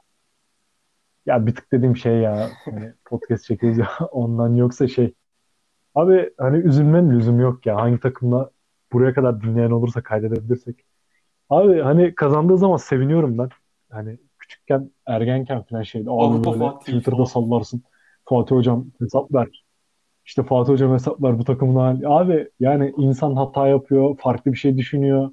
Ya 1.25 1.45
bir 1.45 1.55
tık 1.55 1.71
dediğim 1.71 1.97
şey 1.97 2.17
ya. 2.17 2.49
Hani 2.65 2.93
podcast 3.05 3.45
çekiyoruz 3.45 3.79
ya 3.79 3.89
ondan 4.11 4.55
yoksa 4.55 4.87
şey. 4.87 5.13
Abi 5.95 6.33
hani 6.37 6.57
üzülmenin 6.57 7.11
lüzumu 7.11 7.41
yok 7.41 7.65
ya. 7.65 7.75
Hangi 7.75 7.99
takımla 7.99 8.49
buraya 8.93 9.13
kadar 9.13 9.41
dinleyen 9.41 9.71
olursa 9.71 10.03
kaydedebilirsek. 10.03 10.84
Abi 11.49 11.81
hani 11.81 12.15
kazandığı 12.15 12.57
zaman 12.57 12.77
seviniyorum 12.77 13.37
ben. 13.37 13.49
Hani 13.91 14.17
küçükken, 14.39 14.91
ergenken 15.05 15.63
falan 15.63 15.83
şeydi. 15.83 16.09
Abi 16.09 16.15
Avrupa 16.23 16.51
böyle 16.51 16.63
Fatih 16.63 16.79
Twitter'da 16.85 17.15
falan. 17.15 17.25
sallarsın. 17.25 17.83
Fatih 18.25 18.55
Hocam 18.55 18.85
hesap 18.99 19.33
ver. 19.33 19.63
İşte 20.25 20.43
Fatih 20.43 20.73
Hocam 20.73 20.93
hesap 20.93 21.23
ver 21.23 21.39
bu 21.39 21.43
takımın 21.43 21.75
hali. 21.75 22.07
Abi 22.07 22.49
yani 22.59 22.93
insan 22.97 23.35
hata 23.35 23.67
yapıyor, 23.67 24.17
farklı 24.17 24.51
bir 24.53 24.57
şey 24.57 24.77
düşünüyor. 24.77 25.31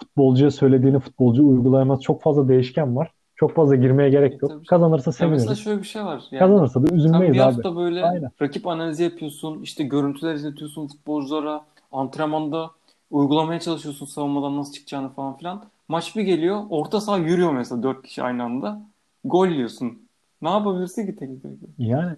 Futbolcuya 0.00 0.50
söylediğini 0.50 1.00
futbolcu 1.00 1.48
uygulayamaz. 1.48 2.02
Çok 2.02 2.22
fazla 2.22 2.48
değişken 2.48 2.96
var. 2.96 3.12
Çok 3.36 3.54
fazla 3.54 3.76
girmeye 3.76 4.06
E, 4.06 4.10
gerek 4.10 4.42
yok. 4.42 4.50
tabii. 4.50 4.66
Kazanırsa 4.66 5.24
Ya 5.24 5.28
mesela 5.30 5.44
seviniriz. 5.44 5.64
şöyle 5.64 5.78
bir 5.78 5.86
şey 5.86 6.04
var. 6.04 6.22
Yani 6.30 6.38
Kazanırsa 6.38 6.82
da 6.82 6.86
sen 6.86 6.96
üzülmeyiz 6.96 7.34
bir 7.34 7.40
abi. 7.40 7.44
hafta 7.54 7.76
böyle 7.76 8.04
Aynen. 8.04 8.30
rakip 8.42 8.66
analizi 8.66 9.02
yapıyorsun. 9.02 9.62
işte 9.62 9.84
görüntüler 9.84 10.34
izletiyorsun 10.34 10.86
futbolculara. 10.88 11.64
Antrenmanda 11.92 12.70
uygulamaya 13.10 13.60
çalışıyorsun 13.60 14.06
savunmadan 14.06 14.56
nasıl 14.56 14.72
çıkacağını 14.72 15.08
falan 15.08 15.36
filan. 15.36 15.64
Maç 15.88 16.16
bir 16.16 16.22
geliyor. 16.22 16.62
Orta 16.70 17.00
saha 17.00 17.18
yürüyor 17.18 17.52
mesela 17.52 17.82
dört 17.82 18.02
kişi 18.02 18.22
aynı 18.22 18.42
anda. 18.44 18.82
Gol 19.24 19.46
yiyorsun. 19.46 20.08
Ne 20.42 20.50
yapabilirsin 20.50 21.06
ki 21.06 21.16
tek 21.16 21.42
tek? 21.42 21.52
Yani 21.78 22.16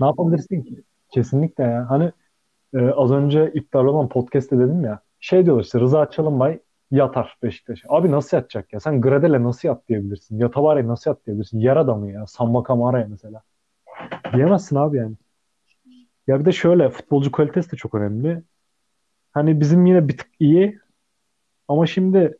ne 0.00 0.06
yapabilirsin 0.06 0.62
ki? 0.62 0.82
Kesinlikle 1.10 1.64
ya. 1.64 1.90
Hani 1.90 2.12
e, 2.74 2.78
az 2.90 3.10
önce 3.10 3.52
iptal 3.54 3.84
olan 3.84 4.08
podcast'te 4.08 4.58
dedim 4.58 4.84
ya. 4.84 5.00
Şey 5.20 5.44
diyorlar 5.44 5.64
işte 5.64 5.80
Rıza 5.80 6.10
Çalınbay 6.10 6.58
yatar 6.90 7.38
Beşiktaş'a. 7.42 7.88
Abi 7.88 8.10
nasıl 8.10 8.36
yatacak 8.36 8.72
ya? 8.72 8.80
Sen 8.80 9.00
Gradel'e 9.00 9.42
nasıl 9.42 9.68
yat 9.68 9.88
diyebilirsin? 9.88 10.38
Yatavara'ya 10.38 10.88
nasıl 10.88 11.10
yat 11.10 11.26
diyebilirsin? 11.26 11.60
Yer 11.60 11.76
adamı 11.76 12.10
ya. 12.10 12.26
Samba 12.26 12.62
Kamara'ya 12.62 13.06
mesela. 13.10 13.42
Diyemezsin 14.34 14.76
abi 14.76 14.96
yani. 14.96 15.14
Ya 16.26 16.40
bir 16.40 16.44
de 16.44 16.52
şöyle 16.52 16.90
futbolcu 16.90 17.32
kalitesi 17.32 17.72
de 17.72 17.76
çok 17.76 17.94
önemli. 17.94 18.42
Hani 19.32 19.60
bizim 19.60 19.86
yine 19.86 20.08
bir 20.08 20.16
tık 20.18 20.28
iyi 20.40 20.78
ama 21.68 21.86
şimdi 21.86 22.38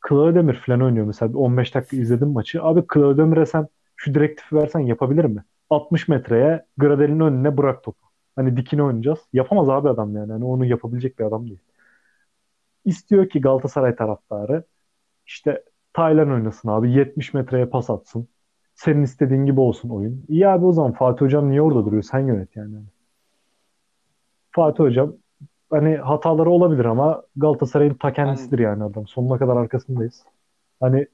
Kılıçdemir 0.00 0.54
falan 0.66 0.82
oynuyor 0.82 1.06
mesela. 1.06 1.30
Bir 1.32 1.38
15 1.38 1.74
dakika 1.74 1.96
izledim 1.96 2.28
maçı. 2.28 2.62
Abi 2.64 2.86
Kılıçdemir'e 2.86 3.46
sen 3.46 3.68
şu 3.96 4.14
direktifi 4.14 4.56
versen 4.56 4.80
yapabilir 4.80 5.24
mi? 5.24 5.44
60 5.70 6.08
metreye 6.08 6.66
Gradel'in 6.78 7.20
önüne 7.20 7.56
bırak 7.56 7.84
topu. 7.84 8.08
Hani 8.36 8.56
dikine 8.56 8.82
oynayacağız. 8.82 9.18
Yapamaz 9.32 9.68
abi 9.70 9.88
adam 9.88 10.16
yani. 10.16 10.32
Hani 10.32 10.44
onu 10.44 10.64
yapabilecek 10.64 11.18
bir 11.18 11.24
adam 11.24 11.48
değil. 11.48 11.60
İstiyor 12.84 13.28
ki 13.28 13.40
Galatasaray 13.40 13.96
taraftarı 13.96 14.64
işte 15.26 15.64
Taylan 15.94 16.30
oynasın 16.32 16.68
abi. 16.68 16.92
70 16.92 17.34
metreye 17.34 17.66
pas 17.66 17.90
atsın. 17.90 18.28
Senin 18.74 19.02
istediğin 19.02 19.46
gibi 19.46 19.60
olsun 19.60 19.88
oyun. 19.90 20.24
İyi 20.28 20.48
abi 20.48 20.66
o 20.66 20.72
zaman 20.72 20.92
Fatih 20.92 21.22
Hocam 21.22 21.50
niye 21.50 21.62
orada 21.62 21.86
duruyor? 21.86 22.02
Sen 22.02 22.20
yönet 22.20 22.56
yani. 22.56 22.76
Fatih 24.52 24.84
Hocam 24.84 25.16
hani 25.70 25.96
hataları 25.96 26.50
olabilir 26.50 26.84
ama 26.84 27.22
Galatasaray'ın 27.36 27.94
ta 27.94 28.12
kendisidir 28.12 28.58
yani 28.58 28.84
adam. 28.84 29.06
Sonuna 29.06 29.38
kadar 29.38 29.56
arkasındayız. 29.56 30.22
Hani 30.80 31.06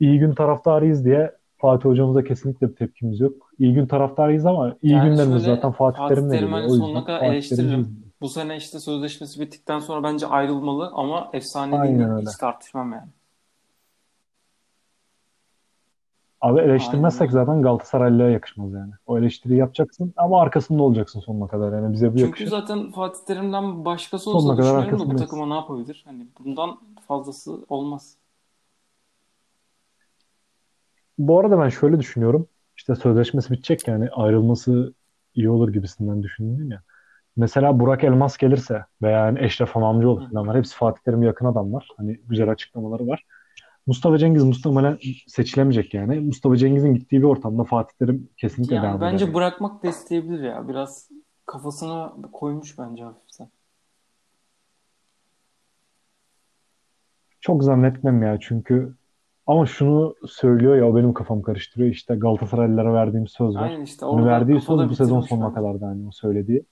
iyi 0.00 0.18
gün 0.18 0.34
taraftarıyız 0.34 1.04
diye 1.04 1.32
Fatih 1.58 1.84
hocamıza 1.84 2.24
kesinlikle 2.24 2.68
bir 2.68 2.76
tepkimiz 2.76 3.20
yok. 3.20 3.50
İyi 3.58 3.74
gün 3.74 3.86
taraftarıyız 3.86 4.46
ama 4.46 4.76
iyi 4.82 4.92
yani 4.92 5.10
günlerimiz 5.10 5.44
şöyle 5.44 5.56
zaten 5.56 5.72
Fatih 5.72 6.08
Terim'le 6.08 6.30
geliyor. 6.30 6.50
hani 6.50 6.70
sonuna 6.70 7.04
kadar 7.04 7.18
Fatih 7.18 7.32
eleştiririm. 7.32 8.08
Bu 8.20 8.28
sene 8.28 8.56
işte 8.56 8.78
sözleşmesi 8.78 9.40
bittikten 9.40 9.78
sonra 9.78 10.02
bence 10.02 10.26
ayrılmalı 10.26 10.90
ama 10.94 11.30
efsaneliğini 11.32 12.02
Aynen 12.02 12.10
öyle. 12.16 12.30
hiç 12.30 12.36
tartışmam 12.36 12.92
yani. 12.92 13.08
Abi 16.40 16.60
Aynen 16.60 16.70
eleştirmezsek 16.70 17.20
öyle. 17.20 17.32
zaten 17.32 17.62
Galatasaraylı'ya 17.62 18.30
yakışmaz 18.30 18.72
yani. 18.72 18.92
O 19.06 19.18
eleştiriyi 19.18 19.58
yapacaksın 19.58 20.12
ama 20.16 20.40
arkasında 20.42 20.82
olacaksın 20.82 21.20
sonuna 21.20 21.48
kadar. 21.48 21.72
Yani 21.72 21.92
bize 21.92 22.14
bu 22.14 22.18
Çünkü 22.18 22.26
yakışır. 22.26 22.50
zaten 22.50 22.90
Fatih 22.92 23.20
Terim'den 23.26 23.84
başkası 23.84 24.24
Sonuna 24.24 24.52
olsa 24.52 24.62
kadar 24.62 24.76
düşünüyorum 24.76 25.10
da 25.10 25.14
bu 25.14 25.16
takıma 25.16 25.46
ne 25.46 25.54
yapabilir? 25.54 26.02
Hani 26.06 26.26
bundan 26.38 26.78
fazlası 27.08 27.64
olmaz. 27.68 28.16
Bu 31.18 31.40
arada 31.40 31.58
ben 31.60 31.68
şöyle 31.68 32.00
düşünüyorum. 32.00 32.48
İşte 32.76 32.94
sözleşmesi 32.94 33.50
bitecek 33.52 33.88
yani 33.88 34.10
ayrılması 34.10 34.94
iyi 35.34 35.50
olur 35.50 35.72
gibisinden 35.72 36.22
düşündüm 36.22 36.70
ya. 36.70 36.82
Mesela 37.36 37.80
Burak 37.80 38.04
Elmas 38.04 38.36
gelirse 38.36 38.84
veya 39.02 39.26
yani 39.26 39.40
Eşref 39.44 39.70
Hı 39.74 39.74
Hamamcıoğlu 39.74 40.20
hı. 40.20 40.30
falan 40.30 40.48
var. 40.48 40.56
Hepsi 40.56 40.76
Fatih 40.76 41.02
Terim'e 41.02 41.26
yakın 41.26 41.46
adamlar. 41.46 41.94
Hani 41.96 42.20
güzel 42.28 42.50
açıklamaları 42.50 43.06
var. 43.06 43.24
Mustafa 43.88 44.18
Cengiz 44.18 44.44
muhtemelen 44.44 44.98
seçilemeyecek 45.26 45.94
yani. 45.94 46.20
Mustafa 46.20 46.56
Cengiz'in 46.56 46.94
gittiği 46.94 47.18
bir 47.18 47.26
ortamda 47.26 47.64
Fatih 47.64 47.94
Terim 47.98 48.28
kesinlikle 48.36 48.74
Yani 48.74 48.82
devam 48.84 48.96
eder 48.96 49.12
bence 49.12 49.24
yani. 49.24 49.34
bırakmak 49.34 49.82
da 49.82 49.88
isteyebilir 49.88 50.42
ya. 50.42 50.68
Biraz 50.68 51.08
kafasına 51.46 52.12
koymuş 52.32 52.78
bence 52.78 53.04
hafiften. 53.04 53.50
Çok 57.40 57.64
zannetmem 57.64 58.22
ya 58.22 58.38
çünkü 58.40 58.94
ama 59.46 59.66
şunu 59.66 60.14
söylüyor 60.26 60.76
ya 60.76 60.88
o 60.88 60.96
benim 60.96 61.12
kafam 61.12 61.42
karıştırıyor. 61.42 61.90
İşte 61.90 62.14
Galatasaraylılara 62.14 62.94
verdiğim 62.94 63.26
söz 63.26 63.54
var. 63.54 63.62
Aynen 63.62 63.80
işte 63.80 64.04
orada 64.04 64.26
verdiği 64.26 64.60
söz 64.60 64.90
bu 64.90 64.94
sezon 64.94 65.20
sonuna 65.20 65.46
bence. 65.46 65.54
kadar 65.54 65.80
da 65.80 65.86
hani 65.86 66.08
o 66.08 66.10
söylediği. 66.10 66.64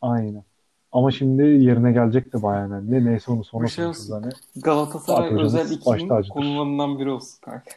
Aynen. 0.00 0.49
Ama 0.92 1.10
şimdi 1.10 1.42
yerine 1.42 1.92
gelecek 1.92 2.32
de 2.32 2.42
bayağı 2.42 2.66
önemli. 2.66 3.04
Neyse 3.04 3.32
onu 3.32 3.44
sonra 3.44 3.66
şey 3.68 3.84
konuşuruz 3.84 4.10
olsun. 4.10 4.22
hani. 4.22 4.32
Fatih 4.34 4.62
Galatasaray 4.62 5.34
özel 5.42 5.64
baş 5.70 5.76
2000 5.76 6.08
tacıdır. 6.08 6.34
konularından 6.34 6.98
biri 6.98 7.10
olsun 7.10 7.38
kanka. 7.40 7.70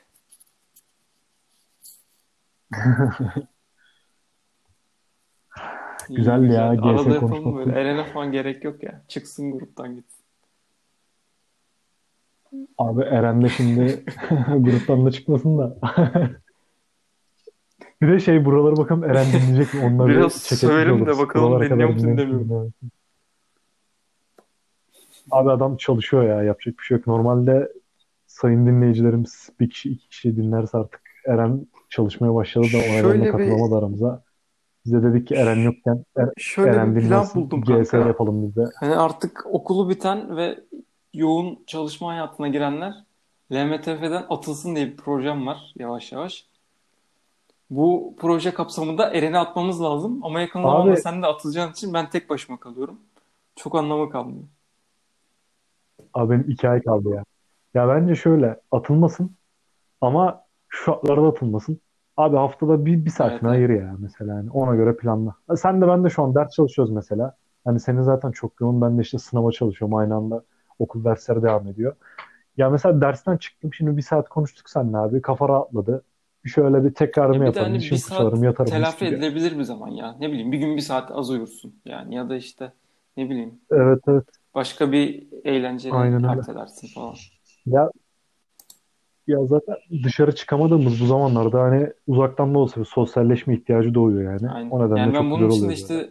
İyi 6.10 6.16
Güzel 6.16 6.44
ya 6.44 6.74
güzel. 6.74 6.90
Arada 6.90 7.04
GS 7.04 7.14
yapalım 7.14 7.56
böyle. 7.58 7.72
Eren'e 7.80 8.06
falan 8.06 8.32
gerek 8.32 8.64
yok 8.64 8.84
ya. 8.84 9.02
Çıksın 9.08 9.52
gruptan 9.52 9.96
gitsin. 9.96 10.24
Abi 12.78 13.02
Eren 13.04 13.44
de 13.44 13.50
şimdi 13.50 14.04
gruptan 14.58 15.06
da 15.06 15.12
çıkmasın 15.12 15.58
da. 15.58 15.78
Bir 18.02 18.08
de 18.14 18.20
şey 18.20 18.46
buraları 18.46 18.78
bakalım 18.78 19.04
Eren 19.04 19.26
dinleyecek 19.34 19.74
mi? 19.74 19.86
Onunla 19.86 20.08
Biraz 20.08 20.34
sövelim 20.34 21.06
de 21.06 21.18
bakalım 21.18 21.52
Buralara 21.52 21.70
dinliyor 21.70 21.90
musun 21.90 22.04
dinlemiş 22.04 22.24
mi 22.24 22.28
demiyor. 22.32 22.46
dinlememiş 22.46 22.82
mi? 22.82 22.90
Abi 25.32 25.52
adam 25.52 25.78
çalışıyor 25.78 26.24
ya. 26.24 26.44
Yapacak 26.44 26.80
bir 26.80 26.84
şey 26.84 26.98
yok. 26.98 27.08
Normalde 27.08 27.72
sayın 28.28 28.68
dinleyicilerimiz 28.68 29.50
bir 29.60 29.70
kişi 29.70 29.90
iki 29.90 30.10
kişi 30.10 30.38
dinlerse 30.38 30.78
artık 30.78 31.02
Eren 31.28 31.68
çalışmaya 31.90 32.36
başladı 32.36 32.66
da 32.74 32.78
o 32.78 32.82
nedenle 32.82 33.02
Şöyle 33.02 33.26
bir 33.26 33.32
katılamadı 33.32 33.76
aramıza. 33.76 34.24
Biz 34.86 34.94
de 34.94 35.04
dedik 35.04 35.28
ki 35.28 35.36
Eren 35.36 35.60
yokken 35.60 36.06
Er- 36.16 36.34
şöyle 36.38 36.72
Eren 36.72 36.96
bir 36.96 37.08
plan 37.08 37.28
buldum 37.36 37.62
GS 37.62 37.90
kanka. 37.90 38.08
yapalım 38.08 38.48
biz 38.48 38.56
de. 38.56 38.66
Hani 38.80 38.96
artık 38.96 39.46
okulu 39.52 39.90
biten 39.90 40.38
ve 40.38 40.60
yoğun 41.14 41.60
çalışma 41.68 42.12
hayatına 42.12 42.48
girenler 42.48 42.94
LMTF'den 43.52 44.26
atılsın 44.30 44.76
diye 44.76 44.88
bir 44.88 44.98
projem 44.98 45.48
var 45.48 45.74
yavaş 45.76 46.12
yavaş. 46.12 46.48
Bu 47.70 48.16
proje 48.20 48.54
kapsamında 48.54 49.14
Eren'i 49.14 49.38
atmamız 49.38 49.82
lazım 49.82 50.20
ama 50.24 50.42
yakın 50.42 50.62
zamanda 50.62 50.92
Abi 50.92 51.02
sen 51.02 51.22
de 51.22 51.28
atılacağın 51.28 51.72
için 51.72 51.94
ben 51.94 52.10
tek 52.10 52.30
başıma 52.30 52.60
kalıyorum. 52.60 53.00
Çok 53.56 53.76
anlamı 53.76 54.10
kalmıyor. 54.10 54.44
Abi 56.14 56.30
benim 56.34 56.50
iki 56.52 56.70
ay 56.70 56.84
kaldı 56.84 57.10
ya. 57.10 57.24
Ya 57.74 57.88
bence 57.90 58.16
şöyle 58.16 58.62
atılmasın 58.72 59.36
ama 60.02 60.46
şu 60.70 60.86
şartlarda 60.86 61.28
atılmasın. 61.28 61.82
Abi 62.18 62.38
haftada 62.38 62.86
bir, 62.86 63.06
bir 63.06 63.10
Evet 63.20 63.42
saatini 63.42 63.50
evet. 63.50 63.50
ayır 63.50 63.70
ya 63.70 63.96
mesela. 64.00 64.34
Yani 64.36 64.52
ona 64.52 64.76
göre 64.76 64.98
planla. 64.98 65.36
Ha, 65.48 65.56
Sen 65.58 65.82
de 65.82 65.88
ben 65.88 66.04
de 66.04 66.10
şu 66.10 66.24
an 66.24 66.36
ders 66.36 66.52
çalışıyoruz 66.52 66.94
mesela. 66.94 67.38
Hani 67.66 67.80
senin 67.80 68.02
zaten 68.02 68.32
çok 68.32 68.62
yoğun. 68.62 68.82
Ben 68.82 68.98
de 68.98 69.02
işte 69.02 69.18
sınava 69.20 69.52
çalışıyorum. 69.52 69.96
Aynı 69.98 70.16
anda 70.16 70.44
okul 70.80 71.06
dersleri 71.06 71.44
devam 71.44 71.68
ediyor. 71.68 71.96
Ya 72.58 72.70
mesela 72.70 73.02
dersten 73.02 73.38
çıktım. 73.38 73.74
Şimdi 73.74 73.98
bir 73.98 74.02
saat 74.02 74.30
konuştuk 74.30 74.70
seninle 74.70 74.98
abi. 74.98 75.22
Kafa 75.22 75.50
rahatladı. 75.50 76.04
Şöyle 76.46 76.84
bir 76.86 76.94
tekrarımı 76.94 77.36
Ya 77.36 77.46
bir 77.46 77.54
de 77.54 77.60
yaparım. 77.60 77.62
hani 77.62 77.92
bir 77.92 77.96
Dişimi 77.96 78.00
saat 78.00 78.34
yatarım 78.46 78.80
mis 78.80 78.96
telafi 78.96 79.00
gibi. 79.00 79.16
edilebilir 79.16 79.58
bir 79.58 79.64
zaman 79.64 79.88
ya. 79.90 80.16
Ne 80.20 80.32
bileyim 80.32 80.52
bir 80.52 80.58
gün 80.58 80.76
bir 80.78 80.82
saat 80.82 81.12
az 81.12 81.30
uyursun 81.30 81.82
yani 81.86 82.16
ya 82.16 82.30
da 82.30 82.36
işte 82.36 82.74
ne 83.18 83.30
bileyim 83.30 83.62
Evet 83.72 84.02
evet. 84.08 84.43
Başka 84.56 84.92
bir 84.92 85.28
eğlenceni 85.44 85.94
Aynen 85.94 86.22
falan. 86.96 87.16
Ya 87.66 87.92
ya 89.28 89.46
zaten 89.46 89.76
dışarı 90.04 90.36
çıkamadığımız 90.36 91.02
bu 91.02 91.06
zamanlarda 91.06 91.62
hani 91.62 91.94
uzaktan 92.08 92.54
da 92.54 92.60
olsa 92.60 92.82
bir 92.82 92.86
sosyalleşme 92.86 93.56
ihtiyacı 93.56 93.94
doğuyor 93.94 94.34
yani. 94.34 94.52
Aynen. 94.52 94.70
O 94.70 94.86
nedenle 94.86 95.00
Yani 95.00 95.14
ben 95.14 95.22
çok 95.22 95.32
bunun 95.32 95.50
için 95.50 95.70
de 95.70 95.74
işte 95.74 96.10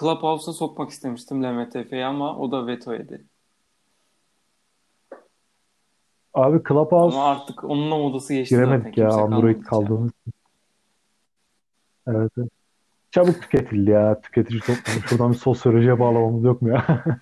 Clubhouse'a 0.00 0.52
sokmak 0.52 0.90
istemiştim 0.90 1.42
LMTF'yi 1.44 2.04
ama 2.04 2.38
o 2.38 2.52
da 2.52 2.66
veto 2.66 2.92
yedi. 2.92 3.24
Abi 6.34 6.62
Clubhouse 6.68 7.16
Ama 7.16 7.30
artık 7.30 7.64
onun 7.64 7.88
modası 7.88 8.34
geçti 8.34 8.54
zaten. 8.56 8.70
giremedik 8.70 8.98
ya 8.98 9.08
Kimse 9.08 9.22
Android 9.22 9.62
kaldığımız. 9.62 10.10
için. 10.10 10.32
Evet, 12.06 12.32
evet. 12.38 12.50
Çabuk 13.10 13.42
tüketildi 13.42 13.90
ya 13.90 14.20
tüketici 14.20 14.60
toplumu. 14.60 15.00
Şuradan 15.08 15.32
bir 15.32 15.36
sosyolojiye 15.36 15.98
bağlamamız 16.00 16.44
yok 16.44 16.62
mu 16.62 16.68
ya? 16.68 17.04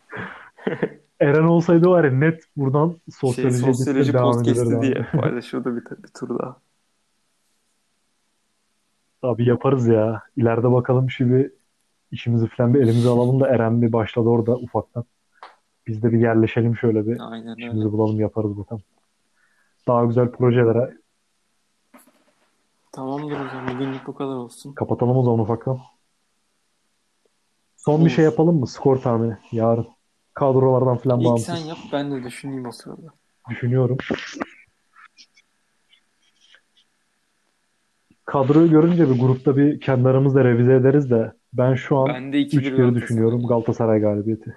Eren 1.20 1.44
olsaydı 1.44 1.88
var 1.88 2.04
ya 2.04 2.10
net 2.10 2.44
buradan 2.56 2.88
Şey 3.34 3.50
sosyoloji 3.50 4.12
devam 4.12 4.40
edilirdi 4.40 4.58
podcast'i 4.58 4.82
diye 4.82 5.06
paylaşıyordu 5.20 5.76
bir, 5.76 5.84
bir 6.02 6.08
tur 6.08 6.38
daha. 6.38 6.56
Abi 9.22 9.48
yaparız 9.48 9.86
ya. 9.86 10.22
İleride 10.36 10.72
bakalım 10.72 11.10
şu 11.10 11.30
bir 11.30 11.52
işimizi 12.10 12.48
falan 12.48 12.74
bir 12.74 12.80
elimize 12.80 13.08
alalım 13.08 13.40
da 13.40 13.48
Eren 13.48 13.82
bir 13.82 13.92
başladı 13.92 14.28
orada 14.28 14.56
ufaktan. 14.56 15.04
Biz 15.86 16.02
de 16.02 16.12
bir 16.12 16.18
yerleşelim 16.18 16.76
şöyle 16.76 17.06
bir 17.06 17.32
Aynen 17.32 17.48
öyle. 17.48 17.66
işimizi 17.66 17.92
bulalım 17.92 18.20
yaparız 18.20 18.58
bakalım. 18.58 18.82
Daha 19.88 20.04
güzel 20.04 20.30
projelere 20.30 20.96
Tamamdır 22.92 23.32
o 23.40 23.48
zaman. 23.48 23.74
Bugünlük 23.74 24.06
bu 24.06 24.14
kadar 24.14 24.34
olsun. 24.34 24.72
kapatalım 24.72 25.16
o 25.16 25.22
zaman 25.22 25.38
ufaktan. 25.40 25.78
Son 27.76 28.04
bir 28.04 28.10
şey 28.10 28.24
Olur. 28.24 28.32
yapalım 28.32 28.60
mı? 28.60 28.66
Skor 28.66 28.96
tahmini 28.96 29.36
yarın. 29.52 29.86
Kadrolardan 30.34 30.96
falan 30.96 31.20
İlk 31.20 31.26
sen 31.26 31.30
bağımsız. 31.54 31.66
yap 31.68 31.78
ben 31.92 32.10
de 32.12 32.24
düşüneyim 32.24 32.66
o 32.66 32.72
sırada. 32.72 33.06
Düşünüyorum. 33.50 33.96
Kadroyu 38.24 38.70
görünce 38.70 39.10
bir 39.10 39.20
grupta 39.20 39.56
bir 39.56 39.80
kendi 39.80 40.08
aramızda 40.08 40.44
revize 40.44 40.74
ederiz 40.74 41.10
de 41.10 41.32
ben 41.52 41.74
şu 41.74 41.96
an 41.96 42.08
Ben 42.08 42.32
de 42.32 42.40
2-1 42.42 42.46
3-1 42.46 42.62
Galatasaray. 42.62 42.94
düşünüyorum 42.94 43.46
Galatasaray 43.46 44.00
galibiyeti. 44.00 44.56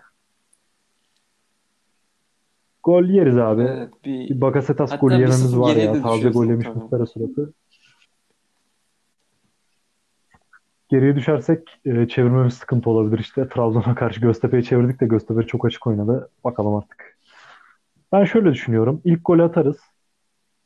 Gol 2.84 3.04
yeriz 3.04 3.38
abi. 3.38 3.62
Evet 3.62 3.94
Bir 4.06 4.30
bir 4.30 4.42
Bakasetas 4.42 4.92
hatta 4.92 5.02
golü 5.02 5.14
bir 5.14 5.58
var 5.58 5.76
ya. 5.76 6.02
Taze 6.02 6.30
gol 6.30 6.46
yemiş. 6.46 6.68
Muslera 6.68 7.06
suratı. 7.06 7.54
Geriye 10.90 11.16
düşersek 11.16 11.80
e, 11.86 12.08
çevirmemiz 12.08 12.54
sıkıntı 12.54 12.90
olabilir 12.90 13.20
işte. 13.20 13.50
Trabzon'a 13.50 13.96
karşı 13.96 14.22
Göztepe'yi 14.22 14.64
çevirdik 14.64 15.02
de 15.02 15.06
Göztepe 15.06 15.44
çok 15.44 15.66
açık 15.66 15.88
oynadı. 15.88 16.30
Bakalım 16.44 16.76
artık. 16.76 17.18
Ben 18.12 18.24
şöyle 18.24 18.52
düşünüyorum. 18.52 19.02
İlk 19.06 19.26
golü 19.26 19.44
atarız. 19.44 19.78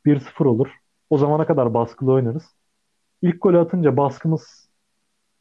1-0 0.06 0.44
olur. 0.44 0.68
O 1.10 1.18
zamana 1.18 1.46
kadar 1.46 1.74
baskılı 1.74 2.12
oynarız. 2.12 2.44
İlk 3.22 3.42
golü 3.42 3.58
atınca 3.58 3.96
baskımız 3.96 4.68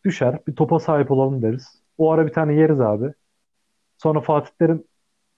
düşer. 0.05 0.39
Bir 0.47 0.55
topa 0.55 0.79
sahip 0.79 1.11
olalım 1.11 1.41
deriz. 1.41 1.81
O 1.97 2.11
ara 2.11 2.27
bir 2.27 2.33
tane 2.33 2.53
yeriz 2.53 2.81
abi. 2.81 3.13
Sonra 3.97 4.21
Fatih 4.21 4.51
Terim 4.59 4.83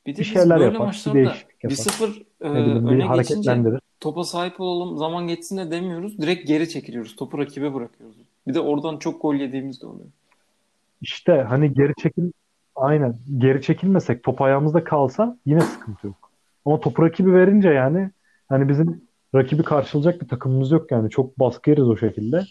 Bir 0.06 0.14
bir 0.14 0.18
de 0.18 0.24
şeyler 0.24 0.60
böyle 0.60 0.74
yapar. 0.74 1.04
Bir 1.06 1.14
değişiklik 1.14 1.64
yapar. 1.64 1.76
1-0 1.76 2.24
e, 2.42 2.52
bileyim 2.52 2.88
öne 2.88 3.04
hareketlendirir. 3.04 3.80
topa 4.00 4.24
sahip 4.24 4.60
olalım 4.60 4.98
zaman 4.98 5.28
geçsin 5.28 5.58
de 5.58 5.72
demiyoruz. 5.72 6.18
Direkt 6.18 6.48
geri 6.48 6.70
çekiliyoruz. 6.70 7.16
Topu 7.16 7.38
rakibe 7.38 7.74
bırakıyoruz. 7.74 8.18
Bir 8.48 8.54
de 8.54 8.60
oradan 8.60 8.98
çok 8.98 9.22
gol 9.22 9.36
yediğimiz 9.36 9.82
de 9.82 9.88
oluyor. 9.88 10.10
İşte 11.02 11.46
hani 11.50 11.74
geri 11.74 11.94
çekil 12.02 12.32
aynen 12.76 13.16
geri 13.38 13.62
çekilmesek 13.62 14.24
top 14.24 14.42
ayağımızda 14.42 14.84
kalsa 14.84 15.38
yine 15.46 15.62
sıkıntı 15.62 16.08
yok. 16.08 16.32
Ama 16.66 16.80
topu 16.80 17.04
rakibi 17.04 17.34
verince 17.34 17.70
yani 17.70 18.12
hani 18.50 18.70
bizim 18.70 19.02
rakibi 19.36 19.64
karşılayacak 19.64 20.22
bir 20.22 20.28
takımımız 20.28 20.72
yok 20.72 20.92
yani. 20.92 21.10
Çok 21.10 21.40
baskı 21.40 21.70
yeriz 21.70 21.88
o 21.88 21.98
şekilde. 21.98 22.46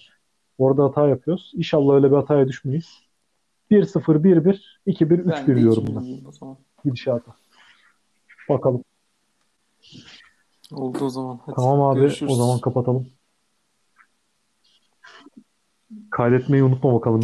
Orada 0.58 0.84
hata 0.84 1.08
yapıyoruz. 1.08 1.52
İnşallah 1.54 1.94
öyle 1.94 2.10
bir 2.10 2.16
hataya 2.16 2.48
düşmeyiz. 2.48 2.98
1-0, 3.70 4.22
1-1, 4.24 4.60
2-1, 4.86 5.10
Ben 5.10 5.44
3-1 5.44 5.46
de 5.46 5.56
diyorum 5.56 5.84
2-1 5.84 5.96
ben. 5.96 6.02
diyeyim 6.02 6.26
o 6.28 6.32
zaman. 6.32 6.56
Gidişata. 6.84 7.32
Bakalım. 8.48 8.84
Oldu 10.72 11.04
o 11.04 11.08
zaman. 11.08 11.40
Hadi 11.46 11.56
Tamam 11.56 11.80
abi 11.82 11.98
o 11.98 12.02
görüşürüz. 12.02 12.36
zaman 12.36 12.60
kapatalım. 12.60 13.06
Kaydetmeyi 16.10 16.62
unutma 16.64 16.94
bakalım. 16.94 17.20